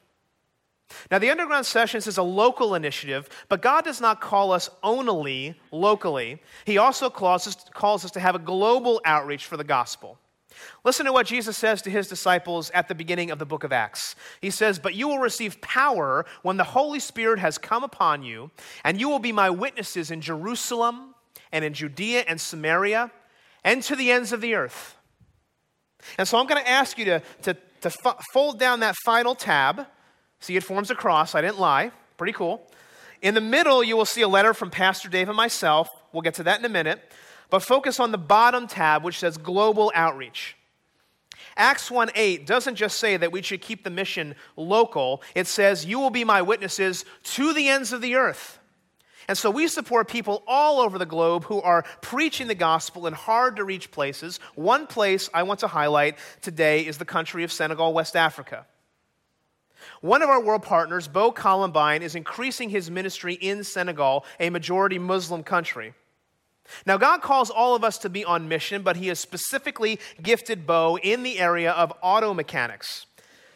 Now, 1.09 1.19
the 1.19 1.29
Underground 1.29 1.65
Sessions 1.65 2.07
is 2.07 2.17
a 2.17 2.23
local 2.23 2.75
initiative, 2.75 3.29
but 3.47 3.61
God 3.61 3.85
does 3.85 4.01
not 4.01 4.21
call 4.21 4.51
us 4.51 4.69
only 4.83 5.59
locally. 5.71 6.41
He 6.65 6.77
also 6.77 7.09
calls 7.09 7.47
us, 7.47 7.55
calls 7.73 8.05
us 8.05 8.11
to 8.11 8.19
have 8.19 8.35
a 8.35 8.39
global 8.39 9.01
outreach 9.05 9.45
for 9.45 9.57
the 9.57 9.63
gospel. 9.63 10.17
Listen 10.83 11.05
to 11.05 11.13
what 11.13 11.27
Jesus 11.27 11.57
says 11.57 11.81
to 11.81 11.89
his 11.89 12.07
disciples 12.07 12.69
at 12.71 12.87
the 12.87 12.95
beginning 12.95 13.31
of 13.31 13.39
the 13.39 13.45
book 13.45 13.63
of 13.63 13.71
Acts. 13.71 14.15
He 14.41 14.49
says, 14.49 14.79
But 14.79 14.95
you 14.95 15.07
will 15.07 15.19
receive 15.19 15.61
power 15.61 16.25
when 16.41 16.57
the 16.57 16.63
Holy 16.63 16.99
Spirit 16.99 17.39
has 17.39 17.57
come 17.57 17.83
upon 17.83 18.23
you, 18.23 18.51
and 18.83 18.99
you 18.99 19.09
will 19.09 19.19
be 19.19 19.31
my 19.31 19.49
witnesses 19.49 20.11
in 20.11 20.21
Jerusalem 20.21 21.15
and 21.51 21.65
in 21.65 21.73
Judea 21.73 22.25
and 22.27 22.39
Samaria 22.39 23.11
and 23.63 23.83
to 23.83 23.95
the 23.95 24.11
ends 24.11 24.31
of 24.31 24.41
the 24.41 24.55
earth. 24.55 24.95
And 26.17 26.27
so 26.27 26.37
I'm 26.37 26.47
going 26.47 26.61
to 26.61 26.69
ask 26.69 26.97
you 26.97 27.05
to, 27.05 27.21
to, 27.43 27.53
to 27.81 27.87
f- 28.05 28.25
fold 28.33 28.59
down 28.59 28.79
that 28.81 28.95
final 29.03 29.35
tab. 29.35 29.85
See, 30.39 30.55
it 30.55 30.63
forms 30.63 30.89
a 30.91 30.95
cross. 30.95 31.35
I 31.35 31.41
didn't 31.41 31.59
lie. 31.59 31.91
Pretty 32.17 32.33
cool. 32.33 32.65
In 33.21 33.33
the 33.33 33.41
middle, 33.41 33.83
you 33.83 33.97
will 33.97 34.05
see 34.05 34.21
a 34.21 34.27
letter 34.27 34.53
from 34.53 34.69
Pastor 34.69 35.09
Dave 35.09 35.27
and 35.27 35.35
myself. 35.35 35.89
We'll 36.13 36.21
get 36.21 36.35
to 36.35 36.43
that 36.43 36.59
in 36.59 36.65
a 36.65 36.69
minute. 36.69 37.01
But 37.49 37.59
focus 37.59 37.99
on 37.99 38.11
the 38.11 38.17
bottom 38.17 38.67
tab, 38.67 39.03
which 39.03 39.19
says 39.19 39.37
Global 39.37 39.91
Outreach. 39.95 40.55
Acts 41.57 41.89
1 41.91 42.11
8 42.15 42.45
doesn't 42.45 42.75
just 42.75 42.99
say 42.99 43.17
that 43.17 43.31
we 43.31 43.41
should 43.41 43.61
keep 43.61 43.83
the 43.83 43.89
mission 43.89 44.35
local, 44.55 45.21
it 45.35 45.47
says, 45.47 45.85
You 45.85 45.99
will 45.99 46.09
be 46.09 46.23
my 46.23 46.41
witnesses 46.41 47.05
to 47.23 47.53
the 47.53 47.67
ends 47.67 47.91
of 47.91 48.01
the 48.01 48.15
earth. 48.15 48.59
And 49.27 49.37
so 49.37 49.51
we 49.51 49.67
support 49.67 50.07
people 50.07 50.43
all 50.47 50.79
over 50.79 50.97
the 50.97 51.05
globe 51.05 51.43
who 51.43 51.61
are 51.61 51.83
preaching 52.01 52.47
the 52.47 52.55
gospel 52.55 53.05
in 53.05 53.13
hard 53.13 53.57
to 53.57 53.63
reach 53.63 53.91
places. 53.91 54.39
One 54.55 54.87
place 54.87 55.29
I 55.35 55.43
want 55.43 55.59
to 55.59 55.67
highlight 55.67 56.17
today 56.41 56.87
is 56.87 56.97
the 56.97 57.05
country 57.05 57.43
of 57.43 57.51
Senegal, 57.51 57.93
West 57.93 58.15
Africa. 58.15 58.65
One 60.01 60.23
of 60.23 60.29
our 60.29 60.41
world 60.41 60.63
partners, 60.63 61.07
Bo 61.07 61.31
Columbine, 61.31 62.01
is 62.01 62.15
increasing 62.15 62.69
his 62.69 62.89
ministry 62.89 63.35
in 63.35 63.63
Senegal, 63.63 64.25
a 64.39 64.49
majority 64.49 64.97
Muslim 64.97 65.43
country. 65.43 65.93
Now, 66.85 66.97
God 66.97 67.21
calls 67.21 67.49
all 67.49 67.75
of 67.75 67.83
us 67.83 67.97
to 67.99 68.09
be 68.09 68.25
on 68.25 68.47
mission, 68.47 68.81
but 68.81 68.97
He 68.97 69.07
has 69.07 69.19
specifically 69.19 69.99
gifted 70.21 70.65
Bo 70.65 70.97
in 70.97 71.23
the 71.23 71.39
area 71.39 71.71
of 71.71 71.93
auto 72.01 72.33
mechanics. 72.33 73.05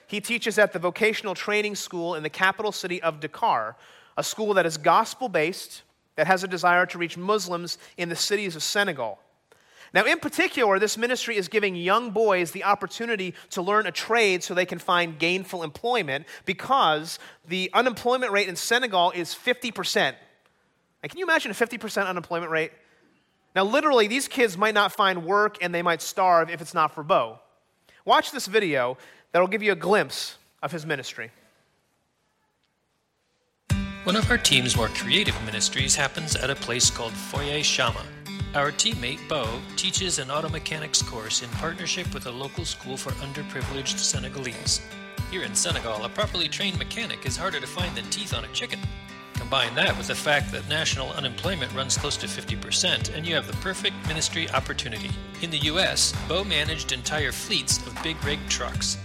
He 0.07 0.21
teaches 0.21 0.59
at 0.59 0.73
the 0.73 0.79
vocational 0.79 1.33
training 1.33 1.75
school 1.75 2.15
in 2.15 2.23
the 2.23 2.29
capital 2.29 2.71
city 2.71 3.01
of 3.01 3.19
Dakar, 3.19 3.75
a 4.17 4.23
school 4.23 4.53
that 4.53 4.65
is 4.65 4.77
gospel 4.77 5.29
based, 5.29 5.81
that 6.15 6.27
has 6.27 6.43
a 6.43 6.47
desire 6.47 6.85
to 6.85 6.97
reach 6.97 7.17
Muslims 7.17 7.77
in 7.97 8.09
the 8.09 8.15
cities 8.15 8.55
of 8.55 8.63
Senegal. 8.63 9.19
Now, 9.93 10.05
in 10.05 10.19
particular, 10.19 10.79
this 10.79 10.97
ministry 10.97 11.35
is 11.37 11.47
giving 11.47 11.75
young 11.75 12.09
boys 12.09 12.51
the 12.51 12.63
opportunity 12.63 13.35
to 13.51 13.61
learn 13.61 13.85
a 13.85 13.91
trade 13.91 14.43
so 14.43 14.53
they 14.53 14.65
can 14.65 14.79
find 14.79 15.19
gainful 15.19 15.61
employment 15.61 16.25
because 16.45 17.19
the 17.47 17.69
unemployment 17.73 18.31
rate 18.31 18.47
in 18.47 18.55
Senegal 18.55 19.11
is 19.11 19.35
50%. 19.35 20.15
And 21.03 21.11
can 21.11 21.19
you 21.19 21.25
imagine 21.25 21.51
a 21.51 21.53
50% 21.53 22.07
unemployment 22.07 22.51
rate? 22.51 22.71
Now, 23.55 23.63
literally, 23.63 24.07
these 24.07 24.27
kids 24.27 24.57
might 24.57 24.73
not 24.73 24.91
find 24.91 25.25
work 25.25 25.57
and 25.61 25.73
they 25.73 25.81
might 25.81 26.01
starve 26.01 26.49
if 26.49 26.61
it's 26.61 26.73
not 26.73 26.93
for 26.93 27.03
Bo. 27.03 27.39
Watch 28.05 28.31
this 28.31 28.47
video 28.47 28.97
that'll 29.31 29.47
give 29.47 29.63
you 29.63 29.71
a 29.71 29.75
glimpse 29.75 30.37
of 30.61 30.71
his 30.71 30.85
ministry. 30.85 31.31
One 34.03 34.15
of 34.15 34.29
our 34.29 34.37
team's 34.37 34.75
more 34.75 34.89
creative 34.89 35.35
ministries 35.45 35.95
happens 35.95 36.35
at 36.35 36.49
a 36.49 36.55
place 36.55 36.89
called 36.89 37.13
Foyer 37.13 37.63
Shama. 37.63 38.03
Our 38.53 38.71
teammate, 38.71 39.27
Bo, 39.29 39.47
teaches 39.77 40.19
an 40.19 40.29
auto 40.29 40.49
mechanics 40.49 41.01
course 41.01 41.41
in 41.41 41.49
partnership 41.51 42.13
with 42.13 42.25
a 42.25 42.31
local 42.31 42.65
school 42.65 42.97
for 42.97 43.11
underprivileged 43.11 43.97
Senegalese. 43.97 44.81
Here 45.31 45.43
in 45.43 45.55
Senegal, 45.55 46.03
a 46.03 46.09
properly 46.09 46.47
trained 46.47 46.77
mechanic 46.77 47.25
is 47.25 47.37
harder 47.37 47.59
to 47.59 47.65
find 47.65 47.95
than 47.95 48.05
teeth 48.09 48.33
on 48.33 48.43
a 48.43 48.49
chicken. 48.49 48.79
Combine 49.35 49.73
that 49.75 49.97
with 49.97 50.07
the 50.07 50.15
fact 50.15 50.51
that 50.51 50.67
national 50.69 51.11
unemployment 51.11 51.73
runs 51.73 51.97
close 51.97 52.17
to 52.17 52.27
50%, 52.27 53.15
and 53.15 53.25
you 53.25 53.35
have 53.35 53.47
the 53.47 53.57
perfect 53.57 53.95
ministry 54.07 54.49
opportunity. 54.51 55.09
In 55.41 55.49
the 55.49 55.65
US, 55.69 56.13
Bo 56.27 56.43
managed 56.43 56.91
entire 56.91 57.31
fleets 57.31 57.85
of 57.85 58.03
big 58.03 58.23
rig 58.23 58.39
trucks. 58.47 58.97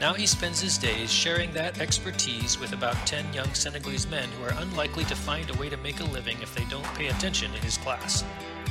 Now 0.00 0.12
he 0.12 0.26
spends 0.26 0.60
his 0.60 0.76
days 0.76 1.10
sharing 1.10 1.52
that 1.52 1.80
expertise 1.80 2.58
with 2.58 2.72
about 2.72 3.06
10 3.06 3.32
young 3.32 3.52
Senegalese 3.54 4.08
men 4.08 4.28
who 4.30 4.44
are 4.44 4.60
unlikely 4.60 5.04
to 5.04 5.16
find 5.16 5.48
a 5.48 5.58
way 5.58 5.70
to 5.70 5.76
make 5.78 6.00
a 6.00 6.04
living 6.04 6.36
if 6.42 6.54
they 6.54 6.64
don't 6.64 6.84
pay 6.94 7.06
attention 7.06 7.54
in 7.54 7.62
his 7.62 7.78
class. 7.78 8.24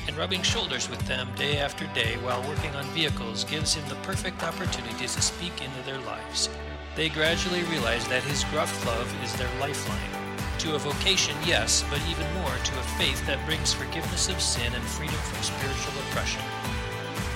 And 0.08 0.16
rubbing 0.18 0.44
shoulders 0.44 0.90
with 0.90 1.02
them 1.08 1.30
day 1.36 1.58
after 1.58 1.88
day 1.96 2.18
while 2.18 2.48
working 2.48 2.76
on 2.76 2.86
vehicles 2.94 3.44
gives 3.46 3.74
him 3.74 3.88
the 3.90 3.96
perfect 4.08 4.44
opportunity 4.44 5.08
to 5.08 5.22
speak 5.22 5.54
into 5.62 5.82
their 5.86 6.00
lives. 6.02 6.50
They 6.96 7.10
gradually 7.10 7.64
realize 7.64 8.08
that 8.10 8.24
his 8.24 8.44
gruff 8.46 8.86
love 8.86 9.24
is 9.24 9.34
their 9.34 9.50
lifeline 9.60 10.25
to 10.60 10.76
a 10.76 10.80
vocation, 10.80 11.36
yes, 11.46 11.84
but 11.90 12.00
even 12.10 12.26
more 12.36 12.50
to 12.50 12.80
a 12.80 12.84
faith 12.98 13.26
that 13.28 13.46
brings 13.46 13.74
forgiveness 13.74 14.30
of 14.30 14.42
sin 14.42 14.74
and 14.74 14.84
freedom 14.84 15.16
from 15.16 15.44
spiritual 15.44 15.94
oppression. 16.08 16.42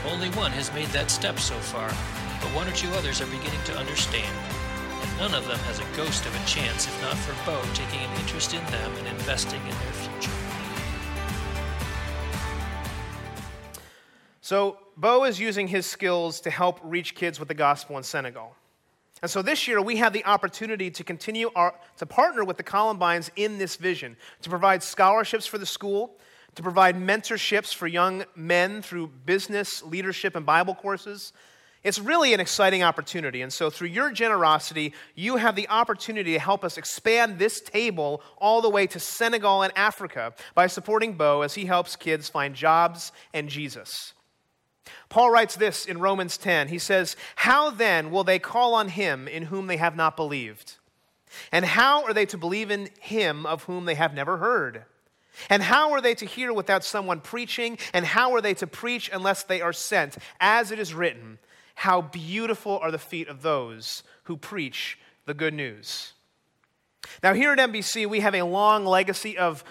Only 0.08 0.30
one 0.32 0.52
has 0.52 0.74
made 0.74 0.88
that 0.88 1.12
step 1.12 1.40
so 1.40 1.56
far, 1.56 1.90
but 2.42 2.56
one 2.56 2.68
or 2.68 2.72
two 2.72 2.90
others 2.92 3.22
are 3.22 3.28
beginning 3.28 3.64
to 3.66 3.78
understand. 3.78 4.36
And 5.02 5.18
none 5.18 5.34
of 5.34 5.48
them 5.48 5.60
has 5.60 5.80
a 5.80 5.98
ghost 5.98 6.26
of 6.26 6.36
a 6.36 6.46
chance 6.46 6.88
if 6.88 7.02
not 7.02 7.18
for 7.18 7.36
Bo 7.46 7.62
taking 7.74 8.00
an 8.00 8.20
interest 8.20 8.54
in 8.54 8.64
them 8.68 8.92
and 8.98 9.08
investing 9.08 9.62
in 9.62 9.70
their 9.70 9.94
future. 9.94 10.32
So, 14.42 14.80
Bo 14.98 15.26
is 15.26 15.40
using 15.40 15.68
his 15.68 15.86
skills 15.86 16.42
to 16.42 16.50
help 16.50 16.80
reach 16.84 17.16
kids 17.16 17.40
with 17.40 17.48
the 17.48 17.54
gospel 17.54 17.98
in 17.98 18.04
Senegal. 18.04 18.56
And 19.22 19.30
so 19.30 19.42
this 19.42 19.68
year, 19.68 19.82
we 19.82 19.98
have 19.98 20.14
the 20.14 20.26
opportunity 20.26 20.90
to 20.92 21.04
continue 21.04 21.50
our, 21.56 21.76
to 21.98 22.06
partner 22.06 22.44
with 22.44 22.58
the 22.58 22.64
Columbines 22.64 23.30
in 23.36 23.58
this 23.58 23.76
vision, 23.76 24.16
to 24.42 24.50
provide 24.50 24.82
scholarships 24.82 25.46
for 25.46 25.58
the 25.58 25.66
school, 25.66 26.18
to 26.56 26.64
provide 26.64 26.96
mentorships 26.96 27.74
for 27.74 27.88
young 27.88 28.24
men 28.36 28.82
through 28.82 29.08
business, 29.26 29.84
leadership, 29.84 30.36
and 30.36 30.46
Bible 30.46 30.74
courses. 30.74 31.34
It's 31.84 32.00
really 32.00 32.34
an 32.34 32.42
exciting 32.42 32.84
opportunity. 32.84 33.42
And 33.42 33.54
so, 33.54 33.70
through 33.70 33.88
your 33.90 34.12
generosity, 34.12 34.94
you 35.16 35.38
have 35.38 35.56
the 35.56 35.70
opportunity 35.70 36.34
to 36.34 36.40
help 36.40 36.66
us 36.66 36.78
expand 36.78 37.40
this 37.40 37.62
table 37.62 38.22
all 38.38 38.62
the 38.62 38.70
way 38.70 38.86
to 38.88 39.00
Senegal 39.00 39.64
and 39.64 39.72
Africa 39.78 40.34
by 40.56 40.68
supporting 40.68 41.14
Bo 41.14 41.42
as 41.42 41.56
he 41.56 41.66
helps 41.66 41.96
kids 41.96 42.28
find 42.28 42.54
jobs 42.54 43.14
and 43.34 43.48
Jesus. 43.48 44.14
Paul 45.10 45.32
writes 45.32 45.56
this 45.56 45.86
in 45.86 46.00
Romans 46.00 46.38
10. 46.38 46.68
He 46.68 46.80
says, 46.80 47.16
How 47.36 47.70
then 47.72 48.12
will 48.12 48.24
they 48.24 48.40
call 48.40 48.76
on 48.76 48.90
him 48.90 49.28
in 49.28 49.44
whom 49.44 49.68
they 49.68 49.78
have 49.78 49.96
not 49.96 50.16
believed? 50.16 50.76
And 51.52 51.66
how 51.66 52.04
are 52.06 52.14
they 52.14 52.26
to 52.28 52.38
believe 52.38 52.72
in 52.72 52.90
him 53.00 53.46
of 53.46 53.64
whom 53.64 53.86
they 53.86 53.96
have 53.96 54.14
never 54.14 54.38
heard? 54.38 54.86
And 55.50 55.64
how 55.64 55.92
are 55.92 56.02
they 56.02 56.16
to 56.16 56.26
hear 56.26 56.52
without 56.54 56.84
someone 56.84 57.22
preaching? 57.22 57.78
And 57.94 58.06
how 58.06 58.34
are 58.34 58.42
they 58.42 58.54
to 58.56 58.68
preach 58.68 59.10
unless 59.12 59.44
they 59.44 59.62
are 59.62 59.74
sent? 59.74 60.18
As 60.40 60.72
it 60.72 60.80
is 60.80 60.94
written, 60.94 61.40
How 61.76 62.02
beautiful 62.02 62.78
are 62.80 62.92
the 62.92 62.98
feet 62.98 63.28
of 63.28 63.42
those 63.42 64.04
who 64.24 64.38
preach 64.38 64.98
the 65.30 65.34
good 65.36 65.54
news. 65.54 66.14
Now, 67.22 67.34
here 67.34 67.52
at 67.52 67.60
NBC, 67.60 68.08
we 68.08 68.22
have 68.22 68.34
a 68.34 68.42
long 68.42 68.84
legacy 68.84 69.38
of 69.38 69.64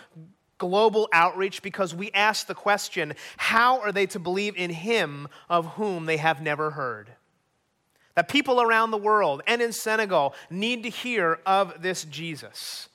global 0.58 1.08
outreach 1.12 1.62
because 1.62 1.94
we 1.94 2.10
ask 2.12 2.46
the 2.46 2.54
question 2.54 3.14
how 3.36 3.80
are 3.80 3.92
they 3.92 4.06
to 4.06 4.18
believe 4.18 4.56
in 4.56 4.70
him 4.70 5.28
of 5.48 5.66
whom 5.74 6.06
they 6.06 6.18
have 6.18 6.42
never 6.42 6.72
heard? 6.72 7.10
That 8.14 8.28
people 8.28 8.60
around 8.60 8.90
the 8.90 8.98
world 8.98 9.42
and 9.46 9.62
in 9.62 9.72
Senegal 9.72 10.34
need 10.50 10.82
to 10.82 10.88
hear 10.88 11.38
of 11.46 11.82
this 11.82 12.04
Jesus. 12.04 12.88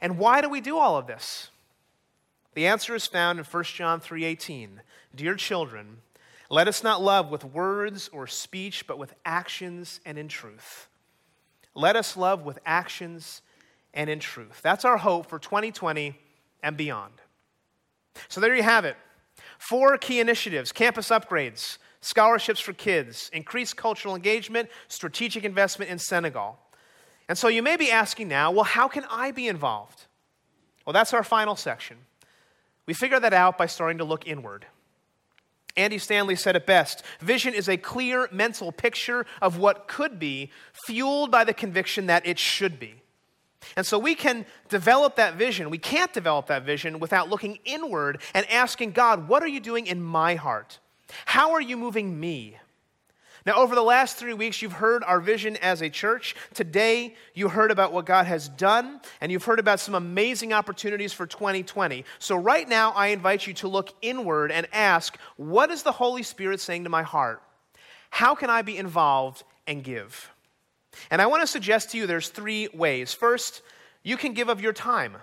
And 0.00 0.18
why 0.18 0.40
do 0.40 0.48
we 0.48 0.60
do 0.60 0.76
all 0.76 0.96
of 0.96 1.06
this? 1.06 1.48
The 2.54 2.66
answer 2.66 2.94
is 2.94 3.06
found 3.06 3.38
in 3.38 3.44
1 3.44 3.64
John 3.74 4.00
3:18. 4.00 4.82
Dear 5.14 5.34
children, 5.36 6.02
Let 6.50 6.68
us 6.68 6.82
not 6.82 7.00
love 7.00 7.30
with 7.30 7.46
words 7.46 8.10
or 8.12 8.26
speech, 8.26 8.86
but 8.86 8.98
with 8.98 9.14
actions 9.24 10.00
and 10.04 10.18
in 10.18 10.28
truth. 10.28 10.86
Let 11.74 11.96
us 11.96 12.14
love 12.14 12.42
with 12.42 12.58
actions 12.66 13.40
and 13.94 14.10
in 14.10 14.20
truth. 14.20 14.60
That's 14.60 14.84
our 14.84 14.98
hope 14.98 15.30
for 15.30 15.38
2020 15.38 16.14
and 16.62 16.76
beyond. 16.76 17.14
So 18.28 18.40
there 18.40 18.54
you 18.54 18.62
have 18.62 18.84
it. 18.84 18.96
Four 19.58 19.96
key 19.98 20.20
initiatives 20.20 20.72
campus 20.72 21.08
upgrades, 21.10 21.78
scholarships 22.00 22.60
for 22.60 22.72
kids, 22.72 23.30
increased 23.32 23.76
cultural 23.76 24.14
engagement, 24.14 24.68
strategic 24.88 25.44
investment 25.44 25.90
in 25.90 25.98
Senegal. 25.98 26.58
And 27.28 27.38
so 27.38 27.48
you 27.48 27.62
may 27.62 27.76
be 27.76 27.90
asking 27.90 28.28
now, 28.28 28.50
well, 28.50 28.64
how 28.64 28.88
can 28.88 29.04
I 29.10 29.30
be 29.30 29.48
involved? 29.48 30.06
Well, 30.84 30.92
that's 30.92 31.14
our 31.14 31.22
final 31.22 31.56
section. 31.56 31.96
We 32.86 32.94
figure 32.94 33.20
that 33.20 33.32
out 33.32 33.56
by 33.56 33.66
starting 33.66 33.98
to 33.98 34.04
look 34.04 34.26
inward. 34.26 34.66
Andy 35.76 35.98
Stanley 35.98 36.36
said 36.36 36.56
it 36.56 36.66
best 36.66 37.02
Vision 37.20 37.54
is 37.54 37.68
a 37.68 37.76
clear 37.76 38.28
mental 38.30 38.72
picture 38.72 39.24
of 39.40 39.56
what 39.56 39.88
could 39.88 40.18
be, 40.18 40.50
fueled 40.86 41.30
by 41.30 41.44
the 41.44 41.54
conviction 41.54 42.06
that 42.06 42.26
it 42.26 42.38
should 42.38 42.78
be. 42.78 42.96
And 43.76 43.86
so 43.86 43.98
we 43.98 44.14
can 44.14 44.46
develop 44.68 45.16
that 45.16 45.34
vision. 45.34 45.70
We 45.70 45.78
can't 45.78 46.12
develop 46.12 46.46
that 46.46 46.64
vision 46.64 46.98
without 46.98 47.28
looking 47.28 47.58
inward 47.64 48.20
and 48.34 48.48
asking 48.50 48.92
God, 48.92 49.28
what 49.28 49.42
are 49.42 49.48
you 49.48 49.60
doing 49.60 49.86
in 49.86 50.02
my 50.02 50.34
heart? 50.34 50.78
How 51.26 51.52
are 51.52 51.60
you 51.60 51.76
moving 51.76 52.18
me? 52.18 52.56
Now, 53.44 53.54
over 53.54 53.74
the 53.74 53.82
last 53.82 54.16
three 54.18 54.34
weeks, 54.34 54.62
you've 54.62 54.72
heard 54.72 55.02
our 55.02 55.20
vision 55.20 55.56
as 55.56 55.82
a 55.82 55.90
church. 55.90 56.36
Today, 56.54 57.16
you 57.34 57.48
heard 57.48 57.72
about 57.72 57.92
what 57.92 58.06
God 58.06 58.26
has 58.26 58.48
done, 58.48 59.00
and 59.20 59.32
you've 59.32 59.44
heard 59.44 59.58
about 59.58 59.80
some 59.80 59.96
amazing 59.96 60.52
opportunities 60.52 61.12
for 61.12 61.26
2020. 61.26 62.04
So, 62.20 62.36
right 62.36 62.68
now, 62.68 62.92
I 62.92 63.08
invite 63.08 63.46
you 63.46 63.54
to 63.54 63.68
look 63.68 63.92
inward 64.00 64.52
and 64.52 64.68
ask, 64.72 65.18
what 65.36 65.70
is 65.70 65.82
the 65.82 65.92
Holy 65.92 66.22
Spirit 66.22 66.60
saying 66.60 66.84
to 66.84 66.90
my 66.90 67.02
heart? 67.02 67.42
How 68.10 68.36
can 68.36 68.48
I 68.48 68.62
be 68.62 68.76
involved 68.76 69.42
and 69.66 69.82
give? 69.82 70.30
And 71.10 71.22
I 71.22 71.26
want 71.26 71.42
to 71.42 71.46
suggest 71.46 71.90
to 71.90 71.98
you 71.98 72.06
there's 72.06 72.28
three 72.28 72.68
ways. 72.74 73.12
First, 73.12 73.62
you 74.02 74.16
can 74.16 74.32
give 74.34 74.48
of 74.48 74.60
your 74.60 74.72
time. 74.72 75.16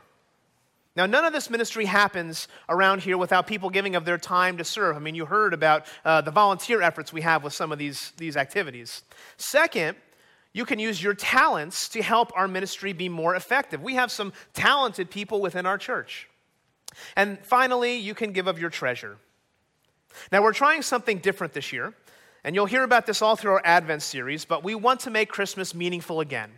Now, 0.95 1.05
none 1.05 1.23
of 1.23 1.31
this 1.31 1.49
ministry 1.49 1.85
happens 1.85 2.47
around 2.67 3.01
here 3.01 3.17
without 3.17 3.47
people 3.47 3.69
giving 3.69 3.95
of 3.95 4.05
their 4.05 4.17
time 4.17 4.57
to 4.57 4.63
serve. 4.63 4.95
I 4.95 4.99
mean, 4.99 5.15
you 5.15 5.25
heard 5.25 5.53
about 5.53 5.85
uh, 6.03 6.21
the 6.21 6.31
volunteer 6.31 6.81
efforts 6.81 7.13
we 7.13 7.21
have 7.21 7.43
with 7.43 7.53
some 7.53 7.71
of 7.71 7.77
these, 7.77 8.11
these 8.17 8.35
activities. 8.35 9.03
Second, 9.37 9.95
you 10.51 10.65
can 10.65 10.79
use 10.79 11.01
your 11.01 11.13
talents 11.13 11.89
to 11.89 12.01
help 12.01 12.31
our 12.35 12.47
ministry 12.47 12.91
be 12.91 13.07
more 13.07 13.35
effective. 13.35 13.81
We 13.81 13.93
have 13.95 14.11
some 14.11 14.33
talented 14.53 15.09
people 15.09 15.41
within 15.41 15.65
our 15.65 15.77
church. 15.77 16.27
And 17.15 17.37
finally, 17.45 17.97
you 17.97 18.15
can 18.15 18.33
give 18.33 18.47
of 18.47 18.59
your 18.59 18.71
treasure. 18.71 19.17
Now, 20.31 20.41
we're 20.41 20.53
trying 20.53 20.81
something 20.81 21.19
different 21.19 21.53
this 21.53 21.71
year, 21.71 21.93
and 22.43 22.55
you'll 22.55 22.65
hear 22.65 22.83
about 22.83 23.05
this 23.05 23.21
all 23.21 23.35
through 23.35 23.51
our 23.51 23.61
Advent 23.65 24.01
series, 24.01 24.45
but 24.45 24.63
we 24.63 24.75
want 24.75 25.01
to 25.01 25.09
make 25.09 25.29
Christmas 25.29 25.75
meaningful 25.75 26.19
again. 26.19 26.51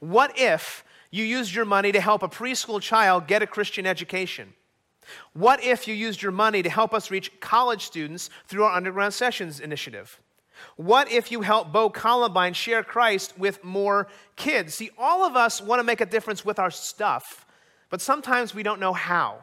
What 0.00 0.38
if 0.38 0.84
you 1.10 1.24
used 1.24 1.54
your 1.54 1.64
money 1.64 1.92
to 1.92 2.00
help 2.00 2.22
a 2.22 2.28
preschool 2.28 2.80
child 2.80 3.26
get 3.26 3.42
a 3.42 3.46
Christian 3.46 3.86
education? 3.86 4.54
What 5.32 5.62
if 5.62 5.88
you 5.88 5.94
used 5.94 6.22
your 6.22 6.32
money 6.32 6.62
to 6.62 6.70
help 6.70 6.94
us 6.94 7.10
reach 7.10 7.40
college 7.40 7.84
students 7.84 8.30
through 8.46 8.64
our 8.64 8.76
Underground 8.76 9.14
Sessions 9.14 9.60
initiative? 9.60 10.20
What 10.76 11.10
if 11.10 11.32
you 11.32 11.40
help 11.40 11.72
Bo 11.72 11.90
Columbine 11.90 12.54
share 12.54 12.82
Christ 12.82 13.38
with 13.38 13.64
more 13.64 14.08
kids? 14.36 14.74
See, 14.74 14.90
all 14.96 15.24
of 15.24 15.36
us 15.36 15.60
want 15.60 15.80
to 15.80 15.84
make 15.84 16.00
a 16.00 16.06
difference 16.06 16.44
with 16.44 16.58
our 16.58 16.70
stuff, 16.70 17.46
but 17.90 18.00
sometimes 18.00 18.54
we 18.54 18.62
don't 18.62 18.80
know 18.80 18.92
how. 18.92 19.40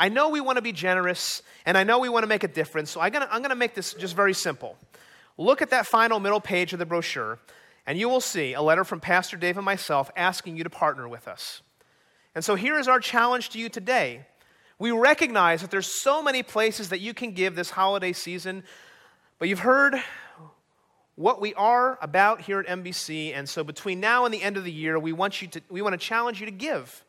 I 0.00 0.08
know 0.08 0.30
we 0.30 0.40
want 0.40 0.56
to 0.56 0.62
be 0.62 0.72
generous, 0.72 1.42
and 1.66 1.76
I 1.76 1.84
know 1.84 1.98
we 1.98 2.08
want 2.08 2.22
to 2.22 2.26
make 2.26 2.42
a 2.42 2.48
difference, 2.48 2.90
so 2.90 3.00
I'm 3.00 3.12
going 3.12 3.42
to, 3.42 3.54
make 3.54 3.74
this 3.74 3.92
just 3.92 4.16
very 4.16 4.34
simple. 4.34 4.76
Look 5.36 5.62
at 5.62 5.70
that 5.70 5.86
final 5.86 6.18
middle 6.18 6.40
page 6.40 6.72
of 6.72 6.78
the 6.78 6.86
brochure 6.86 7.38
and 7.86 7.98
you 7.98 8.08
will 8.08 8.20
see 8.20 8.52
a 8.52 8.62
letter 8.62 8.84
from 8.84 9.00
Pastor 9.00 9.36
Dave 9.36 9.56
and 9.56 9.64
myself 9.64 10.10
asking 10.16 10.56
you 10.56 10.64
to 10.64 10.70
partner 10.70 11.08
with 11.08 11.26
us. 11.26 11.60
And 12.34 12.44
so 12.44 12.54
here 12.54 12.78
is 12.78 12.86
our 12.88 13.00
challenge 13.00 13.50
to 13.50 13.58
you 13.58 13.68
today. 13.68 14.26
We 14.78 14.92
recognize 14.92 15.60
that 15.62 15.70
there's 15.70 15.88
so 15.88 16.22
many 16.22 16.42
places 16.42 16.90
that 16.90 17.00
you 17.00 17.12
can 17.12 17.32
give 17.32 17.56
this 17.56 17.70
holiday 17.70 18.12
season, 18.12 18.62
but 19.38 19.48
you've 19.48 19.60
heard 19.60 19.96
what 21.16 21.40
we 21.40 21.52
are 21.54 21.98
about 22.00 22.42
here 22.42 22.60
at 22.60 22.66
NBC. 22.66 23.34
and 23.34 23.48
so 23.48 23.64
between 23.64 23.98
now 23.98 24.24
and 24.24 24.32
the 24.32 24.42
end 24.42 24.56
of 24.56 24.64
the 24.64 24.72
year, 24.72 24.98
we 24.98 25.12
want 25.12 25.42
you 25.42 25.48
to 25.48 25.60
we 25.68 25.82
want 25.82 25.92
to 25.92 25.98
challenge 25.98 26.38
you 26.38 26.46
to 26.46 26.52
give. 26.52 27.04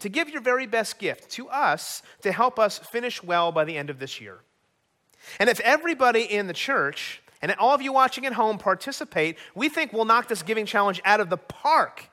To 0.00 0.08
give 0.08 0.28
your 0.30 0.40
very 0.42 0.66
best 0.66 0.98
gift 0.98 1.30
to 1.32 1.48
us 1.48 2.02
to 2.22 2.32
help 2.32 2.58
us 2.58 2.78
finish 2.78 3.22
well 3.22 3.52
by 3.52 3.64
the 3.64 3.76
end 3.76 3.90
of 3.90 3.98
this 3.98 4.20
year. 4.20 4.38
And 5.38 5.48
if 5.48 5.60
everybody 5.60 6.22
in 6.22 6.46
the 6.46 6.52
church 6.52 7.22
and 7.42 7.52
all 7.58 7.74
of 7.74 7.82
you 7.82 7.92
watching 7.92 8.26
at 8.26 8.32
home 8.32 8.58
participate, 8.58 9.38
we 9.54 9.68
think 9.68 9.92
we'll 9.92 10.04
knock 10.04 10.28
this 10.28 10.42
giving 10.42 10.66
challenge 10.66 11.00
out 11.04 11.20
of 11.20 11.30
the 11.30 11.36
park. 11.36 12.10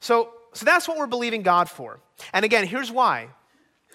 So, 0.00 0.32
so 0.52 0.64
that's 0.64 0.88
what 0.88 0.98
we're 0.98 1.06
believing 1.06 1.42
God 1.42 1.68
for. 1.68 2.00
And 2.32 2.44
again, 2.44 2.66
here's 2.66 2.90
why. 2.90 3.28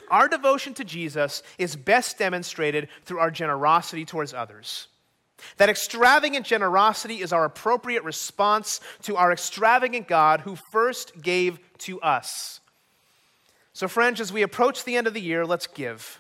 Our 0.10 0.28
devotion 0.28 0.74
to 0.76 0.84
Jesus 0.84 1.44
is 1.58 1.76
best 1.76 2.18
demonstrated 2.18 2.90
through 3.06 3.20
our 3.20 3.32
generosity 3.32 4.06
towards 4.06 4.34
others. 4.34 4.88
That 5.58 5.70
extravagant 5.70 6.46
generosity 6.46 7.22
is 7.22 7.34
our 7.34 7.46
appropriate 7.46 8.04
response 8.04 8.80
to 9.04 9.18
our 9.18 9.32
extravagant 9.32 10.08
God 10.08 10.42
who 10.42 10.56
first 10.56 11.22
gave 11.22 11.60
to 11.80 12.00
us. 12.02 12.61
So, 13.74 13.88
friends, 13.88 14.20
as 14.20 14.34
we 14.34 14.42
approach 14.42 14.84
the 14.84 14.98
end 14.98 15.08
of 15.08 15.14
the 15.14 15.22
year, 15.22 15.46
let's 15.46 15.68
give. 15.68 16.20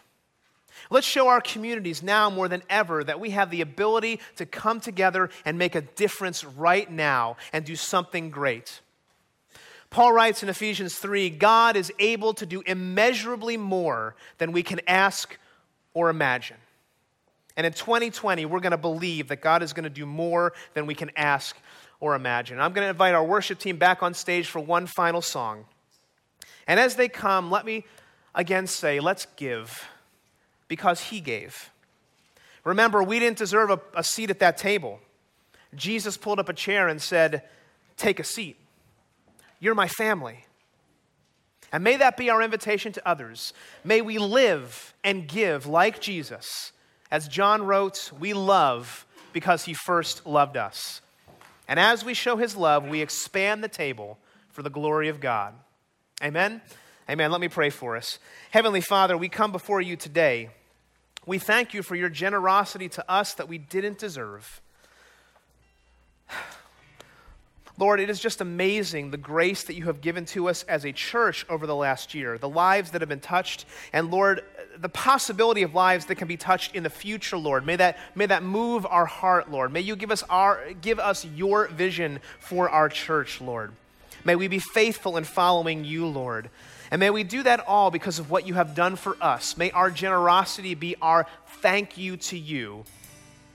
Let's 0.89 1.07
show 1.07 1.27
our 1.27 1.41
communities 1.41 2.01
now 2.01 2.29
more 2.29 2.47
than 2.47 2.63
ever 2.69 3.03
that 3.03 3.19
we 3.19 3.31
have 3.31 3.49
the 3.49 3.61
ability 3.61 4.19
to 4.37 4.45
come 4.45 4.79
together 4.79 5.29
and 5.45 5.57
make 5.57 5.75
a 5.75 5.81
difference 5.81 6.43
right 6.43 6.89
now 6.89 7.37
and 7.53 7.63
do 7.63 7.75
something 7.75 8.29
great. 8.29 8.81
Paul 9.89 10.13
writes 10.13 10.41
in 10.41 10.49
Ephesians 10.49 10.97
3 10.97 11.29
God 11.29 11.75
is 11.75 11.91
able 11.99 12.33
to 12.35 12.45
do 12.45 12.61
immeasurably 12.61 13.57
more 13.57 14.15
than 14.37 14.53
we 14.53 14.63
can 14.63 14.79
ask 14.87 15.37
or 15.93 16.09
imagine. 16.09 16.57
And 17.57 17.67
in 17.67 17.73
2020, 17.73 18.45
we're 18.45 18.61
going 18.61 18.71
to 18.71 18.77
believe 18.77 19.27
that 19.27 19.41
God 19.41 19.61
is 19.61 19.73
going 19.73 19.83
to 19.83 19.89
do 19.89 20.05
more 20.05 20.53
than 20.73 20.85
we 20.85 20.95
can 20.95 21.11
ask 21.17 21.55
or 21.99 22.15
imagine. 22.15 22.59
I'm 22.59 22.71
going 22.71 22.85
to 22.85 22.89
invite 22.89 23.13
our 23.13 23.23
worship 23.23 23.59
team 23.59 23.77
back 23.77 24.01
on 24.01 24.13
stage 24.13 24.47
for 24.47 24.59
one 24.59 24.87
final 24.87 25.21
song. 25.21 25.65
And 26.67 26.79
as 26.79 26.95
they 26.95 27.07
come, 27.07 27.51
let 27.51 27.65
me 27.65 27.85
again 28.33 28.67
say, 28.67 28.99
let's 28.99 29.27
give 29.35 29.87
because 30.67 31.01
he 31.01 31.19
gave. 31.19 31.69
Remember, 32.63 33.03
we 33.03 33.19
didn't 33.19 33.37
deserve 33.37 33.69
a, 33.71 33.79
a 33.95 34.03
seat 34.03 34.29
at 34.29 34.39
that 34.39 34.57
table. 34.57 34.99
Jesus 35.75 36.17
pulled 36.17 36.39
up 36.39 36.49
a 36.49 36.53
chair 36.53 36.87
and 36.87 37.01
said, 37.01 37.43
Take 37.97 38.19
a 38.19 38.23
seat. 38.23 38.57
You're 39.59 39.75
my 39.75 39.87
family. 39.87 40.45
And 41.71 41.83
may 41.83 41.95
that 41.97 42.17
be 42.17 42.29
our 42.29 42.41
invitation 42.41 42.91
to 42.93 43.07
others. 43.07 43.53
May 43.83 44.01
we 44.01 44.17
live 44.17 44.93
and 45.03 45.27
give 45.27 45.65
like 45.65 46.01
Jesus. 46.01 46.71
As 47.09 47.27
John 47.27 47.63
wrote, 47.63 48.11
we 48.19 48.33
love 48.33 49.05
because 49.33 49.65
he 49.65 49.73
first 49.73 50.25
loved 50.25 50.57
us. 50.57 51.01
And 51.67 51.79
as 51.79 52.03
we 52.03 52.13
show 52.13 52.35
his 52.35 52.55
love, 52.55 52.87
we 52.87 53.01
expand 53.01 53.63
the 53.63 53.69
table 53.69 54.17
for 54.49 54.63
the 54.63 54.69
glory 54.69 55.07
of 55.07 55.19
God. 55.21 55.53
Amen? 56.21 56.61
Amen. 57.09 57.31
Let 57.31 57.41
me 57.41 57.47
pray 57.47 57.69
for 57.69 57.97
us. 57.97 58.19
Heavenly 58.51 58.81
Father, 58.81 59.17
we 59.17 59.29
come 59.29 59.51
before 59.51 59.81
you 59.81 59.95
today 59.95 60.49
we 61.25 61.37
thank 61.37 61.73
you 61.73 61.83
for 61.83 61.95
your 61.95 62.09
generosity 62.09 62.89
to 62.89 63.11
us 63.11 63.35
that 63.35 63.47
we 63.47 63.57
didn't 63.59 63.99
deserve. 63.99 64.61
Lord, 67.77 67.99
it 67.99 68.09
is 68.09 68.19
just 68.19 68.41
amazing 68.41 69.11
the 69.11 69.17
grace 69.17 69.63
that 69.63 69.75
you 69.75 69.85
have 69.85 70.01
given 70.01 70.25
to 70.25 70.49
us 70.49 70.63
as 70.63 70.85
a 70.85 70.91
church 70.91 71.45
over 71.49 71.65
the 71.65 71.75
last 71.75 72.13
year, 72.13 72.37
the 72.37 72.49
lives 72.49 72.91
that 72.91 73.01
have 73.01 73.09
been 73.09 73.19
touched, 73.19 73.65
and 73.93 74.11
Lord, 74.11 74.43
the 74.77 74.89
possibility 74.89 75.63
of 75.63 75.73
lives 75.73 76.05
that 76.07 76.15
can 76.15 76.27
be 76.27 76.37
touched 76.37 76.75
in 76.75 76.83
the 76.83 76.89
future, 76.89 77.37
Lord. 77.37 77.65
May 77.65 77.75
that, 77.77 77.97
may 78.13 78.25
that 78.25 78.43
move 78.43 78.85
our 78.85 79.05
heart, 79.05 79.49
Lord. 79.49 79.71
May 79.71 79.81
you 79.81 79.95
give 79.95 80.11
us, 80.11 80.23
our, 80.29 80.73
give 80.81 80.99
us 80.99 81.25
your 81.25 81.67
vision 81.69 82.19
for 82.39 82.69
our 82.69 82.89
church, 82.89 83.41
Lord. 83.41 83.71
May 84.23 84.35
we 84.35 84.47
be 84.47 84.59
faithful 84.59 85.17
in 85.17 85.23
following 85.23 85.83
you, 85.85 86.05
Lord. 86.05 86.49
And 86.91 86.99
may 86.99 87.09
we 87.09 87.23
do 87.23 87.43
that 87.43 87.61
all 87.67 87.89
because 87.89 88.19
of 88.19 88.29
what 88.29 88.45
you 88.45 88.55
have 88.55 88.75
done 88.75 88.95
for 88.95 89.15
us. 89.21 89.57
May 89.57 89.71
our 89.71 89.89
generosity 89.89 90.75
be 90.75 90.95
our 91.01 91.25
thank 91.61 91.97
you 91.97 92.17
to 92.17 92.37
you 92.37 92.83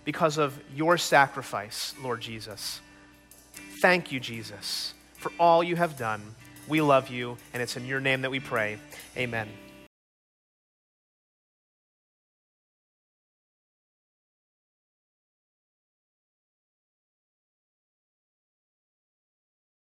because 0.04 0.38
of 0.38 0.58
your 0.74 0.96
sacrifice, 0.96 1.94
Lord 2.02 2.20
Jesus. 2.20 2.80
Thank 3.80 4.10
you, 4.10 4.20
Jesus, 4.20 4.94
for 5.14 5.30
all 5.38 5.62
you 5.62 5.76
have 5.76 5.98
done. 5.98 6.22
We 6.68 6.80
love 6.80 7.10
you, 7.10 7.36
and 7.52 7.62
it's 7.62 7.76
in 7.76 7.86
your 7.86 8.00
name 8.00 8.22
that 8.22 8.30
we 8.30 8.40
pray. 8.40 8.78
Amen. 9.16 9.65